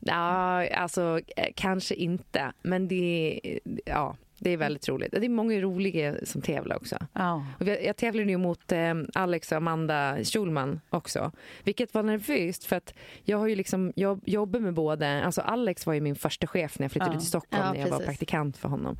Ja, 0.00 0.68
alltså 0.68 1.20
eh, 1.36 1.46
kanske 1.54 1.94
inte. 1.94 2.52
Men 2.62 2.88
det, 2.88 3.40
ja, 3.84 4.16
det 4.38 4.50
är 4.50 4.56
väldigt 4.56 4.88
roligt. 4.88 5.10
Det 5.12 5.24
är 5.26 5.28
många 5.28 5.60
roliga 5.60 6.14
som 6.24 6.42
tävlar 6.42 6.76
också. 6.76 6.96
Ja. 7.12 7.46
Och 7.60 7.68
vi- 7.68 7.86
Jag 7.86 7.96
tävlade 7.96 8.30
ju 8.30 8.36
mot 8.36 8.72
eh, 8.72 8.94
Alex 9.14 9.52
och 9.52 9.56
Amanda 9.58 10.16
Schulman 10.24 10.80
också. 10.90 11.32
Vilket 11.64 11.94
var 11.94 12.02
nervöst 12.02 12.64
för 12.64 12.76
att 12.76 12.94
jag 13.24 13.38
har 13.38 13.46
ju 13.46 13.56
liksom 13.56 13.92
jobb, 13.96 14.20
jobbat 14.26 14.62
med 14.62 14.74
båda. 14.74 15.22
Alltså 15.24 15.40
Alex 15.40 15.86
var 15.86 15.94
ju 15.94 16.00
min 16.00 16.14
första 16.16 16.46
chef 16.46 16.78
när 16.78 16.84
jag 16.84 16.92
flyttade 16.92 17.12
Ja. 17.14 17.18
till 17.18 17.28
Stockholm 17.28 17.62
Ja, 17.66 17.72
när 17.72 17.80
jag 17.80 17.88
var 17.88 17.98
precis. 17.98 18.06
praktikant 18.06 18.56
för 18.56 18.68
honom. 18.68 18.96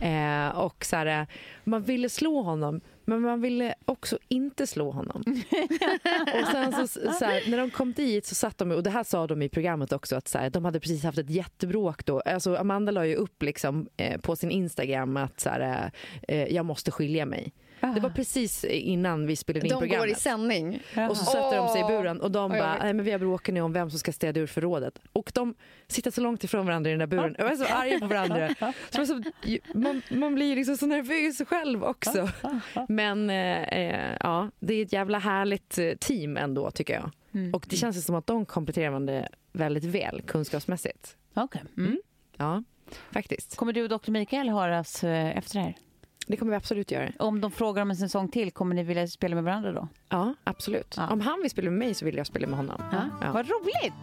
Eh, 0.00 0.58
och 0.58 0.84
så 0.84 0.96
här, 0.96 1.20
eh, 1.20 1.26
man 1.64 1.82
ville 1.82 2.08
slå 2.08 2.42
honom 2.42 2.80
men 3.04 3.20
man 3.20 3.40
ville 3.40 3.74
också 3.84 4.18
inte 4.28 4.66
slå 4.66 4.90
honom. 4.90 5.22
och 6.40 6.48
sen 6.52 6.72
så, 6.72 6.86
så 7.12 7.24
här, 7.24 7.50
när 7.50 7.58
de 7.58 7.70
kom 7.70 7.92
dit 7.92 8.26
så 8.26 8.34
satt 8.34 8.58
de, 8.58 8.70
och 8.70 8.82
det 8.82 8.90
här 8.90 9.04
sa 9.04 9.26
de 9.26 9.42
i 9.42 9.48
programmet 9.48 9.92
också, 9.92 10.16
att 10.16 10.28
så 10.28 10.38
här, 10.38 10.50
de 10.50 10.64
hade 10.64 10.80
precis 10.80 11.04
haft 11.04 11.18
ett 11.18 11.30
jättebråk 11.30 12.04
då. 12.04 12.20
Alltså 12.20 12.56
Amanda 12.56 12.92
la 12.92 13.06
ju 13.06 13.14
upp 13.14 13.42
liksom, 13.42 13.88
eh, 13.96 14.20
på 14.20 14.36
sin 14.36 14.50
Instagram 14.50 15.16
att 15.16 15.40
så 15.40 15.48
här, 15.48 15.90
eh, 16.28 16.44
jag 16.54 16.66
måste 16.66 16.90
skilja 16.90 17.26
mig. 17.26 17.52
Det 17.94 18.00
var 18.00 18.10
precis 18.10 18.64
innan 18.64 19.26
vi 19.26 19.36
spelade 19.36 19.66
in 19.66 19.70
De 19.70 19.74
går 19.74 19.86
i 19.86 19.88
programmet. 19.90 20.18
sändning. 20.18 20.82
Och 21.10 21.16
så 21.16 21.24
sätter 21.24 21.56
de 21.56 21.68
sig 21.68 21.80
i 21.80 21.84
buren 21.84 22.20
och 22.20 22.30
de 22.30 22.50
bara, 22.50 22.78
nej 22.82 22.92
men 22.94 23.04
vi 23.04 23.10
har 23.10 23.18
bråkat 23.18 23.54
nu 23.54 23.60
om 23.60 23.72
vem 23.72 23.90
som 23.90 23.98
ska 23.98 24.12
städa 24.12 24.40
ur 24.40 24.46
förrådet. 24.46 24.98
Och 25.12 25.30
de 25.34 25.54
sitter 25.88 26.10
så 26.10 26.20
långt 26.20 26.44
ifrån 26.44 26.66
varandra 26.66 26.90
i 26.90 26.92
den 26.92 26.98
där 26.98 27.06
buren. 27.06 27.34
Jag 27.38 27.52
är 27.52 27.56
så 27.56 27.64
arga 27.64 27.98
på 27.98 28.06
varandra. 28.06 28.54
Så 28.90 29.22
man, 29.74 30.02
man 30.10 30.34
blir 30.34 30.56
liksom 30.56 30.76
så 30.76 30.86
nervös 30.86 31.48
själv 31.48 31.84
också. 31.84 32.28
Men 32.94 33.30
eh, 33.30 33.62
eh, 33.62 34.16
ja, 34.20 34.50
det 34.60 34.74
är 34.74 34.82
ett 34.82 34.92
jävla 34.92 35.18
härligt 35.18 35.78
eh, 35.78 35.92
team 36.00 36.36
ändå 36.36 36.70
tycker 36.70 36.94
jag. 36.94 37.10
Mm. 37.32 37.54
Och 37.54 37.66
det 37.68 37.76
känns 37.76 38.06
som 38.06 38.14
att 38.14 38.26
de 38.26 38.46
kompletterar 38.46 38.90
varandra 38.90 39.28
väldigt 39.52 39.84
väl 39.84 40.22
kunskapsmässigt. 40.26 41.16
Okej. 41.34 41.62
Mm. 41.76 41.98
Ja, 42.36 42.62
faktiskt. 43.10 43.56
Kommer 43.56 43.72
du 43.72 43.82
och 43.82 43.88
Dr. 43.88 44.10
Mikael 44.10 44.48
höras 44.48 45.04
eh, 45.04 45.38
efter 45.38 45.58
det 45.58 45.64
här? 45.64 45.74
Det 46.26 46.36
kommer 46.36 46.50
vi 46.50 46.56
absolut 46.56 46.90
göra. 46.90 47.12
Om 47.18 47.40
de 47.40 47.50
frågar 47.50 47.82
om 47.82 47.90
en 47.90 47.96
säsong 47.96 48.28
till, 48.28 48.52
kommer 48.52 48.74
ni 48.74 48.82
vilja 48.82 49.06
spela 49.06 49.34
med 49.34 49.44
varandra 49.44 49.72
då? 49.72 49.88
Ja, 50.08 50.34
absolut. 50.44 50.94
Ja. 50.96 51.08
Om 51.08 51.20
han 51.20 51.40
vill 51.42 51.50
spela 51.50 51.70
med 51.70 51.78
mig 51.78 51.94
så 51.94 52.04
vill 52.04 52.16
jag 52.16 52.26
spela 52.26 52.46
med 52.46 52.56
honom. 52.56 52.82
Ja. 53.20 53.32
Vad 53.32 53.46
roligt! 53.48 53.94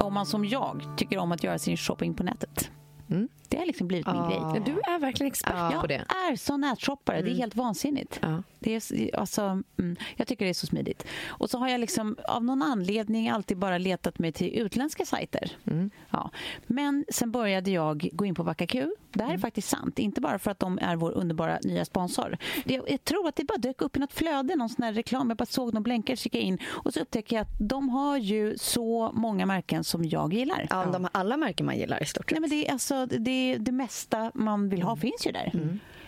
Om 0.00 0.14
man 0.14 0.26
som 0.26 0.44
jag 0.44 0.82
tycker 0.96 1.18
om 1.18 1.32
att 1.32 1.44
göra 1.44 1.58
sin 1.58 1.76
shopping 1.76 2.14
på 2.14 2.22
nätet. 2.22 2.70
Mm. 3.10 3.28
Det 3.54 3.58
har 3.60 3.66
liksom 3.66 3.86
blivit 3.88 4.06
min 4.06 4.22
grej. 4.28 4.36
Ja, 4.40 4.56
Du 4.66 4.72
är 4.72 4.98
verkligen 4.98 5.26
expert 5.32 5.54
Ja. 5.72 5.78
på 5.80 5.86
det. 5.86 6.04
Jag 6.08 6.32
är 6.32 6.36
så 6.36 6.56
nätshoppare, 6.56 7.22
det 7.22 7.30
är 7.30 7.34
helt 7.34 7.56
vansinnigt. 7.56 8.18
Ja. 8.22 8.42
Det 8.58 8.74
är, 8.74 9.16
alltså, 9.16 9.42
mm, 9.78 9.96
jag 10.16 10.26
tycker 10.26 10.44
det 10.44 10.50
är 10.50 10.54
så 10.54 10.66
smidigt. 10.66 11.06
Och 11.26 11.50
så 11.50 11.58
har 11.58 11.68
jag 11.68 11.80
liksom 11.80 12.16
av 12.28 12.44
någon 12.44 12.62
anledning 12.62 13.28
alltid 13.28 13.56
bara 13.58 13.78
letat 13.78 14.18
mig 14.18 14.32
till 14.32 14.58
utländska 14.58 15.04
sajter. 15.06 15.52
Mm. 15.64 15.90
Ja. 16.10 16.30
Men 16.66 17.04
sen 17.08 17.30
började 17.32 17.70
jag 17.70 18.08
gå 18.12 18.24
in 18.24 18.34
på 18.34 18.42
Vakaku. 18.42 18.86
Det 19.12 19.20
här 19.22 19.30
Mm. 19.30 19.34
är 19.38 19.40
faktiskt 19.40 19.68
sant. 19.68 19.98
Inte 19.98 20.20
bara 20.20 20.38
för 20.38 20.50
att 20.50 20.58
de 20.58 20.78
är 20.82 20.96
vår 20.96 21.10
underbara 21.12 21.58
nya 21.64 21.84
sponsor. 21.84 22.36
Det, 22.64 22.74
jag 22.88 23.04
tror 23.04 23.28
att 23.28 23.36
det 23.36 23.44
bara 23.44 23.58
dök 23.58 23.82
upp 23.82 23.96
i 23.96 24.00
något 24.00 24.12
flöde, 24.12 24.56
någon 24.56 24.68
sån 24.68 24.82
här 24.82 24.92
reklam. 24.92 25.28
Jag 25.30 25.36
bara 25.36 25.46
såg 25.46 25.74
någon 25.74 25.82
blänkare, 25.82 26.16
kikade 26.16 26.44
in 26.44 26.58
och 26.66 26.94
så 26.94 27.00
upptäcker 27.00 27.36
jag 27.36 27.42
att 27.42 27.58
de 27.60 27.88
har 27.88 28.16
ju 28.18 28.58
så 28.58 29.10
många 29.14 29.46
märken 29.46 29.84
som 29.84 30.04
jag 30.04 30.32
gillar. 30.34 30.66
Ja, 30.70 30.84
de 30.92 31.04
har 31.04 31.10
alla 31.14 31.36
märken 31.36 31.66
man 31.66 31.76
gillar 31.76 32.02
i 32.02 32.06
stort 32.06 32.30
Nej, 32.30 32.34
sett. 32.34 32.40
men 32.40 32.50
det, 32.50 32.68
är 32.68 32.72
alltså, 32.72 33.06
det, 33.06 33.43
det 33.58 33.72
mesta 33.72 34.30
man 34.34 34.68
vill 34.68 34.82
ha 34.82 34.96
finns 34.96 35.26
ju 35.26 35.32
där. 35.32 35.52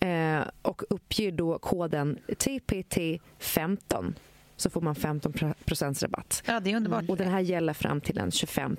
eh, 0.00 0.40
och 0.62 0.82
uppger 0.90 1.32
då 1.32 1.58
koden 1.58 2.18
TPT15 2.28 4.14
så 4.56 4.70
får 4.70 4.80
man 4.80 4.94
15 4.94 5.32
procents 5.64 6.02
rabatt. 6.02 6.42
Ja, 6.46 6.60
det 6.60 6.72
är 6.72 6.76
underbart. 6.76 7.04
Och 7.08 7.16
den 7.16 7.28
här 7.28 7.40
gäller 7.40 7.72
fram 7.72 8.00
till 8.00 8.14
den 8.14 8.30
25 8.30 8.76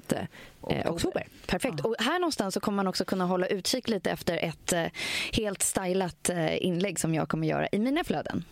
eh, 0.70 0.92
oktober. 0.92 1.28
Perfekt. 1.48 1.80
Och 1.80 1.96
här 2.00 2.20
någonstans 2.20 2.54
så 2.54 2.60
kommer 2.60 2.76
man 2.76 2.88
också 2.88 3.06
kunna 3.06 3.26
hålla 3.26 3.48
utkik 3.48 3.88
lite 3.88 4.12
efter 4.12 4.38
ett 4.38 4.74
eh, 4.74 4.86
helt 5.34 5.62
stylat 5.62 6.30
eh, 6.30 6.66
inlägg 6.66 7.00
som 7.00 7.16
jag 7.16 7.30
kommer 7.30 7.48
göra 7.48 7.68
i 7.72 7.80
mina 7.80 8.04
flöden. 8.04 8.44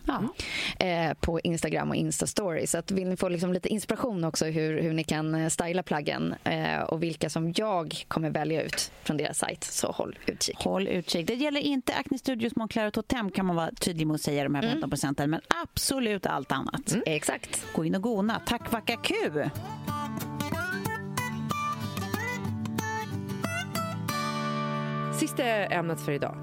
Eh, 0.78 1.14
på 1.14 1.40
Instagram 1.40 1.90
och 1.90 1.96
Instastory. 1.96 2.66
Så 2.66 2.78
att 2.78 2.90
vill 2.90 3.08
ni 3.08 3.16
få 3.16 3.28
liksom 3.28 3.52
lite 3.52 3.68
inspiration 3.68 4.24
också 4.24 4.44
hur, 4.44 4.82
hur 4.82 4.92
ni 4.92 5.04
kan 5.04 5.34
eh, 5.34 5.48
styla 5.48 5.82
plaggen 5.82 6.34
eh, 6.44 6.80
och 6.80 7.02
vilka 7.02 7.30
som 7.30 7.52
jag 7.56 8.04
kommer 8.08 8.30
välja 8.30 8.62
ut 8.62 8.92
från 9.02 9.16
deras 9.16 9.38
sajt, 9.38 9.64
så 9.64 9.90
håll 9.90 10.18
utkik. 10.26 10.56
Håll 10.56 10.88
utkik. 10.88 11.26
Det 11.26 11.34
gäller 11.34 11.60
inte 11.60 11.94
Acne 11.94 12.18
Studios, 12.18 12.56
Moncler 12.56 12.86
och 12.86 12.92
Totem 12.92 13.30
kan 13.30 13.46
man 13.46 13.56
vara 13.56 13.70
tydlig 13.70 14.06
med 14.06 14.14
att 14.14 14.20
säga 14.20 14.44
de 14.44 14.54
här 14.54 14.62
15 14.62 14.90
procenten, 14.90 15.30
men 15.30 15.40
absolut 15.62 16.26
allt 16.26 16.52
annat. 16.52 16.96
Exakt. 17.14 17.66
Gå 17.72 17.84
in 17.84 17.94
och 17.94 18.02
gona. 18.02 18.40
Tack 18.46 18.72
Vacka 18.72 18.96
Q! 18.96 19.14
Sista 25.20 25.44
ämnet 25.44 26.00
för 26.00 26.12
idag. 26.12 26.36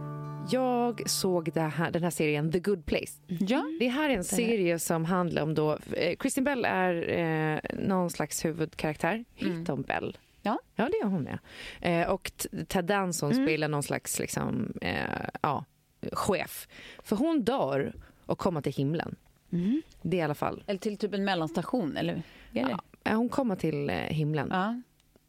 Jag 0.51 1.09
såg 1.09 1.53
det 1.53 1.61
här, 1.61 1.91
den 1.91 2.03
här 2.03 2.09
serien 2.09 2.51
The 2.51 2.59
Good 2.59 2.85
Place. 2.85 3.13
Ja. 3.27 3.63
Det 3.79 3.87
här 3.87 4.09
är 4.09 4.13
en 4.13 4.23
serie 4.23 4.79
som 4.79 5.05
handlar 5.05 5.41
om 5.41 5.53
då... 5.53 5.77
Eh, 5.93 6.15
Kristen 6.15 6.43
Bell 6.43 6.65
är 6.65 7.09
eh, 7.09 7.59
någon 7.79 8.09
slags 8.09 8.45
huvudkaraktär. 8.45 9.25
Heter 9.35 9.73
hon 9.73 9.81
Bell? 9.81 10.17
Ja. 10.41 10.59
Ja, 10.75 10.89
det 10.91 10.97
är 10.97 11.05
hon 11.05 11.23
med. 11.23 11.39
Eh, 11.81 12.09
och 12.09 12.31
Ted 12.67 12.85
Danson 12.85 13.33
spelar 13.33 13.67
någon 13.67 13.83
slags 13.83 14.19
liksom, 14.19 14.73
eh, 14.81 14.95
ja, 15.41 15.65
chef. 16.11 16.67
För 17.03 17.15
hon 17.15 17.43
dör 17.43 17.93
och 18.25 18.37
kommer 18.37 18.61
till 18.61 18.73
himlen. 18.73 19.15
Det 20.01 20.17
är 20.17 20.19
i 20.19 20.21
alla 20.21 20.35
fall... 20.35 20.63
Eller 20.67 20.79
till 20.79 20.97
typ 20.97 21.13
en 21.13 21.23
mellanstation, 21.23 21.97
eller? 21.97 22.23
Det? 22.51 22.77
Ja, 23.03 23.15
hon 23.15 23.29
kommer 23.29 23.55
till 23.55 23.89
eh, 23.89 23.95
himlen. 23.95 24.47
Ja. 24.51 24.81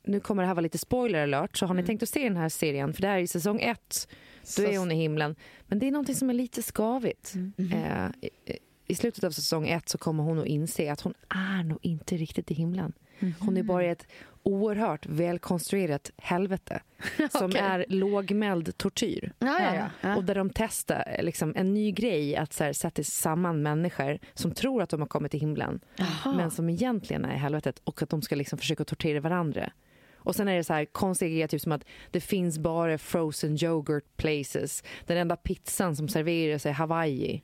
Nu 0.04 0.20
kommer 0.20 0.42
det 0.42 0.46
här 0.46 0.54
vara 0.54 0.62
lite 0.62 0.78
spoiler 0.78 1.22
alert, 1.22 1.56
så 1.56 1.66
har 1.66 1.74
ni 1.74 1.84
tänkt 1.84 2.02
att 2.02 2.08
se 2.08 2.22
den 2.22 2.36
här 2.36 2.48
serien, 2.48 2.92
för 2.94 3.02
det 3.02 3.08
här 3.08 3.18
är 3.18 3.22
i 3.22 3.26
säsong 3.26 3.60
ett, 3.60 4.08
då 4.56 4.62
är 4.62 4.78
hon 4.78 4.92
i 4.92 4.94
himlen. 4.94 5.36
Men 5.66 5.78
det 5.78 5.86
är 5.86 5.90
någonting 5.90 6.14
som 6.14 6.30
är 6.30 6.34
lite 6.34 6.62
skavigt. 6.62 7.34
Eh, 7.72 8.06
i, 8.20 8.58
I 8.86 8.94
slutet 8.94 9.24
av 9.24 9.30
säsong 9.30 9.68
ett 9.68 9.88
så 9.88 9.98
kommer 9.98 10.22
hon 10.22 10.38
att 10.38 10.46
inse 10.46 10.92
att 10.92 11.00
hon 11.00 11.14
är 11.28 11.62
nog 11.64 11.78
inte 11.82 12.16
riktigt 12.16 12.50
i 12.50 12.54
himlen. 12.54 12.92
Hon 13.38 13.56
är 13.56 13.62
bara 13.62 13.84
i 13.84 13.88
ett 13.88 14.06
oerhört 14.42 15.06
välkonstruerat 15.06 16.10
helvete 16.16 16.82
som 17.30 17.50
Okej. 17.50 17.60
är 17.60 17.84
lågmäld 17.88 18.78
tortyr. 18.78 19.32
Ja, 19.38 19.74
ja, 19.74 19.90
ja. 20.00 20.16
Och 20.16 20.24
där 20.24 20.34
de 20.34 20.50
testar 20.54 21.16
liksom, 21.22 21.52
en 21.56 21.74
ny 21.74 21.92
grej 21.92 22.36
att 22.36 22.52
så 22.52 22.64
här, 22.64 22.72
sätta 22.72 23.04
samman 23.04 23.62
människor 23.62 24.18
som 24.34 24.50
tror 24.50 24.82
att 24.82 24.90
de 24.90 25.00
har 25.00 25.08
kommit 25.08 25.30
till 25.30 25.40
himlen 25.40 25.80
men 26.24 26.50
som 26.50 26.68
egentligen 26.68 27.24
är 27.24 27.34
i 27.34 27.38
helvetet 27.38 27.80
och 27.84 28.02
att 28.02 28.10
de 28.10 28.22
ska 28.22 28.34
liksom 28.34 28.58
försöka 28.58 28.84
tortera 28.84 29.20
varandra. 29.20 29.72
Och 30.24 30.36
sen 30.36 30.48
är 30.48 30.56
det 30.56 30.64
så 30.64 30.72
här 30.72 30.84
konstiga 30.84 31.30
grejer, 31.30 31.46
typ 31.46 31.60
som 31.60 31.72
att 31.72 31.84
det 32.10 32.20
finns 32.20 32.58
bara 32.58 32.98
frozen 32.98 33.58
yoghurt 33.62 34.16
places. 34.16 34.84
Den 35.06 35.16
enda 35.16 35.36
pizzan 35.36 35.96
som 35.96 36.08
serveras 36.08 36.66
är 36.66 36.72
Hawaii. 36.72 37.42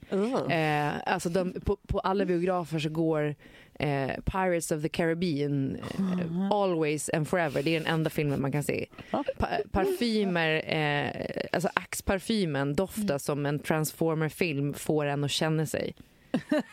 Eh, 0.50 1.12
alltså 1.12 1.28
de, 1.28 1.52
på, 1.60 1.76
på 1.76 2.00
alla 2.00 2.24
biografer 2.24 2.78
så 2.78 2.88
går 2.88 3.34
eh, 3.78 4.10
Pirates 4.24 4.70
of 4.70 4.82
the 4.82 4.88
Caribbean 4.88 5.76
eh, 5.76 6.50
Always 6.50 7.10
and 7.12 7.28
Forever. 7.28 7.62
Det 7.62 7.76
är 7.76 7.80
den 7.80 7.88
enda 7.94 8.10
filmen 8.10 8.40
man 8.40 8.52
kan 8.52 8.62
se. 8.62 8.86
Pa 9.10 9.24
parfymer, 9.72 10.62
eh, 10.74 11.10
alltså 11.52 11.68
Axe-parfymen 11.74 12.74
doftar 12.74 13.18
som 13.18 13.46
en 13.46 13.58
Transformer-film 13.58 14.74
får 14.74 15.04
en 15.06 15.24
att 15.24 15.30
känna 15.30 15.66
sig. 15.66 15.94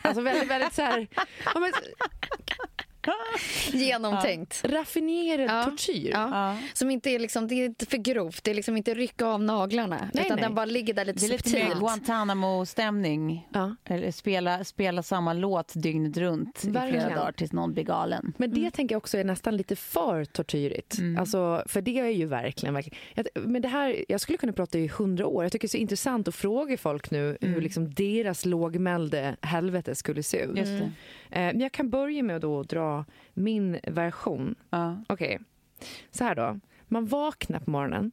Alltså 0.02 0.22
väldigt, 0.22 0.50
väldigt 0.50 0.74
så 0.74 0.82
här... 0.82 1.06
Ja, 1.54 1.60
men, 1.60 1.72
Genomtänkt. 3.72 4.62
raffinerad 4.64 5.50
Ja. 5.50 5.64
tortyr. 5.64 6.10
Ja. 6.12 6.56
Som 6.74 6.90
inte 6.90 7.10
är, 7.10 7.18
liksom, 7.18 7.48
det 7.48 7.54
är 7.54 7.64
inte 7.66 7.86
för 7.86 7.96
grovt. 7.96 8.44
Det 8.44 8.50
är 8.50 8.54
liksom 8.54 8.76
inte 8.76 8.94
rycka 8.94 9.26
av 9.26 9.42
naglarna. 9.42 10.10
Nej, 10.14 10.24
utan 10.26 10.36
nej. 10.36 10.42
den 10.44 10.54
bara 10.54 10.64
ligger 10.66 10.94
där 10.94 11.04
lite 11.04 11.18
Det 11.20 11.26
är 11.26 11.30
lite 11.30 11.50
subtilt. 11.50 11.78
Guantanamo-stämning. 11.78 13.48
Ja. 13.52 13.76
Eller 13.84 14.10
spela, 14.10 14.64
spela 14.64 15.02
samma 15.02 15.32
låt 15.32 15.72
dygnet 15.74 16.16
runt 16.16 16.64
i 16.64 16.70
Verkligen. 16.70 17.04
flera 17.06 17.18
dagar 17.20 17.32
tills 17.32 17.52
någon 17.52 17.72
blir 17.72 17.84
galen. 17.84 18.32
Men 18.36 18.54
det 18.54 18.70
tänker 18.70 18.94
jag 18.94 18.98
också 19.00 19.18
är 19.18 19.24
nästan 19.24 19.56
lite 19.56 19.76
för 19.76 20.24
tortyrigt. 20.24 20.96
Alltså, 21.18 21.62
för 21.66 21.80
det 21.80 21.98
är 21.98 22.06
ju 22.08 22.26
verkligen, 22.26 22.74
verkligen 22.74 22.98
jag, 23.14 23.26
men 23.34 23.62
det 23.62 23.68
här, 23.68 24.04
jag 24.08 24.20
skulle 24.20 24.38
kunna 24.38 24.52
prata 24.52 24.78
i 24.78 24.88
hundra 24.88 25.26
år. 25.26 25.44
Jag 25.44 25.52
tycker 25.52 25.66
det 25.68 25.70
är 25.70 25.70
så 25.70 25.76
intressant 25.76 26.28
att 26.28 26.34
fråga 26.34 26.76
folk 26.76 27.10
nu 27.10 27.38
hur 27.40 27.60
liksom 27.60 27.94
deras 27.94 28.44
lågmälde 28.44 29.36
helvete 29.42 29.94
skulle 29.94 30.22
se 30.22 30.38
ut. 30.42 30.54
Det. 30.54 30.70
Eh, 30.80 30.90
men 31.30 31.60
jag 31.60 31.72
kan 31.72 31.90
börja 31.90 32.22
med 32.22 32.44
att 32.44 32.68
då 32.68 32.95
dra 32.96 33.04
min 33.34 33.78
version. 33.82 34.54
Ja. 34.70 34.98
Okej, 35.06 35.40
så 36.10 36.24
här 36.24 36.34
då. 36.34 36.60
Man 36.88 37.06
vaknar 37.06 37.60
på 37.60 37.70
morgonen 37.70 38.12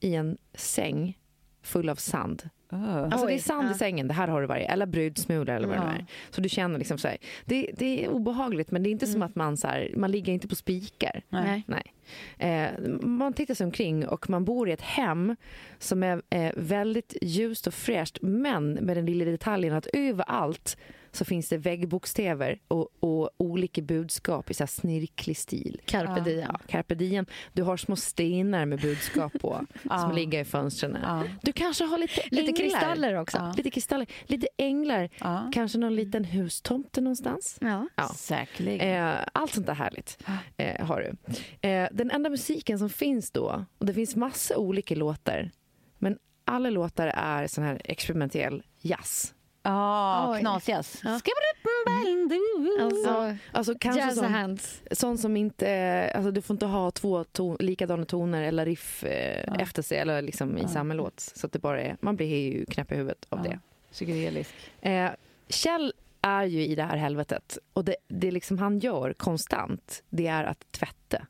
i 0.00 0.14
en 0.14 0.38
säng 0.54 1.18
full 1.62 1.88
av 1.88 1.96
sand. 1.96 2.48
Alltså 2.68 3.26
det 3.26 3.34
är 3.34 3.38
sand 3.38 3.68
i 3.68 3.70
ja. 3.70 3.74
sängen, 3.74 4.08
det 4.08 4.14
här 4.14 4.28
har 4.28 4.40
du 4.40 4.46
varje, 4.46 4.66
eller 4.66 4.86
bruddsmulor 4.86 5.50
eller 5.50 5.68
vad 5.68 5.76
det 5.76 5.84
nu 5.84 5.90
är. 5.90 6.06
Så 6.30 6.40
du 6.40 6.48
känner 6.48 6.78
liksom 6.78 6.98
så 6.98 7.08
här, 7.08 7.16
det, 7.44 7.70
det 7.76 8.04
är 8.04 8.08
obehagligt 8.08 8.70
men 8.70 8.82
det 8.82 8.88
är 8.88 8.90
inte 8.90 9.06
som 9.06 9.22
att 9.22 9.34
man 9.34 9.56
så 9.56 9.66
här, 9.66 9.92
man 9.96 10.10
ligger 10.10 10.32
inte 10.32 10.48
på 10.48 10.54
spikar. 10.54 11.22
Nej. 11.28 11.64
Nej. 11.66 11.94
Eh, 12.38 12.70
man 13.00 13.32
tittar 13.32 13.54
sig 13.54 13.64
omkring 13.64 14.08
och 14.08 14.30
man 14.30 14.44
bor 14.44 14.68
i 14.68 14.72
ett 14.72 14.80
hem 14.80 15.36
som 15.78 16.02
är 16.02 16.22
eh, 16.30 16.52
väldigt 16.56 17.16
ljust 17.22 17.66
och 17.66 17.74
fräscht 17.74 18.18
men 18.22 18.72
med 18.72 18.96
den 18.96 19.06
lilla 19.06 19.24
detaljen 19.24 19.74
att 19.74 19.86
överallt 19.92 20.76
så 21.16 21.24
finns 21.24 21.48
det 21.48 21.58
väggbokstäver 21.58 22.58
och, 22.68 22.88
och 23.00 23.30
olika 23.36 23.82
budskap 23.82 24.50
i 24.50 24.54
så 24.54 24.62
här 24.62 24.66
snirklig 24.66 25.36
stil. 25.36 25.80
Carpe 25.84 26.20
diem. 26.20 26.46
Ja, 26.52 26.60
carpe 26.66 26.94
diem. 26.94 27.26
Du 27.52 27.62
har 27.62 27.76
små 27.76 27.96
stenar 27.96 28.66
med 28.66 28.80
budskap 28.80 29.32
på 29.40 29.66
som 30.00 30.12
ligger 30.14 30.40
i 30.40 30.44
fönstren. 30.44 30.98
Du 31.42 31.52
kanske 31.52 31.84
har 31.84 31.98
lite 31.98 32.20
Lite 32.30 32.36
änglar. 32.46 32.56
kristaller 32.56 33.14
också. 33.14 33.36
Ja. 33.36 33.54
Lite 33.56 33.70
kristaller, 33.70 34.06
lite 34.26 34.46
änglar. 34.58 35.08
Ja. 35.20 35.50
Kanske 35.54 35.78
någon 35.78 35.94
liten 35.96 36.24
hustomte 36.24 37.00
någonstans. 37.00 37.58
Ja. 37.60 37.88
Ja. 37.96 38.08
Säkerligen. 38.08 38.88
Eh, 38.88 39.20
allt 39.32 39.52
sånt 39.54 39.66
där 39.66 39.74
härligt 39.74 40.18
eh, 40.56 40.86
har 40.86 41.00
du. 41.00 41.34
Eh, 41.68 41.88
den 41.92 42.10
enda 42.10 42.30
musiken 42.30 42.78
som 42.78 42.90
finns 42.90 43.30
då, 43.30 43.64
och 43.78 43.86
det 43.86 43.94
finns 43.94 44.16
massa 44.16 44.56
olika 44.56 44.94
låtar, 44.94 45.50
men 45.98 46.18
alla 46.44 46.70
låtar 46.70 47.06
är 47.06 47.46
sån 47.46 47.64
här 47.64 47.80
experimentell 47.84 48.62
jazz. 48.80 49.34
Ja, 49.66 50.30
Oj. 50.32 50.40
knasjazz. 50.40 51.00
Ja. 51.04 51.18
Skabberuttenballendoo. 51.18 52.84
Alltså, 52.84 53.36
Alltså 53.52 53.74
kanske 53.80 54.00
jazz 54.00 54.14
sån, 54.16 54.32
hands. 54.34 54.82
sån 54.90 55.18
som 55.18 55.36
inte, 55.36 56.10
alltså 56.14 56.30
du 56.30 56.42
får 56.42 56.54
inte 56.54 56.66
ha 56.66 56.90
två 56.90 57.24
ton, 57.24 57.56
likadana 57.60 58.04
toner 58.04 58.42
eller 58.42 58.64
riff 58.66 59.04
eh, 59.04 59.52
efter 59.58 59.82
sig 59.82 59.98
eller 59.98 60.22
liksom 60.22 60.58
i 60.58 60.68
samma 60.68 60.94
låt. 60.94 61.20
Så 61.20 61.46
att 61.46 61.52
det 61.52 61.58
bara 61.58 61.80
är, 61.82 61.96
man 62.00 62.16
blir 62.16 62.26
ju 62.52 62.66
knäpp 62.66 62.92
i 62.92 62.94
huvudet 62.96 63.26
av 63.28 63.42
det. 63.42 63.58
Psykedelisk. 63.92 64.50
Eh, 64.80 65.10
Kjell 65.48 65.92
är 66.22 66.44
ju 66.44 66.66
i 66.66 66.74
det 66.74 66.82
här 66.82 66.96
helvetet 66.96 67.58
och 67.72 67.84
det, 67.84 67.96
det 68.08 68.30
liksom 68.30 68.58
han 68.58 68.78
gör 68.78 69.12
konstant, 69.12 70.02
det 70.10 70.26
är 70.26 70.44
att 70.44 70.72
tvätta. 70.72 71.26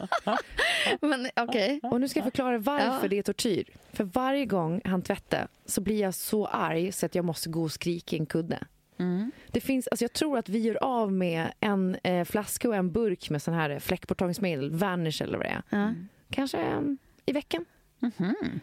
Men 1.00 1.28
okej. 1.36 1.80
Och 1.82 2.00
nu 2.00 2.08
ska 2.08 2.18
jag 2.18 2.24
förklara 2.24 2.58
varför 2.58 3.02
Ja. 3.02 3.08
det 3.08 3.18
är 3.18 3.22
tortyr. 3.22 3.64
För 3.92 4.04
varje 4.04 4.46
gång 4.46 4.80
han 4.84 5.02
tvättar 5.02 5.48
så 5.66 5.80
blir 5.80 6.00
jag 6.00 6.14
så 6.14 6.46
arg 6.46 6.92
så 6.92 7.06
att 7.06 7.14
jag 7.14 7.24
måste 7.24 7.48
gå 7.48 7.62
och 7.62 7.72
skrika 7.72 8.16
i 8.16 8.18
en 8.18 8.26
kudde. 8.26 8.58
Det 9.50 9.60
finns, 9.60 9.88
alltså 9.88 10.04
jag 10.04 10.12
tror 10.12 10.38
att 10.38 10.48
vi 10.48 10.58
gör 10.58 10.84
av 10.84 11.12
med 11.12 11.52
en 11.60 11.96
eh, 12.02 12.24
flaska 12.24 12.68
och 12.68 12.74
en 12.76 12.92
burk 12.92 13.30
med 13.30 13.42
sån 13.42 13.54
här 13.54 13.78
fläckborttagningsmedel, 13.78 14.70
Vanish 14.70 15.22
eller 15.22 15.38
vad 15.38 15.46
det 15.46 15.50
är. 15.50 15.62
Ja. 15.78 15.92
Kanske 16.30 16.58
eh, 16.58 16.80
i 17.26 17.32
veckan. 17.32 17.64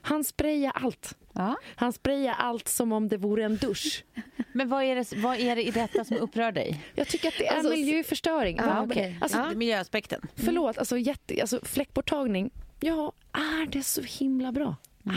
Han 0.01 0.23
sprayar 0.23 0.71
allt. 0.75 1.17
Ja. 1.33 1.55
Han 1.75 1.93
sprayar 1.93 2.33
allt 2.33 2.67
som 2.67 2.91
om 2.91 3.07
det 3.07 3.17
vore 3.17 3.43
en 3.45 3.57
dusch. 3.57 4.03
Men 4.53 4.69
vad 4.69 4.83
är, 4.83 4.95
det, 4.95 5.13
vad 5.17 5.39
är 5.39 5.55
det 5.55 5.63
i 5.63 5.71
detta 5.71 6.03
som 6.05 6.17
upprör 6.17 6.51
dig? 6.51 6.83
Jag 6.95 7.07
tycker 7.07 7.27
att 7.27 7.37
det 7.37 7.47
är 7.47 7.55
Alltså, 7.57 7.73
miljöförstöring. 7.73 8.57
Ja, 8.57 8.83
okej. 8.83 9.17
alltså, 9.21 9.37
Ja. 9.37 9.51
Miljöaspekten. 9.55 10.21
Förlåt, 10.35 10.77
alltså, 10.77 10.97
jätte, 10.97 11.41
alltså 11.41 11.59
fläckborttagning. 11.63 12.51
Ja, 12.79 13.11
är 13.31 13.65
det 13.65 13.83
så 13.83 14.01
himla 14.01 14.51
bra? 14.51 14.75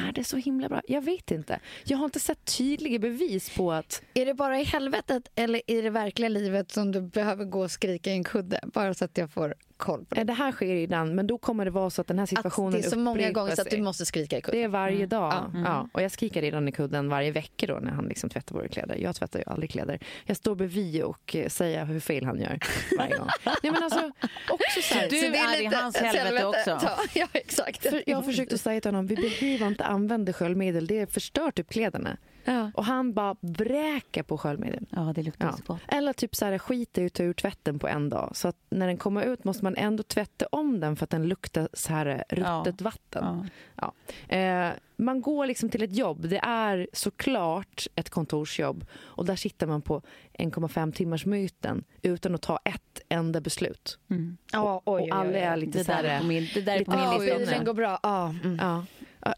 Är 0.09 0.13
det 0.13 0.25
så 0.25 0.37
himla 0.37 0.69
bra? 0.69 0.83
Jag 0.89 1.03
vet 1.03 1.31
inte. 1.31 1.61
Jag 1.85 1.99
har 1.99 2.05
inte 2.05 2.21
sett 2.21 2.45
tydliga 2.59 2.99
bevis 2.99 3.51
på 3.57 3.73
att... 3.73 4.03
Är 4.15 4.27
det 4.27 4.35
bara 4.35 4.61
i 4.61 4.65
helvetet 4.65 5.29
eller 5.35 5.71
i 5.71 5.81
det 5.81 5.91
verkliga 5.91 6.29
livet 6.29 6.73
som 6.73 6.93
du 6.93 7.01
behöver 7.01 7.45
gå 7.45 7.61
och 7.63 7.71
skrika 7.71 8.11
i 8.11 8.13
en 8.13 8.25
kudde? 8.25 8.61
Bara 8.63 8.95
så 8.95 9.05
att 9.05 9.19
jag 9.19 9.31
får 9.31 9.55
koll 9.77 10.05
på 10.05 10.15
det. 10.15 10.21
eh, 10.21 10.27
Det 10.27 10.33
här 10.33 10.53
sker 10.53 10.75
ibland, 10.75 11.15
men 11.15 11.27
då 11.27 11.39
kommer 11.39 11.65
det 11.65 11.71
vara 11.71 11.91
så 11.91 12.01
att 12.01 12.07
den 12.07 12.19
här 12.19 12.27
situationen 12.27 12.73
det 12.73 12.87
är 12.87 12.91
så 12.91 12.99
många 12.99 13.31
gånger 13.31 13.55
så 13.55 13.63
att 13.63 13.71
du 13.71 13.83
måste 13.83 14.07
skrika 14.07 14.39
i 14.39 14.41
kudden. 14.41 14.61
Det 14.61 14.65
är 14.65 14.69
varje 14.69 15.07
dag. 15.07 15.33
Ja. 15.33 15.61
Ja. 15.65 15.89
Och 15.93 16.03
jag 16.03 16.11
skriker 16.11 16.43
redan 16.43 16.69
i 16.69 16.73
kudden 16.73 17.09
varje 17.09 17.31
vecka 17.31 17.67
då 17.67 17.75
när 17.75 17.91
han 17.91 18.05
liksom 18.05 18.31
tvättar 18.31 18.55
våra 18.55 18.69
kläder. 18.69 18.97
Jag 18.97 19.15
tvättar 19.17 19.39
ju 19.39 19.45
aldrig 19.47 19.71
kläder. 19.71 19.99
Jag 20.25 20.37
står 20.37 20.55
bredvid 20.55 21.03
och 21.03 21.37
eh, 21.37 21.49
säger 21.49 21.85
hur 21.85 22.01
fel 22.01 22.25
han 22.25 22.41
gör 22.41 22.59
varje 22.99 23.17
gång. 23.19 23.29
Nej 23.63 23.73
men 23.73 23.83
alltså, 23.83 24.11
också 24.51 24.83
så 24.83 24.95
här, 24.95 25.11
Du 25.11 25.21
Så 25.21 25.29
det 25.31 25.39
är 25.39 25.61
i 25.61 25.65
lite 25.65 25.77
hans 25.77 25.97
ett 25.97 26.03
helvete 26.03 26.47
också. 26.47 26.71
Ja, 26.71 26.99
ja 27.15 27.27
exakt. 27.33 27.83
För 27.83 28.03
jag 28.07 28.17
har 28.17 28.23
försökt 28.23 28.53
att 28.53 28.61
säga 28.61 28.81
till 28.81 28.89
honom, 28.89 29.07
vi 29.07 29.17
behöver 29.17 29.67
inte 29.67 29.85
använda 29.85 30.33
sköljmedel, 30.33 30.87
det 30.87 31.13
förstör 31.13 31.51
typ 31.51 31.71
kläderna. 31.71 32.17
Ja. 32.45 32.71
Och 32.75 32.85
han 32.85 33.13
bara 33.13 33.37
vräker 33.41 34.23
på 34.23 34.39
sköljmedel. 34.39 34.87
Ja, 34.91 35.13
det 35.15 35.23
luktar 35.23 35.53
så 35.53 35.63
gott. 35.67 35.81
Eller 35.89 36.13
typ 36.13 36.37
så 36.37 36.45
här, 36.45 36.59
skiter 36.59 37.03
i 37.03 37.07
att 37.07 37.13
ta 37.13 37.23
ur 37.23 37.33
tvätten 37.33 37.79
på 37.79 37.89
en 37.89 38.09
dag. 38.09 38.31
Så 38.37 38.49
att 38.49 38.57
när 38.71 38.87
den 38.87 38.97
kommer 38.97 39.23
ut 39.23 39.45
måste 39.45 39.65
man 39.65 39.77
ändå 39.77 40.03
tvätta 40.03 40.47
om 40.47 40.81
den 40.81 40.97
för 40.97 41.05
att 41.05 41.11
den 41.11 41.29
luktar 41.29 41.69
så 41.73 41.93
här 41.93 42.25
ruttet 42.29 42.81
vatten. 42.81 43.51
Ja. 43.75 43.93
Eh, 44.37 44.71
man 44.97 45.21
går 45.21 45.47
liksom 45.47 45.69
till 45.69 45.83
ett 45.83 45.97
jobb. 45.97 46.29
Det 46.29 46.41
är 46.43 46.89
såklart 46.93 47.87
ett 47.95 48.11
kontorsjobb. 48.11 48.87
Och 48.95 49.25
där 49.25 49.37
sitter 49.37 49.67
man 49.67 49.83
på 49.83 50.03
1,5 50.39 50.93
timmars 50.93 51.27
myten 51.27 51.85
utan 52.03 52.35
att 52.35 52.43
ta 52.43 52.61
ett 52.65 53.01
enda 53.09 53.41
beslut. 53.41 53.99
Mm. 54.11 54.37
Oh, 54.55 54.81
oj, 54.85 55.03
och 55.03 55.17
alla 55.17 55.39
är 55.39 55.57
lite 55.57 55.79
det 55.79 55.85
så 55.85 55.93
här... 55.93 56.03
Där 56.03 56.11
är 56.11 56.21
på 56.21 56.27
min, 56.27 56.49
det 56.55 56.61
där 56.61 56.81
är 56.81 56.85
på 56.85 56.97
min 56.97 57.39
lista. 57.39 57.55
Den 57.55 57.65
går 57.65 57.75
bra. 57.75 57.99
Ah, 58.03 58.29
mm. 58.29 58.59
ja. 58.61 58.85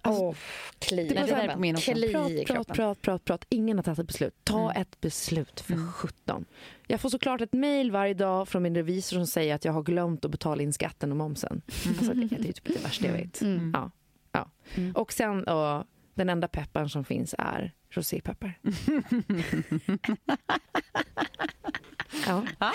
Alltså, 0.03 0.23
oh, 0.23 0.35
kli. 0.79 1.09
Det, 1.09 1.15
det 1.15 1.27
där 1.27 1.37
är 1.37 1.55
på 1.55 1.59
min 1.59 1.75
också. 1.75 1.93
Prat, 1.93 2.47
prat, 2.47 2.69
prat, 2.69 3.03
prat, 3.03 3.25
prat. 3.25 3.45
Ingen 3.49 3.79
har 3.79 3.83
tagit 3.83 3.99
ett 3.99 4.07
beslut. 4.07 4.35
Ta 4.45 4.71
mm. 4.71 4.83
ett 4.83 5.01
beslut 5.01 5.61
för 5.61 5.73
mm. 5.75 5.93
17. 5.93 6.45
Jag 6.87 7.01
får 7.01 7.09
såklart 7.09 7.41
ett 7.41 7.53
mejl 7.53 7.91
varje 7.91 8.15
dag 8.15 8.49
från 8.49 8.63
min 8.63 8.75
revisor 8.75 9.17
som 9.17 9.27
säger 9.27 9.55
att 9.55 9.65
jag 9.65 9.73
har 9.73 9.83
glömt 9.83 10.25
att 10.25 10.31
betala 10.31 10.63
in 10.63 10.73
skatten 10.73 11.11
och 11.11 11.17
momsen. 11.17 11.63
Mm. 11.85 11.99
Alltså, 11.99 12.15
det, 12.15 12.27
det 12.27 12.49
är 12.49 12.53
typ 12.53 12.65
det 12.65 12.85
värsta 12.85 13.07
jag 13.07 13.13
vet. 13.13 13.43
Mm. 13.43 13.71
Ja. 13.75 13.91
Ja. 14.37 14.51
Mm. 14.75 14.93
Och 14.93 15.13
sen 15.13 15.45
och, 15.45 15.85
den 16.15 16.29
enda 16.29 16.49
pepparen 16.49 16.89
som 16.89 17.05
finns 17.05 17.35
är 17.39 17.73
rosépeppar. 17.91 18.59
ja. 22.27 22.43
ja. 22.59 22.73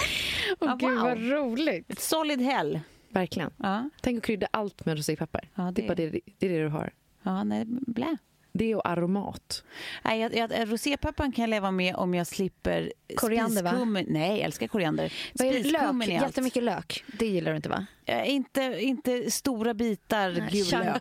Oh, 0.59 0.78
Gud, 0.78 0.89
wow. 0.89 1.01
vad 1.01 1.18
roligt. 1.18 1.91
Ett 1.91 1.99
solid 1.99 2.41
hell. 2.41 2.80
Verkligen. 3.09 3.51
Ja. 3.57 3.89
Tänk 4.01 4.18
att 4.18 4.24
krydda 4.24 4.47
allt 4.51 4.86
med 4.86 4.97
rosépeppar. 4.97 5.49
Ja, 5.55 5.64
det... 5.64 5.82
Det, 5.82 6.03
är 6.03 6.12
det, 6.12 6.20
det 6.38 6.45
är 6.45 6.49
det 6.49 6.64
du 6.64 6.70
har. 6.70 6.93
Ja, 7.24 7.43
nej, 7.43 7.66
blä. 7.68 8.18
Det 8.54 8.76
och 8.76 8.88
aromat. 8.88 9.64
Nej, 10.04 10.20
jag, 10.20 10.36
jag, 10.36 10.72
rosépepparn 10.72 11.32
kan 11.32 11.43
jag 11.43 11.49
leva 11.49 11.72
med 11.72 11.95
om 11.95 12.14
jag 12.14 12.28
slipper 12.28 12.91
Koriander, 13.16 13.64
va? 13.64 14.04
Nej, 14.08 14.30
jag 14.30 14.39
älskar 14.39 14.68
koriander. 14.68 15.14
Vad 15.34 15.47
är 15.47 15.64
lök? 15.64 16.08
Jättemycket 16.08 16.64
lök. 16.64 17.04
Det 17.08 17.26
gillar 17.26 17.52
du 17.52 17.56
inte, 17.56 17.70
va? 17.70 17.86
Eh, 18.06 18.30
inte, 18.30 18.78
inte 18.80 19.32
stora 19.32 19.74
bitar 19.74 20.32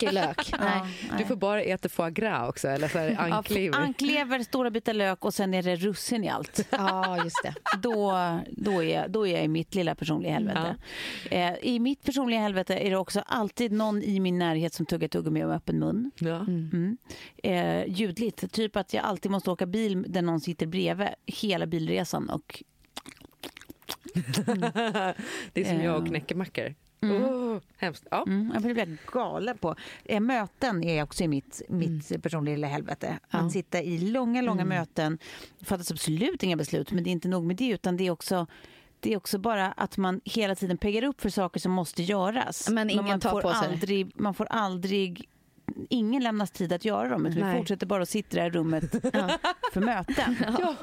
gul 0.00 0.14
lök. 0.14 0.52
nej. 0.60 0.82
Du 1.18 1.24
får 1.24 1.36
bara 1.36 1.62
äta 1.62 1.88
foie 1.88 2.10
gras 2.10 2.48
också, 2.48 2.68
eller 2.68 2.88
för 2.88 3.16
anklever. 3.18 3.78
Ja, 3.78 3.84
anklever, 3.84 4.42
stora 4.42 4.70
bitar 4.70 4.94
lök 4.94 5.24
och 5.24 5.34
sen 5.34 5.54
är 5.54 5.62
det 5.62 5.76
russin 5.76 6.24
i 6.24 6.28
allt. 6.28 6.66
Ja, 6.70 7.24
just 7.24 7.42
det. 7.42 7.54
Då, 7.82 8.12
då, 8.50 8.84
är, 8.84 9.08
då 9.08 9.26
är 9.26 9.32
jag 9.34 9.44
i 9.44 9.48
mitt 9.48 9.74
lilla 9.74 9.94
personliga 9.94 10.32
helvete. 10.32 10.76
Ja. 11.30 11.36
Eh, 11.36 11.54
I 11.62 11.78
mitt 11.78 12.04
personliga 12.04 12.40
helvete 12.40 12.74
är 12.76 12.90
det 12.90 12.96
också 12.96 13.22
alltid 13.26 13.72
någon 13.72 14.02
i 14.02 14.20
min 14.20 14.38
närhet 14.38 14.74
som 14.74 14.86
tuggar 14.86 15.08
tuggummi 15.08 15.44
med 15.44 15.56
öppen 15.56 15.78
mun. 15.78 16.10
Ja. 16.18 16.36
Mm. 16.36 16.98
Mm. 17.42 17.78
Eh, 17.78 17.94
ljudligt. 17.96 18.52
Typ 18.52 18.76
att 18.76 18.94
jag 18.94 19.04
alltid 19.04 19.30
måste 19.30 19.50
åka 19.50 19.66
bil 19.66 20.04
där 20.08 20.22
någon 20.22 20.40
sitter 20.40 20.66
bredvid 20.66 21.08
hela 21.26 21.66
bilresan 21.66 22.30
och 22.30 22.62
det 25.52 25.60
är 25.60 25.64
som 25.64 25.80
jag 25.80 26.02
och 26.02 26.06
knäckemackor. 26.06 26.74
Mm. 27.02 27.22
Oh, 27.22 27.60
hemskt. 27.76 28.06
Ja. 28.10 28.24
Mm, 28.26 28.50
jag 28.54 28.62
blir 28.62 28.98
galen 29.12 29.58
på. 29.58 29.76
Eh, 30.04 30.20
möten 30.20 30.84
är 30.84 31.02
också 31.02 31.24
i 31.24 31.28
mitt, 31.28 31.62
mitt 31.68 32.10
mm. 32.10 32.20
personliga 32.20 32.54
lilla 32.54 32.66
helvete. 32.66 33.18
Att 33.28 33.42
ja. 33.42 33.50
sitta 33.50 33.82
i 33.82 33.98
långa, 33.98 34.42
långa 34.42 34.62
mm. 34.62 34.78
möten. 34.78 35.18
Det 35.58 35.64
fattas 35.64 35.90
absolut 35.90 36.42
inga 36.42 36.56
beslut, 36.56 36.92
men 36.92 37.04
det 37.04 37.10
är 37.10 37.12
inte 37.12 37.28
nog 37.28 37.44
med 37.44 37.56
det. 37.56 37.68
utan 37.68 37.96
det 37.96 38.06
är 38.06 38.10
också 38.10 38.46
det 39.00 39.12
är 39.12 39.16
också 39.16 39.38
bara 39.38 39.72
att 39.72 39.96
man 39.96 40.20
hela 40.24 40.54
tiden 40.54 40.78
peggar 40.78 41.04
upp 41.04 41.20
för 41.20 41.28
saker 41.28 41.60
som 41.60 41.72
måste 41.72 42.02
göras. 42.02 42.68
Men 42.70 42.90
ingen 42.90 43.04
man 43.04 43.20
tar 43.20 43.30
får 43.30 43.42
på 43.42 43.54
sig. 43.54 43.68
Aldrig, 43.68 44.12
man 44.14 44.34
får 44.34 44.46
aldrig 44.50 45.28
ingen 45.88 46.22
lämnas 46.22 46.50
tid 46.50 46.72
att 46.72 46.84
göra 46.84 47.08
dem. 47.08 47.26
Utan 47.26 47.50
vi 47.50 47.58
fortsätter 47.58 47.86
bara 47.86 48.02
att 48.02 48.08
sitta 48.08 48.46
i 48.46 48.50
rummet 48.50 48.94
ja. 49.12 49.38
för 49.72 49.80
möten. 49.80 50.36
Ja. 50.58 50.74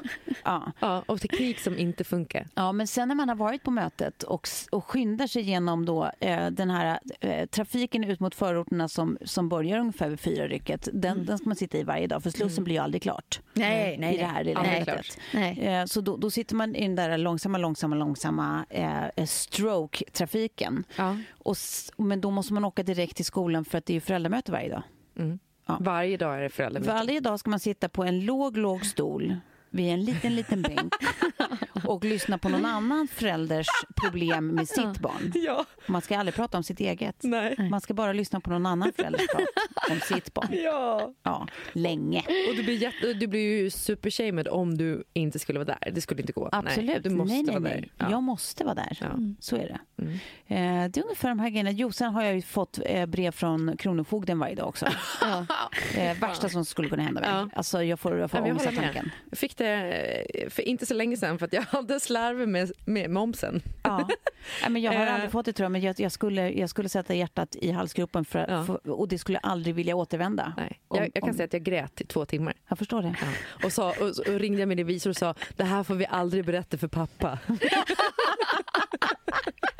Ja. 0.44 0.72
ja. 0.80 1.02
och 1.06 1.20
teknik 1.20 1.58
som 1.58 1.78
inte 1.78 2.04
funkar. 2.04 2.46
Ja, 2.54 2.72
men 2.72 2.86
sen 2.86 3.08
när 3.08 3.14
man 3.14 3.28
har 3.28 3.36
varit 3.36 3.62
på 3.62 3.70
mötet 3.70 4.22
och, 4.22 4.48
och 4.70 4.84
skyndar 4.84 5.26
sig 5.26 5.42
igenom 5.42 5.86
då, 5.86 6.10
eh, 6.20 6.46
den 6.46 6.70
här 6.70 7.00
eh, 7.20 7.46
trafiken 7.46 8.04
ut 8.04 8.20
mot 8.20 8.34
förorterna 8.34 8.88
som, 8.88 9.18
som 9.24 9.48
börjar 9.48 9.78
ungefär 9.78 10.08
vid 10.08 10.20
fyra 10.20 10.48
rycket, 10.48 10.88
den, 10.92 11.12
mm. 11.12 11.26
den 11.26 11.38
ska 11.38 11.48
man 11.48 11.56
sitta 11.56 11.78
i 11.78 11.82
varje 11.82 12.06
dag 12.06 12.22
för 12.22 12.30
Slussen 12.30 12.58
mm. 12.58 12.64
blir 12.64 12.74
ju 12.74 12.80
aldrig 12.80 13.02
klart. 13.02 13.40
Nej, 13.52 13.98
nej, 13.98 14.14
I 14.14 14.18
det 14.18 14.24
här 14.24 14.44
lilla 14.44 14.62
mötet. 14.62 15.18
Eh, 15.58 15.84
så 15.84 16.00
då, 16.00 16.16
då, 16.16 16.30
sitter 16.30 16.54
man 16.54 16.74
i 16.74 16.82
den 16.82 16.96
där 16.96 17.18
långsamma, 17.18 17.58
långsamma, 17.58 17.96
långsamma 17.96 18.66
eh, 18.70 19.26
stroke-trafiken. 19.26 20.84
Ja. 20.96 21.16
Och, 21.38 21.56
men 21.96 22.20
då 22.20 22.30
måste 22.30 22.52
man 22.52 22.64
åka 22.64 22.82
direkt 22.82 23.16
till 23.16 23.24
skolan 23.24 23.64
för 23.64 23.78
att 23.78 23.86
det 23.86 23.96
är 23.96 24.00
föräldramöte 24.00 24.52
varje 24.52 24.68
dag. 24.68 24.77
Mm. 25.18 25.38
Ja. 25.66 25.78
Varje 25.80 26.16
dag 26.16 26.36
är 26.36 26.40
det 26.40 26.48
föräldramöte? 26.48 26.92
Varje 26.92 27.20
dag 27.20 27.40
ska 27.40 27.50
man 27.50 27.60
sitta 27.60 27.88
på 27.88 28.04
en 28.04 28.24
låg, 28.24 28.56
låg 28.56 28.86
stol 28.86 29.36
vid 29.70 29.92
en 29.92 30.04
liten, 30.04 30.36
liten 30.36 30.62
bänk 30.62 30.92
och 31.88 32.04
lyssna 32.04 32.38
på 32.38 32.48
någon 32.48 32.64
annan 32.64 33.08
förälders 33.08 33.66
problem 33.96 34.46
med 34.46 34.68
sitt 34.68 34.98
barn. 34.98 35.32
Ja. 35.34 35.64
Man 35.86 36.02
ska 36.02 36.18
aldrig 36.18 36.34
prata 36.34 36.56
om 36.56 36.62
sitt 36.62 36.80
eget. 36.80 37.16
Nej. 37.22 37.68
Man 37.70 37.80
ska 37.80 37.94
bara 37.94 38.12
lyssna 38.12 38.40
på 38.40 38.50
någon 38.50 38.66
annan 38.66 38.92
förälders 38.96 39.26
prat 39.26 39.46
om 39.90 40.00
sitt 40.00 40.34
barn. 40.34 40.48
Ja. 40.50 41.14
ja 41.22 41.46
länge. 41.72 42.18
Och 42.48 42.56
du 42.56 42.62
blir, 42.62 42.76
jätte, 42.76 43.12
du 43.12 43.26
blir 43.26 43.40
ju 43.40 43.70
supershamed 43.70 44.48
om 44.48 44.78
du 44.78 45.04
inte 45.12 45.38
skulle 45.38 45.58
vara 45.58 45.76
där. 45.80 45.90
Det 45.92 46.00
skulle 46.00 46.20
inte 46.20 46.32
gå. 46.32 46.48
Absolut. 46.52 46.86
Nej, 46.86 47.00
du 47.02 47.10
måste 47.10 47.34
nej, 47.34 47.42
nej, 47.42 47.54
vara 47.54 47.72
nej. 47.72 47.80
där. 47.80 48.06
Ja. 48.06 48.10
Jag 48.10 48.22
måste 48.22 48.64
vara 48.64 48.74
där. 48.74 48.98
Ja. 49.00 49.08
Så 49.40 49.56
är 49.56 49.78
det. 49.96 50.02
Mm. 50.02 50.14
Eh, 50.46 50.90
det 50.90 51.00
är 51.00 51.04
ungefär 51.04 51.28
de 51.28 51.38
här 51.38 51.50
grejerna. 51.50 51.70
Jo, 51.70 51.92
sen 51.92 52.14
har 52.14 52.22
jag 52.22 52.34
ju 52.34 52.42
fått 52.42 52.78
eh, 52.84 53.06
brev 53.06 53.30
från 53.30 53.76
Kronofogden 53.76 54.38
varje 54.38 54.54
dag 54.54 54.68
också. 54.68 54.86
ja. 55.20 55.46
eh, 55.96 56.18
värsta 56.18 56.48
som 56.48 56.64
skulle 56.64 56.88
kunna 56.88 57.02
hända 57.02 57.20
mig. 57.20 57.30
Ja. 57.30 57.48
Alltså, 57.54 57.82
jag 57.82 58.00
får, 58.00 58.18
jag 58.18 58.30
får 58.30 58.40
ångest 58.40 58.66
av 58.66 58.72
tanken. 58.72 59.10
Jag 59.30 59.38
fick 59.38 59.56
det 59.56 59.92
eh, 60.34 60.50
för 60.50 60.62
inte 60.62 60.86
så 60.86 60.94
länge 60.94 61.16
sedan 61.16 61.38
för 61.38 61.46
att 61.46 61.52
jag 61.52 61.64
hade 61.78 62.00
slarv 62.00 62.48
med, 62.48 62.72
med 62.84 63.10
momsen. 63.10 63.62
Ja. 63.82 64.08
men 64.68 64.82
jag 64.82 64.92
har 64.92 65.06
aldrig 65.06 65.24
eh. 65.24 65.30
fått 65.30 65.46
det 65.46 65.52
tror 65.52 65.64
jag, 65.64 65.72
men 65.72 65.80
jag, 65.80 66.00
jag, 66.00 66.12
skulle, 66.12 66.50
jag 66.50 66.70
skulle 66.70 66.88
sätta 66.88 67.14
hjärtat 67.14 67.56
i 67.56 67.70
halsgropen 67.70 68.24
för, 68.24 68.46
ja. 68.48 68.64
för, 68.64 68.90
och 68.90 69.08
det 69.08 69.18
skulle 69.18 69.40
jag 69.42 69.50
aldrig 69.50 69.74
vilja 69.74 69.96
återvända. 69.96 70.52
Nej. 70.56 70.80
Om, 70.88 70.96
jag, 70.96 71.06
jag, 71.06 71.22
kan 71.22 71.30
om... 71.30 71.36
säga 71.36 71.44
att 71.44 71.52
jag 71.52 71.62
grät 71.62 72.00
i 72.00 72.06
två 72.06 72.24
timmar. 72.24 72.54
Jag 72.68 72.78
förstår 72.78 73.02
det. 73.02 73.16
Ja. 73.20 73.26
Och, 73.66 73.72
sa, 73.72 73.90
och, 73.90 74.34
och 74.34 74.40
ringde 74.40 74.66
min 74.66 74.78
revisor 74.78 75.10
och 75.10 75.16
sa 75.16 75.34
det 75.56 75.64
här 75.64 75.84
får 75.84 75.94
vi 75.94 76.06
aldrig 76.06 76.44
berätta 76.44 76.78
för 76.78 76.88
pappa. 76.88 77.38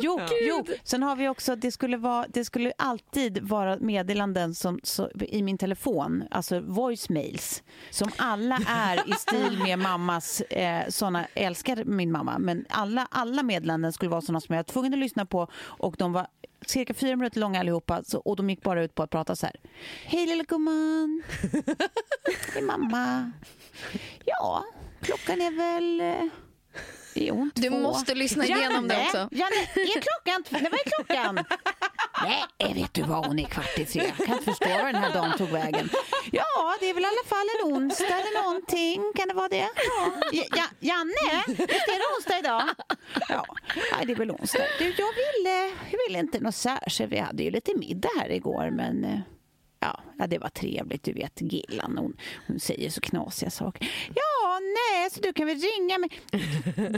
jo, 0.00 0.20
jo, 0.40 0.64
sen 0.82 1.02
har 1.02 1.16
vi 1.16 1.28
också, 1.28 1.56
det 1.56 1.72
skulle, 1.72 1.96
vara, 1.96 2.26
det 2.28 2.44
skulle 2.44 2.72
alltid 2.78 3.38
vara 3.38 3.76
meddelanden 3.76 4.54
som, 4.54 4.80
så, 4.82 5.10
i 5.20 5.42
min 5.42 5.58
telefon, 5.58 6.24
alltså 6.30 6.60
voicemails, 6.60 7.62
som 7.90 8.10
alla 8.16 8.58
är 8.68 9.08
i 9.08 9.12
stil 9.12 9.58
med 9.62 9.78
mammas, 9.78 10.40
eh, 10.40 10.88
såna, 10.88 11.26
älskar 11.34 11.84
min 11.84 12.12
mamma, 12.12 12.38
men 12.38 12.66
alla, 12.68 13.08
alla 13.10 13.42
meddelanden 13.42 13.92
skulle 13.92 14.10
vara 14.10 14.20
såna 14.20 14.40
som 14.40 14.54
jag 14.54 14.58
var 14.58 14.64
tvungen 14.64 14.92
att 14.92 14.98
lyssna 14.98 15.26
på 15.26 15.48
och 15.62 15.94
de 15.98 16.12
var 16.12 16.26
cirka 16.66 16.94
fyra 16.94 17.16
minuter 17.16 17.40
långa 17.40 17.60
allihopa 17.60 18.02
så, 18.04 18.18
och 18.18 18.36
de 18.36 18.50
gick 18.50 18.62
bara 18.62 18.82
ut 18.82 18.94
på 18.94 19.02
att 19.02 19.10
prata 19.10 19.36
så 19.36 19.46
här. 19.46 19.56
Hej 20.04 20.26
lilla 20.26 20.44
gumman! 20.44 21.22
Hej 22.54 22.62
mamma! 22.62 23.32
Ja, 24.24 24.64
klockan 25.00 25.40
är 25.40 25.50
väl 25.50 26.30
eh, 27.20 27.26
Jo, 27.26 27.50
du 27.54 27.70
måste 27.70 28.14
lyssna 28.14 28.44
igenom 28.44 28.72
Janne, 28.72 28.94
det 28.94 29.04
också. 29.04 29.28
Janne, 29.30 29.56
är 29.74 30.00
klockan... 30.00 30.44
Nej, 30.48 30.62
vad 30.62 30.80
är 30.80 30.90
klockan? 30.90 31.44
Nej, 32.22 32.74
vet 32.74 32.94
du 32.94 33.02
vad, 33.02 33.26
hon 33.26 33.38
är 33.38 33.44
kvart 33.44 33.78
i 33.78 33.84
tre. 33.84 34.12
Jag 34.18 34.26
kan 34.26 34.34
inte 34.38 34.44
förstå 34.44 34.68
var 34.68 34.92
den 34.92 35.02
här 35.02 35.14
dagen 35.14 35.38
tog 35.38 35.48
vägen. 35.48 35.88
Ja, 36.32 36.76
det 36.80 36.90
är 36.90 36.94
väl 36.94 37.02
i 37.02 37.06
alla 37.06 37.28
fall 37.28 37.46
en 37.58 37.72
onsdag 37.74 38.04
eller 38.04 38.42
någonting. 38.42 39.12
Kan 39.16 39.28
det 39.28 39.34
vara 39.34 39.48
det? 39.48 39.68
Ja. 40.32 40.42
ja 40.52 40.64
Janne, 40.80 41.44
visst 41.46 41.60
är 41.60 41.98
det 41.98 42.16
onsdag 42.16 42.38
idag? 42.38 42.62
Ja, 43.28 43.44
Nej, 43.76 44.06
det 44.06 44.12
är 44.12 44.16
väl 44.16 44.30
onsdag. 44.30 44.62
Du, 44.78 44.84
jag 44.84 45.12
ville, 45.12 45.72
jag 45.90 45.98
ville 46.08 46.18
inte 46.18 46.40
något 46.40 46.54
särskilt. 46.54 47.12
Vi 47.12 47.18
hade 47.18 47.42
ju 47.42 47.50
lite 47.50 47.74
middag 47.76 48.10
här 48.18 48.30
igår, 48.30 48.70
men 48.70 49.04
eh, 49.04 49.18
Ja, 49.80 50.00
ja, 50.18 50.26
det 50.26 50.38
var 50.38 50.48
trevligt. 50.48 51.02
Du 51.02 51.12
vet, 51.12 51.40
Gillan, 51.40 51.98
hon, 51.98 52.16
hon 52.46 52.60
säger 52.60 52.90
så 52.90 53.00
knasiga 53.00 53.50
saker. 53.50 53.90
Ja, 54.14 54.60
nej, 54.60 55.10
så 55.10 55.20
du 55.20 55.32
kan 55.32 55.46
väl 55.46 55.56
ringa 55.56 55.98
mig. 55.98 56.10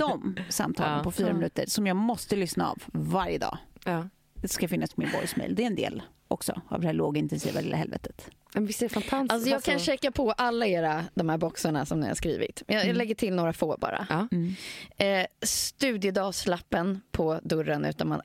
De 0.00 0.36
samtalen 0.48 0.96
ja, 0.96 1.04
på 1.04 1.10
fyra 1.10 1.28
ja. 1.28 1.34
minuter 1.34 1.64
som 1.66 1.86
jag 1.86 1.96
måste 1.96 2.36
lyssna 2.36 2.70
av 2.70 2.82
varje 2.92 3.38
dag. 3.38 3.58
Ja. 3.84 4.08
Det 4.34 4.48
ska 4.48 4.68
finnas 4.68 4.94
på 4.94 5.00
min 5.00 5.10
voicemail. 5.10 5.54
Det 5.54 5.62
är 5.62 5.66
en 5.66 5.74
del 5.74 6.02
också 6.28 6.60
av 6.68 6.80
det 6.80 6.86
här 6.86 6.94
lågintensiva 6.94 7.60
lilla 7.60 7.76
helvetet. 7.76 8.30
Men 8.54 8.66
visst 8.66 8.82
är 8.82 8.88
det 8.88 8.94
fantastiskt? 8.94 9.32
Alltså 9.32 9.50
jag 9.50 9.62
kan 9.62 9.74
alltså... 9.74 9.90
checka 9.90 10.10
på 10.10 10.32
alla 10.32 10.66
era 10.66 11.04
de 11.14 11.28
här 11.28 11.38
boxarna 11.38 11.86
som 11.86 12.00
ni 12.00 12.08
har 12.08 12.14
skrivit. 12.14 12.62
Jag, 12.66 12.84
mm. 12.84 12.96
lägger 12.96 13.14
till 13.14 13.34
några 13.34 13.52
få 13.52 13.76
bara. 13.80 14.06
Ja. 14.10 14.28
Mm. 14.32 14.54
Eh, 14.96 15.26
studiedagslappen 15.42 17.00
på 17.10 17.40
dörren 17.42 17.84
utan 17.84 18.08
man 18.08 18.20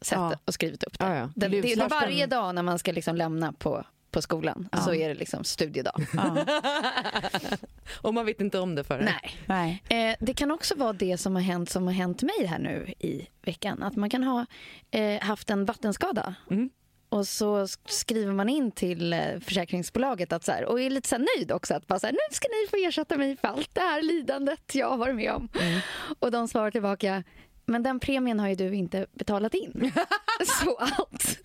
sett 0.00 0.18
ja. 0.18 0.38
och 0.44 0.54
skrivit 0.54 0.84
upp 0.84 0.98
det. 0.98 1.04
Ja, 1.04 1.16
ja. 1.16 1.30
Det, 1.34 1.48
det, 1.48 1.74
det, 1.74 1.88
varje 1.88 2.26
dag 2.26 2.54
när 2.54 2.62
man 2.62 2.78
ska 2.78 2.92
liksom 2.92 3.16
lämna 3.16 3.52
på, 3.52 3.84
på 4.10 4.22
skolan 4.22 4.68
ja. 4.72 4.78
så 4.78 4.94
är 4.94 5.08
det 5.08 5.14
liksom 5.14 5.44
studiedag. 5.44 6.06
och 8.02 8.14
man 8.14 8.26
vet 8.26 8.40
inte 8.40 8.58
om 8.58 8.74
det 8.74 8.84
förrän. 8.84 9.04
Nej. 9.04 9.36
Nej. 9.88 10.10
Eh, 10.10 10.16
det 10.20 10.34
kan 10.34 10.50
också 10.50 10.74
vara 10.74 10.92
det 10.92 11.18
som 11.18 11.34
har 11.34 11.42
hänt 11.42 11.70
som 11.70 11.86
har 11.86 11.94
hänt 11.94 12.22
mig 12.22 12.46
här 12.46 12.58
nu 12.58 12.92
i 12.98 13.26
veckan. 13.42 13.82
Att 13.82 13.96
man 13.96 14.10
kan 14.10 14.22
ha 14.22 14.46
eh, 14.90 15.20
haft 15.20 15.50
en 15.50 15.64
vattenskada. 15.64 16.34
Mm. 16.50 16.70
och 17.08 17.26
så 17.26 17.66
skriver 17.86 18.32
man 18.32 18.48
in 18.48 18.70
till 18.70 19.12
eh, 19.12 19.20
försäkringsbolaget 19.40 20.32
att 20.32 20.44
så 20.44 20.52
här, 20.52 20.64
och 20.64 20.80
är 20.80 20.90
lite 20.90 21.08
så 21.08 21.16
här 21.16 21.26
nöjd 21.36 21.52
också. 21.52 21.74
Att 21.74 21.86
bara 21.86 21.98
så 21.98 22.06
här, 22.06 22.12
nu 22.12 22.34
ska 22.34 22.48
ni 22.48 22.70
få 22.70 22.88
ersätta 22.88 23.16
mig 23.16 23.36
för 23.36 23.48
allt 23.48 23.74
det 23.74 23.80
här 23.80 24.02
lidandet 24.02 24.74
jag 24.74 24.90
har 24.90 24.96
varit 24.96 25.16
med 25.16 25.32
om. 25.32 25.48
Mm. 25.60 25.80
Och 26.18 26.30
de 26.30 26.48
svarar 26.48 26.70
tillbaka 26.70 27.22
men 27.70 27.82
den 27.82 28.00
premien 28.00 28.40
har 28.40 28.48
ju 28.48 28.54
du 28.54 28.74
inte 28.74 29.06
betalat 29.12 29.54
in. 29.54 29.92
så 30.62 30.76
att... 30.76 31.38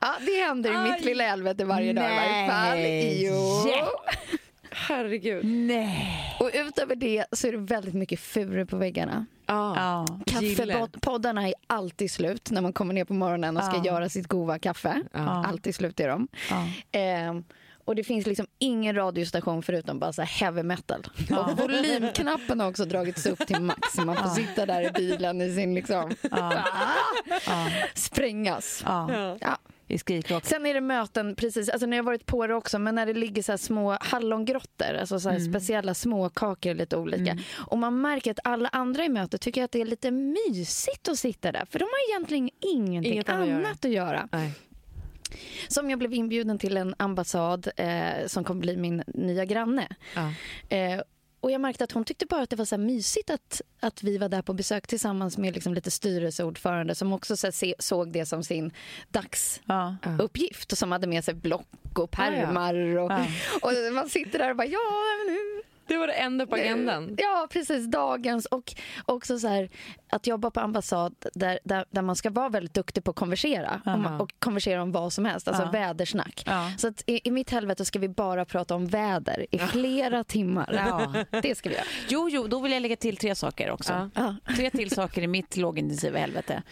ja, 0.00 0.14
det 0.26 0.44
händer 0.46 0.74
i 0.74 0.92
mitt 0.92 1.04
lilla 1.04 1.24
helvete 1.24 1.64
varje 1.64 1.92
dag 1.92 2.04
i 2.04 2.14
varje 2.14 2.48
fall. 2.48 2.78
Jo. 2.78 3.68
Yeah. 3.68 3.88
Herregud. 4.70 5.44
Nej. 5.44 6.36
Och 6.40 6.50
utöver 6.54 6.96
det 6.96 7.24
så 7.32 7.48
är 7.48 7.52
det 7.52 7.58
väldigt 7.58 7.94
mycket 7.94 8.20
furu 8.20 8.66
på 8.66 8.76
väggarna. 8.76 9.26
Ah. 9.46 10.06
Kaffepoddarna 10.26 11.48
är 11.48 11.54
alltid 11.66 12.10
slut 12.10 12.50
när 12.50 12.60
man 12.60 12.72
kommer 12.72 12.94
ner 12.94 13.04
på 13.04 13.14
morgonen 13.14 13.56
och 13.56 13.64
ska 13.64 13.76
ah. 13.76 13.84
göra 13.84 14.08
sitt 14.08 14.26
goda 14.26 14.58
kaffe. 14.58 15.02
Ah. 15.12 15.44
Alltid 15.44 15.74
slut 15.74 16.00
är 16.00 16.08
de. 16.08 16.28
Eh, 16.92 17.34
och 17.84 17.94
det 17.94 18.04
finns 18.04 18.26
liksom 18.26 18.46
ingen 18.58 18.94
radiostation 18.94 19.62
förutom 19.62 19.98
bara 19.98 20.12
så 20.12 20.22
heavy 20.22 20.62
metal. 20.62 21.06
Ja. 21.28 21.50
Och 21.50 21.58
volymknappen 21.58 22.60
har 22.60 22.68
också 22.68 22.84
dragits 22.84 23.26
upp 23.26 23.46
till 23.46 23.60
max. 23.60 23.96
Man 23.96 24.16
får 24.16 24.26
ja. 24.26 24.34
sitta 24.34 24.66
där 24.66 24.82
i 24.82 24.90
bilen 24.90 25.40
i 25.40 25.54
sin 25.54 25.74
liksom... 25.74 26.10
Ja. 26.30 26.64
Sprängas. 27.94 28.82
Ja 29.40 29.58
i 29.92 29.98
skrikrock. 29.98 30.44
Sen 30.44 30.66
är 30.66 30.74
det 30.74 30.80
möten, 30.80 31.34
precis, 31.34 31.68
alltså 31.68 31.86
när 31.86 31.96
jag 31.96 32.04
varit 32.04 32.26
på 32.26 32.46
det 32.46 32.54
också, 32.54 32.78
men 32.78 32.94
när 32.94 33.06
det 33.06 33.14
ligger 33.14 33.42
så 33.42 33.58
små 33.58 33.98
hallongrottor, 34.00 34.94
alltså 35.00 35.20
så 35.20 35.28
mm. 35.28 35.52
speciella 35.52 35.94
småkakor 35.94 36.74
lite 36.74 36.96
olika. 36.96 37.30
Mm. 37.32 37.44
Och 37.66 37.78
man 37.78 38.00
märker 38.00 38.30
att 38.30 38.38
alla 38.44 38.68
andra 38.68 39.04
i 39.04 39.08
mötet 39.08 39.40
tycker 39.40 39.64
att 39.64 39.72
det 39.72 39.80
är 39.80 39.84
lite 39.84 40.10
mysigt 40.10 41.08
att 41.08 41.18
sitta 41.18 41.52
där, 41.52 41.66
för 41.70 41.78
de 41.78 41.84
har 41.84 42.10
egentligen 42.10 42.50
ingenting 42.60 43.12
Inget 43.12 43.28
annat 43.28 43.84
att 43.84 43.90
göra. 43.90 44.28
Att 44.30 44.40
göra. 44.40 44.50
Som 45.68 45.90
jag 45.90 45.98
blev 45.98 46.14
inbjuden 46.14 46.58
till 46.58 46.76
en 46.76 46.94
ambassad 46.98 47.68
eh, 47.76 48.26
som 48.26 48.44
kommer 48.44 48.60
bli 48.60 48.76
min 48.76 49.02
nya 49.06 49.44
granne. 49.44 49.88
Ja. 50.14 50.32
Eh, 50.76 51.00
och 51.40 51.50
jag 51.50 51.60
märkte 51.60 51.84
att 51.84 51.92
hon 51.92 52.04
tyckte 52.04 52.26
bara 52.26 52.42
att 52.42 52.50
det 52.50 52.56
var 52.56 52.64
så 52.64 52.78
mysigt 52.78 53.30
att, 53.30 53.60
att 53.80 54.02
vi 54.02 54.18
var 54.18 54.28
där 54.28 54.42
på 54.42 54.52
besök 54.52 54.86
tillsammans 54.86 55.38
med 55.38 55.54
liksom 55.54 55.74
lite 55.74 55.90
styrelseordförande 55.90 56.94
som 56.94 57.12
också 57.12 57.36
så 57.36 57.52
se, 57.52 57.74
såg 57.78 58.12
det 58.12 58.26
som 58.26 58.44
sin 58.44 58.72
dagsuppgift 59.08 60.70
ja. 60.70 60.74
och 60.74 60.78
som 60.78 60.92
hade 60.92 61.06
med 61.06 61.24
sig 61.24 61.34
block 61.34 61.98
och 61.98 62.10
pärmar. 62.10 62.74
Och, 62.74 63.12
ja. 63.12 63.26
och 63.62 63.92
man 63.92 64.08
sitter 64.08 64.38
där 64.38 64.50
och 64.50 64.56
bara 64.56 64.66
ja, 64.66 64.78
nu 65.28 65.62
det 65.92 65.98
var 65.98 66.06
det 66.06 66.12
enda 66.12 66.46
på 66.46 66.54
agendan. 66.54 67.14
Ja, 67.18 67.48
precis. 67.50 67.86
Dagens. 67.86 68.46
Och 68.46 68.74
också 69.04 69.38
så 69.38 69.48
här, 69.48 69.70
att 70.10 70.26
jobba 70.26 70.50
på 70.50 70.60
ambassad 70.60 71.14
där, 71.34 71.58
där, 71.64 71.84
där 71.90 72.02
man 72.02 72.16
ska 72.16 72.30
vara 72.30 72.48
väldigt 72.48 72.74
duktig 72.74 73.04
på 73.04 73.10
att 73.10 73.16
konversera. 73.16 73.80
Om, 73.84 74.06
och 74.06 74.32
konversera 74.38 74.82
om 74.82 74.92
vad 74.92 75.12
som 75.12 75.24
helst. 75.24 75.48
Alltså 75.48 75.62
ja. 75.62 75.70
vädersnack. 75.70 76.42
Ja. 76.46 76.72
Så 76.78 76.88
att 76.88 77.02
i, 77.06 77.28
i 77.28 77.30
mitt 77.30 77.50
helvete 77.50 77.84
ska 77.84 77.98
vi 77.98 78.08
bara 78.08 78.44
prata 78.44 78.74
om 78.74 78.86
väder 78.86 79.46
i 79.50 79.58
flera 79.58 80.24
timmar. 80.24 80.72
Ja. 80.72 81.14
Det 81.42 81.54
ska 81.54 81.68
vi 81.68 81.74
göra. 81.74 81.84
Jo, 82.08 82.28
jo, 82.30 82.46
då 82.46 82.60
vill 82.60 82.72
jag 82.72 82.82
lägga 82.82 82.96
till 82.96 83.16
tre 83.16 83.34
saker 83.34 83.70
också. 83.70 84.10
Tre 84.56 84.70
till 84.70 84.90
saker 84.90 85.22
i 85.22 85.26
mitt 85.26 85.56
lågintensiva 85.56 86.18
helvete. 86.18 86.62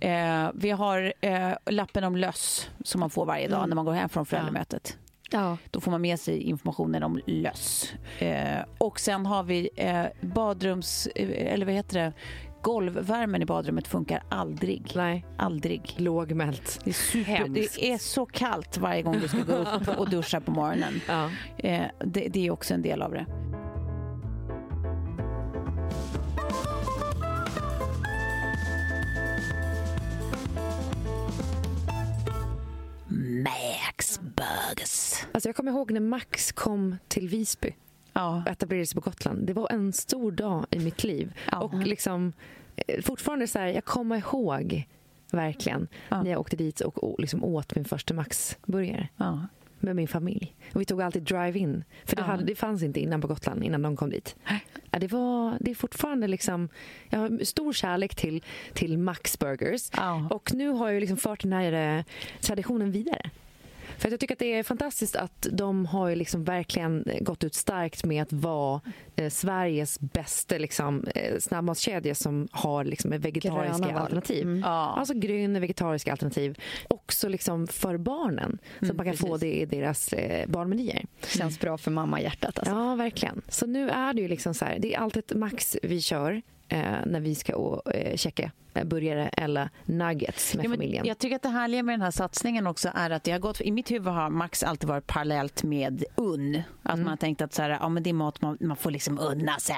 Eh, 0.00 0.50
vi 0.54 0.70
har 0.70 1.12
eh, 1.20 1.52
lappen 1.66 2.04
om 2.04 2.16
löss 2.16 2.70
som 2.84 3.00
man 3.00 3.10
får 3.10 3.26
varje 3.26 3.48
dag 3.48 3.58
mm. 3.58 3.68
när 3.68 3.74
man 3.74 3.84
går 3.84 3.92
hem 3.92 4.08
från 4.08 4.26
föräldramötet. 4.26 4.96
Ja. 5.30 5.56
Då 5.70 5.80
får 5.80 5.90
man 5.90 6.00
med 6.00 6.20
sig 6.20 6.42
informationen 6.42 7.02
om 7.02 7.20
löss. 7.26 7.92
Eh, 8.18 8.58
och 8.78 9.00
sen 9.00 9.26
har 9.26 9.42
vi 9.42 9.70
eh, 9.76 10.04
badrums... 10.20 11.06
Eh, 11.06 11.52
eller 11.52 11.66
vad 11.66 11.74
heter 11.74 11.98
det? 12.00 12.12
Golvvärmen 12.62 13.42
i 13.42 13.44
badrummet 13.44 13.88
funkar 13.88 14.22
aldrig. 14.28 14.92
Nej. 14.94 15.26
Aldrig. 15.36 15.94
Lågmält. 15.96 16.80
Det 16.84 16.90
är, 16.90 16.94
super, 16.94 17.48
det 17.48 17.92
är 17.92 17.98
så 17.98 18.26
kallt 18.26 18.78
varje 18.78 19.02
gång 19.02 19.20
du 19.20 19.28
ska 19.28 19.38
gå 19.38 19.52
upp 19.52 19.98
och 19.98 20.10
duscha 20.10 20.40
på 20.40 20.50
morgonen. 20.50 21.00
Ja. 21.08 21.30
Eh, 21.58 21.84
det, 22.04 22.28
det 22.28 22.46
är 22.46 22.50
också 22.50 22.74
en 22.74 22.82
del 22.82 23.02
av 23.02 23.12
det. 23.12 23.26
Max 33.88 34.20
Burgers. 34.20 35.14
Alltså 35.32 35.48
jag 35.48 35.56
kommer 35.56 35.72
ihåg 35.72 35.90
när 35.90 36.00
Max 36.00 36.52
kom 36.52 36.96
till 37.08 37.28
Visby 37.28 37.74
ja. 38.12 38.42
och 38.42 38.50
etablerade 38.50 38.86
sig 38.86 38.94
på 38.94 39.00
Gotland. 39.00 39.46
Det 39.46 39.52
var 39.52 39.72
en 39.72 39.92
stor 39.92 40.32
dag 40.32 40.66
i 40.70 40.78
mitt 40.78 41.04
liv. 41.04 41.34
Ja. 41.50 41.58
Och 41.58 41.74
liksom, 41.74 42.32
eh, 42.76 43.02
fortfarande 43.02 43.46
så 43.46 43.58
här, 43.58 43.66
jag 43.66 43.84
kommer 43.84 44.16
ihåg 44.16 44.86
verkligen 45.30 45.88
ja. 46.08 46.22
när 46.22 46.30
jag 46.30 46.40
åkte 46.40 46.56
dit 46.56 46.80
och 46.80 47.20
liksom 47.20 47.44
åt 47.44 47.74
min 47.74 47.84
första 47.84 48.14
Max-burgare. 48.14 49.08
Ja 49.16 49.46
med 49.80 49.96
min 49.96 50.08
familj. 50.08 50.56
Och 50.74 50.80
vi 50.80 50.84
tog 50.84 51.02
alltid 51.02 51.22
drive-in. 51.22 51.84
För 52.04 52.16
det, 52.16 52.22
hade, 52.22 52.44
det 52.44 52.54
fanns 52.54 52.82
inte 52.82 53.00
innan 53.00 53.20
på 53.20 53.26
Gotland, 53.26 53.64
innan 53.64 53.82
de 53.82 53.96
kom 53.96 54.10
dit. 54.10 54.36
Ja, 54.90 54.98
det, 54.98 55.12
var, 55.12 55.56
det 55.60 55.70
är 55.70 55.74
fortfarande 55.74 56.26
liksom... 56.26 56.68
Jag 57.08 57.18
har 57.18 57.44
stor 57.44 57.72
kärlek 57.72 58.14
till, 58.14 58.44
till 58.72 58.98
Max 58.98 59.38
Burgers. 59.38 59.90
Ja. 59.96 60.28
Och 60.30 60.54
nu 60.54 60.68
har 60.68 60.90
jag 60.90 61.00
liksom 61.00 61.16
fört 61.16 61.42
den 61.42 61.52
här 61.52 61.98
eh, 61.98 62.04
traditionen 62.40 62.92
vidare. 62.92 63.30
För 63.98 64.10
jag 64.10 64.20
tycker 64.20 64.34
att 64.34 64.38
det 64.38 64.54
är 64.54 64.62
fantastiskt 64.62 65.16
att 65.16 65.46
de 65.52 65.86
har 65.86 66.14
liksom 66.14 66.44
verkligen 66.44 67.04
gått 67.20 67.44
ut 67.44 67.54
starkt 67.54 68.04
med 68.04 68.22
att 68.22 68.32
vara 68.32 68.80
eh, 69.16 69.30
Sveriges 69.30 70.00
bästa 70.00 70.58
liksom, 70.58 71.04
eh, 71.14 71.38
snabbmatskedja 71.38 72.14
som 72.14 72.48
har 72.50 72.84
liksom, 72.84 73.10
vegetariska 73.10 73.86
Gröna 73.86 74.00
alternativ. 74.00 74.42
Mm. 74.42 74.60
Ja. 74.60 74.94
Alltså 74.98 75.14
gröna 75.14 75.60
vegetariska 75.60 76.10
alternativ. 76.10 76.58
Också 76.88 77.28
liksom 77.28 77.66
för 77.66 77.96
barnen. 77.96 78.58
Så 78.78 78.84
mm, 78.84 78.90
att 78.90 78.96
man 78.96 79.06
kan 79.06 79.12
precis. 79.12 79.26
få 79.26 79.36
det 79.36 79.60
i 79.60 79.66
deras 79.66 80.12
eh, 80.12 80.48
barnmenyer. 80.48 81.06
Känns 81.26 81.60
bra 81.60 81.78
för 81.78 81.90
mammahjärtat. 81.90 82.58
Alltså. 82.58 82.74
Ja, 82.74 82.94
verkligen. 82.94 83.42
Så 83.48 83.66
nu 83.66 83.90
är 83.90 84.14
det 84.14 84.22
ju 84.22 84.28
liksom 84.28 84.54
så 84.54 84.64
här, 84.64 84.78
det 84.78 84.94
är 84.94 84.98
alltid 84.98 85.36
max 85.36 85.76
vi 85.82 86.00
kör 86.00 86.42
när 87.06 87.20
vi 87.20 87.34
ska 87.34 87.82
eh, 87.94 88.16
checka 88.16 88.50
eh, 88.74 88.84
burgare 88.84 89.28
eller 89.28 89.70
nuggets 89.84 90.54
med 90.54 90.64
ja, 90.64 90.70
familjen. 90.70 91.06
Jag 91.06 91.18
tycker 91.18 91.36
att 91.36 91.42
det 91.42 91.48
härliga 91.48 91.82
med 91.82 91.92
den 91.92 92.02
här 92.02 92.10
satsningen 92.10 92.66
också 92.66 92.90
är 92.94 93.10
att 93.10 93.24
det 93.24 93.32
har 93.32 93.38
gått, 93.38 93.60
i 93.60 93.72
mitt 93.72 93.90
huvud 93.90 94.12
har 94.12 94.30
Max 94.30 94.62
alltid 94.62 94.88
varit 94.88 95.06
parallellt 95.06 95.62
med 95.62 96.04
unn. 96.14 96.62
Att 96.82 96.94
mm. 96.94 97.04
man 97.04 97.10
har 97.10 97.16
tänkt 97.16 97.42
att 97.42 97.54
så 97.54 97.62
här, 97.62 97.70
ja, 97.70 97.88
men 97.88 98.02
det 98.02 98.10
är 98.10 98.14
mat 98.14 98.40
man, 98.40 98.58
man 98.60 98.76
får 98.76 98.90
liksom 98.90 99.18
unna 99.18 99.58
sig. 99.58 99.76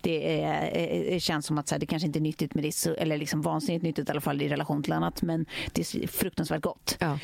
Det, 0.00 0.42
är, 0.42 1.10
det 1.10 1.20
känns 1.20 1.46
som 1.46 1.58
att 1.58 1.68
så 1.68 1.74
här, 1.74 1.80
det 1.80 1.86
kanske 1.86 2.06
inte 2.06 2.18
är 2.18 2.20
nyttigt 2.20 2.54
med 2.54 2.64
det, 2.64 2.86
eller 2.86 3.18
liksom 3.18 3.42
vansinnigt 3.42 3.82
nyttigt 3.82 4.08
i 4.08 4.10
alla 4.12 4.20
fall 4.20 4.42
i 4.42 4.48
relation 4.48 4.82
till 4.82 4.92
annat, 4.92 5.22
men 5.22 5.46
det 5.72 5.94
är 5.94 6.06
fruktansvärt 6.06 6.62
gott. 6.62 6.96
Ja. 7.00 7.18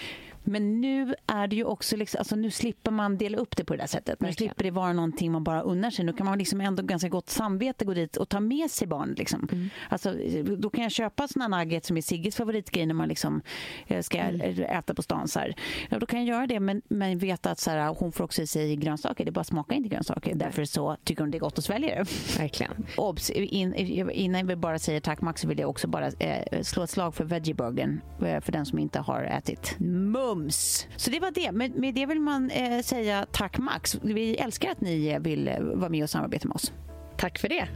Men 0.44 0.80
nu 0.80 1.14
är 1.26 1.46
det 1.46 1.56
ju 1.56 1.64
också 1.64 1.96
liksom, 1.96 2.18
alltså 2.18 2.36
nu 2.36 2.50
slipper 2.50 2.90
man 2.90 3.16
dela 3.16 3.38
upp 3.38 3.56
det 3.56 3.64
på 3.64 3.74
det 3.74 3.82
där 3.82 3.86
sättet. 3.86 4.20
Nu 4.20 4.32
slipper 4.32 4.64
det 4.64 4.70
vara 4.70 4.92
någonting 4.92 5.32
man 5.32 5.44
bara 5.44 5.62
unnar 5.62 5.90
sig. 5.90 6.04
Nu 6.04 6.12
kan 6.12 6.26
man 6.26 6.38
liksom 6.38 6.60
ändå 6.60 6.82
ganska 6.82 7.08
gott 7.08 7.30
samvete 7.30 7.84
gå 7.84 7.94
dit 7.94 8.16
och 8.16 8.28
ta 8.28 8.40
med 8.40 8.70
sig 8.70 8.88
barn. 8.88 9.14
Liksom. 9.18 9.48
Mm. 9.52 9.70
Alltså, 9.88 10.14
då 10.58 10.70
kan 10.70 10.82
jag 10.82 10.92
köpa 10.92 11.28
såna 11.28 11.48
nuggets 11.48 11.88
som 11.88 11.96
är 11.96 12.00
Sigges 12.00 12.36
favoritgrej 12.36 12.86
när 12.86 12.94
man 12.94 13.08
liksom 13.08 13.42
eh, 13.86 14.02
ska 14.02 14.18
mm. 14.18 14.62
äta 14.62 14.94
på 14.94 15.02
stan. 15.02 15.28
Så 15.28 15.38
här. 15.40 15.54
Ja, 15.90 15.98
då 15.98 16.06
kan 16.06 16.26
jag 16.26 16.36
göra 16.36 16.46
det 16.46 16.60
men, 16.60 16.82
men 16.88 17.18
veta 17.18 17.50
att 17.50 17.58
så 17.58 17.70
här, 17.70 17.94
hon 17.98 18.12
får 18.12 18.24
också 18.24 18.42
i 18.42 18.46
sig 18.46 18.76
grönsaker. 18.76 19.24
Det 19.24 19.30
bara 19.30 19.44
smakar 19.44 19.76
inte 19.76 19.88
grönsaker. 19.88 20.30
Mm. 20.30 20.38
Därför 20.38 20.64
så 20.64 20.96
tycker 21.04 21.22
hon 21.22 21.30
det 21.30 21.38
är 21.38 21.40
gott 21.40 21.58
att 21.58 21.64
svälja 21.64 21.94
det. 21.96 22.38
Verkligen. 22.38 22.86
Obs, 22.96 23.30
in, 23.30 23.74
innan 24.10 24.46
vi 24.46 24.56
bara 24.56 24.78
säger 24.78 25.00
tack 25.00 25.20
Max 25.20 25.44
vill 25.44 25.58
jag 25.58 25.70
också 25.70 25.88
bara 25.88 26.06
eh, 26.06 26.62
slå 26.62 26.82
ett 26.82 26.90
slag 26.90 27.14
för 27.14 27.24
veggieburgern 27.24 28.00
eh, 28.22 28.40
för 28.40 28.52
den 28.52 28.66
som 28.66 28.78
inte 28.78 29.00
har 29.00 29.22
ätit. 29.22 29.76
Mum! 29.78 30.33
Mums. 30.34 30.86
Så 30.96 31.10
det 31.10 31.20
var 31.20 31.30
det. 31.30 31.52
Med, 31.52 31.74
med 31.74 31.94
det 31.94 32.06
vill 32.06 32.20
man 32.20 32.50
eh, 32.50 32.82
säga 32.82 33.26
tack 33.32 33.58
Max. 33.58 33.98
Vi 34.02 34.36
älskar 34.36 34.70
att 34.70 34.80
ni 34.80 35.06
eh, 35.06 35.20
vill 35.20 35.48
eh, 35.48 35.60
vara 35.60 35.88
med 35.88 36.02
och 36.02 36.10
samarbeta 36.10 36.48
med 36.48 36.54
oss. 36.54 36.72
Tack 37.16 37.38
för 37.38 37.48
det. 37.48 37.68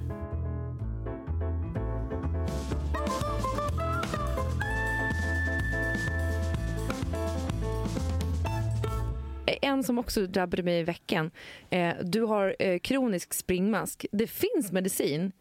Eh, 9.46 9.68
en 9.68 9.82
som 9.82 9.98
också 9.98 10.26
drabbade 10.26 10.62
mig 10.62 10.80
i 10.80 10.82
veckan. 10.82 11.30
Eh, 11.70 11.94
du 12.02 12.22
har 12.22 12.56
eh, 12.58 12.78
kronisk 12.78 13.34
springmask. 13.34 14.06
Det 14.12 14.26
finns 14.26 14.72
medicin 14.72 15.32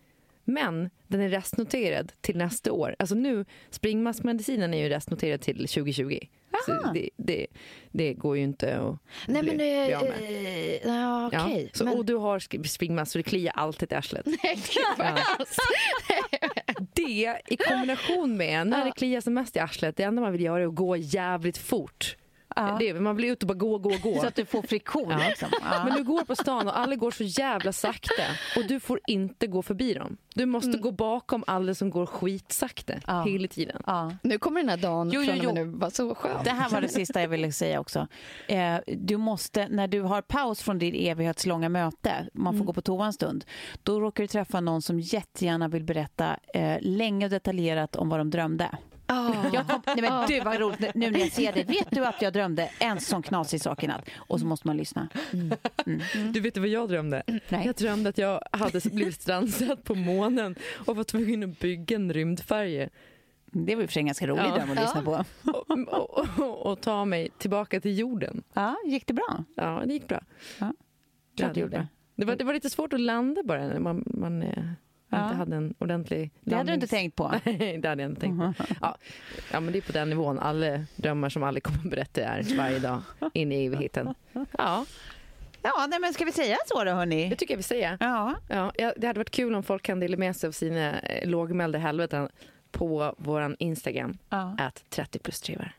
men 0.48 0.90
den 1.08 1.22
är 1.22 1.30
restnoterad 1.30 2.12
till 2.22 2.38
nästa 2.38 2.72
år. 2.72 2.96
Alltså 3.00 3.16
nu, 3.16 3.46
springmaskmedicinen 3.70 4.74
är 4.74 4.84
ju 4.84 4.90
restnoterad 4.90 5.42
till 5.42 5.58
2020. 5.58 6.20
Det, 6.94 7.10
det, 7.18 7.48
det, 7.92 8.14
går 8.14 8.38
ju 8.38 8.44
inte 8.44 8.80
att 8.80 8.98
Nej, 9.28 9.42
bli, 9.42 9.52
men, 9.52 9.58
bli 9.58 9.94
av 9.94 10.04
med. 10.04 10.22
Eh, 10.22 10.88
ja, 10.88 11.28
okay. 11.28 11.64
ja, 11.64 11.70
så, 11.74 11.86
men... 11.86 11.98
Och 11.98 12.06
du 12.06 12.16
har 12.16 12.68
springmask 12.68 13.12
så 13.12 13.18
det 13.18 13.24
kliar 13.24 13.54
alltid 13.56 13.92
i 13.92 13.96
arslet. 13.96 14.26
Nej, 14.44 14.64
ja. 14.98 15.18
det 16.94 17.42
i 17.48 17.58
kombination 17.58 18.38
med 18.38 18.68
när 18.68 18.86
det 18.86 18.92
kliar 18.92 19.22
som 19.22 19.34
mest 19.34 19.56
i 19.56 19.60
arslet, 19.60 19.98
det 19.98 20.04
enda 20.04 20.22
man 20.22 20.32
vill 20.32 20.42
göra 20.42 20.64
är 20.64 20.68
att 20.68 20.76
gå 20.76 20.98
jävligt 20.98 21.58
fort 21.58 22.16
Det, 22.80 22.94
man 22.94 23.16
vill 23.16 23.26
ut 23.26 23.42
och 23.44 23.48
bara 23.48 23.54
gå, 23.54 23.78
gå, 23.78 23.94
gå. 24.04 24.20
Så 24.22 24.28
att 24.28 24.36
du 24.36 24.46
får 24.46 24.62
friktion. 24.62 25.10
Ja. 25.10 25.18
Liksom. 25.30 25.50
Ja. 25.62 25.84
Men 25.86 25.98
du 25.98 26.04
går 26.04 26.24
på 26.26 26.36
stan 26.36 26.68
och 26.68 26.80
alla 26.80 26.96
går 26.96 27.12
så 27.12 27.24
jävla 27.24 27.74
sakta 27.74 28.24
och 28.56 28.64
du 28.68 28.80
får 28.80 29.00
inte 29.08 29.48
gå 29.48 29.62
förbi 29.62 29.94
dem. 29.94 30.18
Du 30.36 30.46
måste 30.46 30.70
Mm. 30.70 30.82
gå 30.82 30.92
bakom 30.92 31.44
alla 31.48 31.74
som 31.76 31.90
går 31.90 32.06
skitsakta 32.06 32.94
Ja. 33.08 33.24
hela 33.24 33.48
tiden. 33.48 33.82
Ja. 33.86 34.12
Nu 34.24 34.38
kommer 34.40 34.60
den 34.62 34.70
här 34.70 34.78
dagen 34.78 35.12
Jo, 35.14 35.22
jo, 35.22 35.28
från 35.34 35.48
och 35.48 35.54
med 35.56 35.62
jo. 35.66 35.72
nu. 35.72 35.78
Vad 35.78 35.94
så 35.94 36.16
skönt. 36.16 36.44
Det 36.44 36.50
här 36.52 36.70
var 36.70 36.82
det 36.82 36.88
sista 36.90 37.22
jag 37.22 37.28
ville 37.30 37.52
säga 37.52 37.80
också. 37.80 38.08
Eh, 38.48 38.76
du 38.88 39.18
måste, 39.18 39.68
när 39.68 39.88
du 39.88 40.02
har 40.02 40.22
paus 40.22 40.62
från 40.62 40.80
ditt 40.80 40.96
evighetslånga 40.98 41.70
möte, 41.70 42.28
man 42.34 42.48
Mm. 42.54 42.58
får 42.60 42.66
gå 42.66 42.74
på 42.74 42.82
toa 42.82 43.06
en 43.06 43.14
stund, 43.14 43.46
då 43.84 44.00
råkar 44.00 44.24
du 44.24 44.28
träffa 44.28 44.62
någon 44.62 44.82
som 44.82 45.00
jättegärna 45.00 45.68
vill 45.68 45.84
berätta 45.84 46.38
eh, 46.54 46.78
länge 46.82 47.26
och 47.26 47.30
detaljerat 47.30 47.96
om 47.96 48.10
vad 48.10 48.20
de 48.20 48.30
drömde. 48.30 48.70
Ah. 49.10 49.34
Jag 49.54 49.68
kom, 49.68 49.82
nej 49.86 50.02
men 50.02 50.28
du 50.28 50.40
vad 50.40 50.60
roligt 50.60 50.96
nu 50.96 51.12
när 51.12 51.20
jag 51.20 51.32
ser 51.32 51.54
det. 51.54 51.64
Vet 51.64 51.92
du 51.92 52.06
att 52.06 52.22
jag 52.22 52.34
drömde 52.34 52.70
en 52.80 53.00
sån 53.00 53.22
knasig 53.24 53.62
sak 53.62 53.84
i 53.84 53.88
natt? 53.88 54.10
Och 54.18 54.40
så 54.40 54.46
måste 54.46 54.68
man 54.68 54.78
lyssna. 54.78 55.10
Du 56.34 56.40
vet 56.40 56.58
vad 56.58 56.68
jag 56.68 56.90
drömde? 56.90 57.24
Nej. 57.50 57.66
Jag 57.66 57.76
drömde 57.76 58.10
att 58.10 58.18
jag 58.18 58.42
hade 58.52 58.82
blivit 58.92 59.22
strandsatt 59.22 59.84
på 59.84 59.96
månen 59.96 60.56
och 60.86 60.96
var 60.96 61.04
tvungen 61.04 61.44
att 61.44 61.60
bygga 61.60 61.96
en 61.96 62.14
rymdfärja 62.14 62.90
Det 63.46 63.76
var 63.76 63.84
och 63.84 63.90
för 63.90 64.00
en 64.00 64.06
ganska 64.06 64.28
rolig 64.28 64.44
Ja. 64.44 64.56
dröm 64.56 64.72
att 64.72 64.80
lyssna 64.80 65.02
på. 65.02 65.24
och, 65.52 65.72
och, 65.88 66.40
och, 66.40 66.66
och 66.72 66.82
ta 66.82 67.06
mig 67.06 67.30
tillbaka 67.38 67.82
till 67.82 67.98
jorden. 68.00 68.44
Ja, 68.54 68.76
gick 68.86 69.08
det 69.08 69.14
bra? 69.14 69.44
Ja, 69.56 69.84
det 69.86 69.94
gick 69.94 70.08
bra. 70.08 70.22
Ja. 70.60 70.74
Klart 71.38 71.54
det 71.54 71.60
gjorde. 71.60 71.88
Det 72.16 72.26
var, 72.26 72.36
det 72.36 72.44
var 72.44 72.54
lite 72.54 72.70
svårt 72.70 72.94
att 72.94 73.00
landa 73.00 73.44
bara 73.44 73.68
när 73.68 73.80
man, 73.80 74.04
man 74.06 74.42
eh, 74.44 74.64
Ja. 75.10 75.24
inte 75.24 75.36
hade 75.36 75.56
en 75.56 75.74
ordentlig 75.80 76.32
Det 76.42 76.56
hade 76.56 76.70
du 76.70 76.74
inte 76.74 76.88
tänkt 76.88 77.16
på. 77.16 77.32
Nej, 77.44 77.78
det 77.78 77.90
hade 77.90 78.02
jag 78.02 78.12
inte 78.12 78.22
tänkt 78.22 78.38
på. 78.38 78.54
Ja. 78.82 78.98
ja, 79.52 79.60
men 79.60 79.74
det 79.74 79.80
är 79.80 79.82
på 79.82 79.92
den 79.92 80.10
nivån. 80.10 80.40
Alla 80.40 80.86
drömmar 80.96 81.30
som 81.30 81.44
alla 81.44 81.60
kommer 81.60 81.80
att 81.80 81.90
berätta 81.90 82.22
är 82.22 82.58
varje 82.58 82.80
dag 82.80 83.02
in 83.34 83.52
i 83.52 83.66
evigheten. 83.66 84.14
Ja, 84.58 84.86
Ja, 85.62 85.88
nej, 85.90 86.00
men 86.00 86.14
ska 86.14 86.26
vi 86.26 86.32
säga 86.32 86.58
så 86.68 86.84
då 86.84 86.92
hörni? 86.92 87.30
det 87.30 87.36
tycker 87.36 87.54
jag 87.54 87.58
vi 87.58 87.64
säger. 87.64 87.98
Ja. 88.00 88.36
Ja, 88.50 88.72
ja, 88.78 88.94
det 88.98 89.08
hade 89.08 89.20
varit 89.20 89.30
kul 89.30 89.56
om 89.56 89.64
folk 89.64 89.84
kan 89.84 90.00
dela 90.00 90.18
med 90.18 90.36
sig 90.36 90.48
av 90.48 90.52
sina 90.52 91.00
eh, 91.00 91.30
lågmälda 91.30 91.80
helveten 91.80 92.30
på 92.72 93.16
vår 93.18 93.56
Instagram, 93.60 94.18
ja. 94.30 94.56
att 94.60 94.90
30 94.90 95.20
plus 95.20 95.42
trivar. 95.42 95.76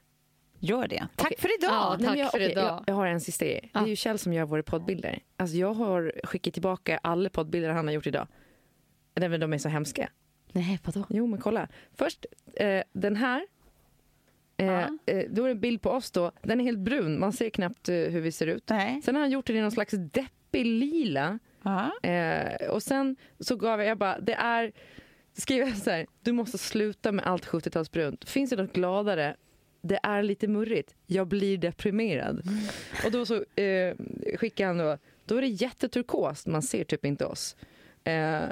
Gör 0.58 0.88
det. 0.88 1.08
Tack 1.16 1.26
Okej. 1.26 1.38
för 1.40 1.58
idag. 1.58 1.70
Ja, 1.70 1.96
Nej, 1.98 2.06
tack 2.06 2.10
men 2.14 2.18
jag, 2.18 2.30
för 2.30 2.38
okej, 2.38 2.50
idag. 2.50 2.64
Jag, 2.64 2.84
jag 2.86 2.94
har 2.94 3.06
en 3.06 3.20
sista 3.20 3.44
grej. 3.44 3.70
Det 3.72 3.78
är 3.78 3.86
ju 3.86 3.96
Kjell 3.96 4.18
som 4.18 4.32
gör 4.32 4.44
våra 4.44 4.62
poddbilder. 4.62 5.18
Alltså 5.36 5.56
jag 5.56 5.74
har 5.74 6.12
skickat 6.24 6.52
tillbaka 6.52 7.00
alla 7.02 7.30
poddbilder 7.30 7.70
han 7.70 7.86
har 7.86 7.94
gjort 7.94 8.06
idag. 8.06 8.26
Nej, 9.18 9.28
men 9.28 9.40
De 9.40 9.52
är 9.52 9.58
så 9.58 9.68
hemska. 9.68 10.10
Nej, 10.52 10.80
vadå? 10.84 11.06
Jo, 11.08 11.26
men 11.26 11.40
kolla. 11.40 11.68
Först 11.94 12.26
eh, 12.54 12.82
den 12.92 13.16
här. 13.16 13.46
Eh, 14.56 14.80
eh, 15.06 15.24
då 15.30 15.42
är 15.42 15.46
det 15.46 15.50
en 15.50 15.60
bild 15.60 15.82
på 15.82 15.90
oss 15.90 16.10
då. 16.10 16.32
Den 16.42 16.60
är 16.60 16.64
helt 16.64 16.78
brun. 16.78 17.20
Man 17.20 17.32
ser 17.32 17.50
knappt 17.50 17.88
eh, 17.88 17.94
hur 17.94 18.20
vi 18.20 18.32
ser 18.32 18.46
ut. 18.46 18.68
Nej. 18.68 19.02
Sen 19.02 19.14
har 19.14 19.22
han 19.22 19.30
gjort 19.30 19.46
den 19.46 19.56
i 19.56 19.60
någon 19.60 19.70
slags 19.70 19.94
deppig 19.98 20.66
lila. 20.66 21.38
Ja. 21.62 22.08
Eh, 22.08 22.70
och 22.70 22.82
sen 22.82 23.16
så 23.40 23.56
gav 23.56 23.80
jag, 23.80 23.88
jag 23.88 23.98
bara, 23.98 24.20
det 24.20 24.34
är, 24.34 24.72
skrev 25.32 25.68
jag 25.68 25.76
så 25.76 25.90
här, 25.90 26.06
du 26.20 26.32
måste 26.32 26.58
sluta 26.58 27.12
med 27.12 27.26
allt 27.26 27.46
70-talsbrunt. 27.46 28.28
Finns 28.28 28.50
det 28.50 28.56
något 28.56 28.72
gladare? 28.72 29.36
Det 29.82 30.00
är 30.02 30.22
lite 30.22 30.48
murrigt. 30.48 30.94
Jag 31.06 31.26
blir 31.26 31.58
deprimerad. 31.58 32.42
Och 33.04 33.10
då 33.10 33.26
så 33.26 33.34
eh, 33.62 33.94
skickade 34.36 34.66
han 34.66 34.78
då, 34.78 34.98
då 35.24 35.36
är 35.36 35.40
det 35.40 35.48
jätteturkost, 35.48 36.46
man 36.46 36.62
ser 36.62 36.84
typ 36.84 37.04
inte 37.04 37.26
oss. 37.26 37.56
Eh, 38.04 38.44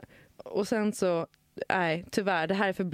och 0.51 0.69
sen 0.69 0.93
så, 0.93 1.27
nej 1.69 2.05
tyvärr, 2.11 2.47
det 2.47 2.55
här 2.55 2.69
är 2.69 2.73
för 2.73 2.85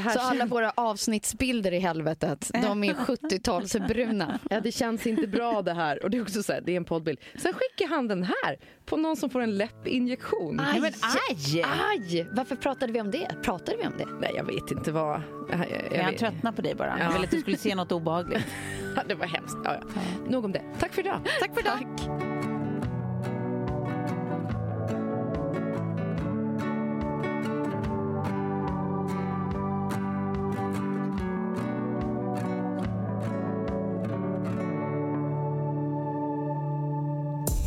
här 0.00 0.12
Så 0.12 0.20
alla 0.20 0.46
våra 0.46 0.70
avsnittsbilder 0.70 1.72
i 1.72 1.78
helvetet, 1.78 2.50
de 2.62 2.84
är 2.84 2.94
70-talsbruna. 2.94 4.38
Ja, 4.50 4.60
det 4.60 4.72
känns 4.72 5.06
inte 5.06 5.26
bra 5.26 5.62
det 5.62 5.72
här. 5.72 6.04
Och 6.04 6.10
det 6.10 6.16
är 6.16 6.22
också 6.22 6.42
så 6.42 6.52
här, 6.52 6.60
det 6.60 6.72
är 6.72 6.76
en 6.76 6.84
poddbild. 6.84 7.18
Sen 7.36 7.52
skickar 7.52 7.88
han 7.88 8.08
den 8.08 8.22
här 8.22 8.58
på 8.84 8.96
någon 8.96 9.16
som 9.16 9.30
får 9.30 9.40
en 9.40 9.58
läppinjektion. 9.58 10.60
Aj, 10.60 10.80
men 10.80 10.92
aj! 11.02 11.64
Aj! 11.64 12.26
Varför 12.32 12.56
pratade 12.56 12.92
vi 12.92 13.00
om 13.00 13.10
det? 13.10 13.28
Pratade 13.42 13.76
vi 13.76 13.86
om 13.86 13.92
det? 13.98 14.06
Nej, 14.20 14.32
jag 14.36 14.44
vet 14.44 14.70
inte 14.70 14.92
vad... 14.92 15.22
Jag, 15.50 15.58
jag, 15.58 15.98
jag 15.98 16.04
han 16.04 16.16
tröttnade 16.16 16.56
på 16.56 16.62
dig 16.62 16.74
bara. 16.74 16.96
Ja. 16.98 17.04
Jag 17.04 17.12
ville 17.12 17.24
att 17.24 17.30
du 17.30 17.40
skulle 17.40 17.56
se 17.56 17.74
något 17.74 17.92
obehagligt. 17.92 18.46
Det 19.08 19.14
var 19.14 19.26
hemskt. 19.26 19.56
Ja, 19.64 19.74
ja. 19.74 20.02
Nog 20.30 20.44
om 20.44 20.52
det. 20.52 20.62
Tack 20.78 20.92
för 20.92 21.00
idag. 21.02 21.20
Tack 21.40 21.54
för 21.54 21.60
idag. 21.60 22.35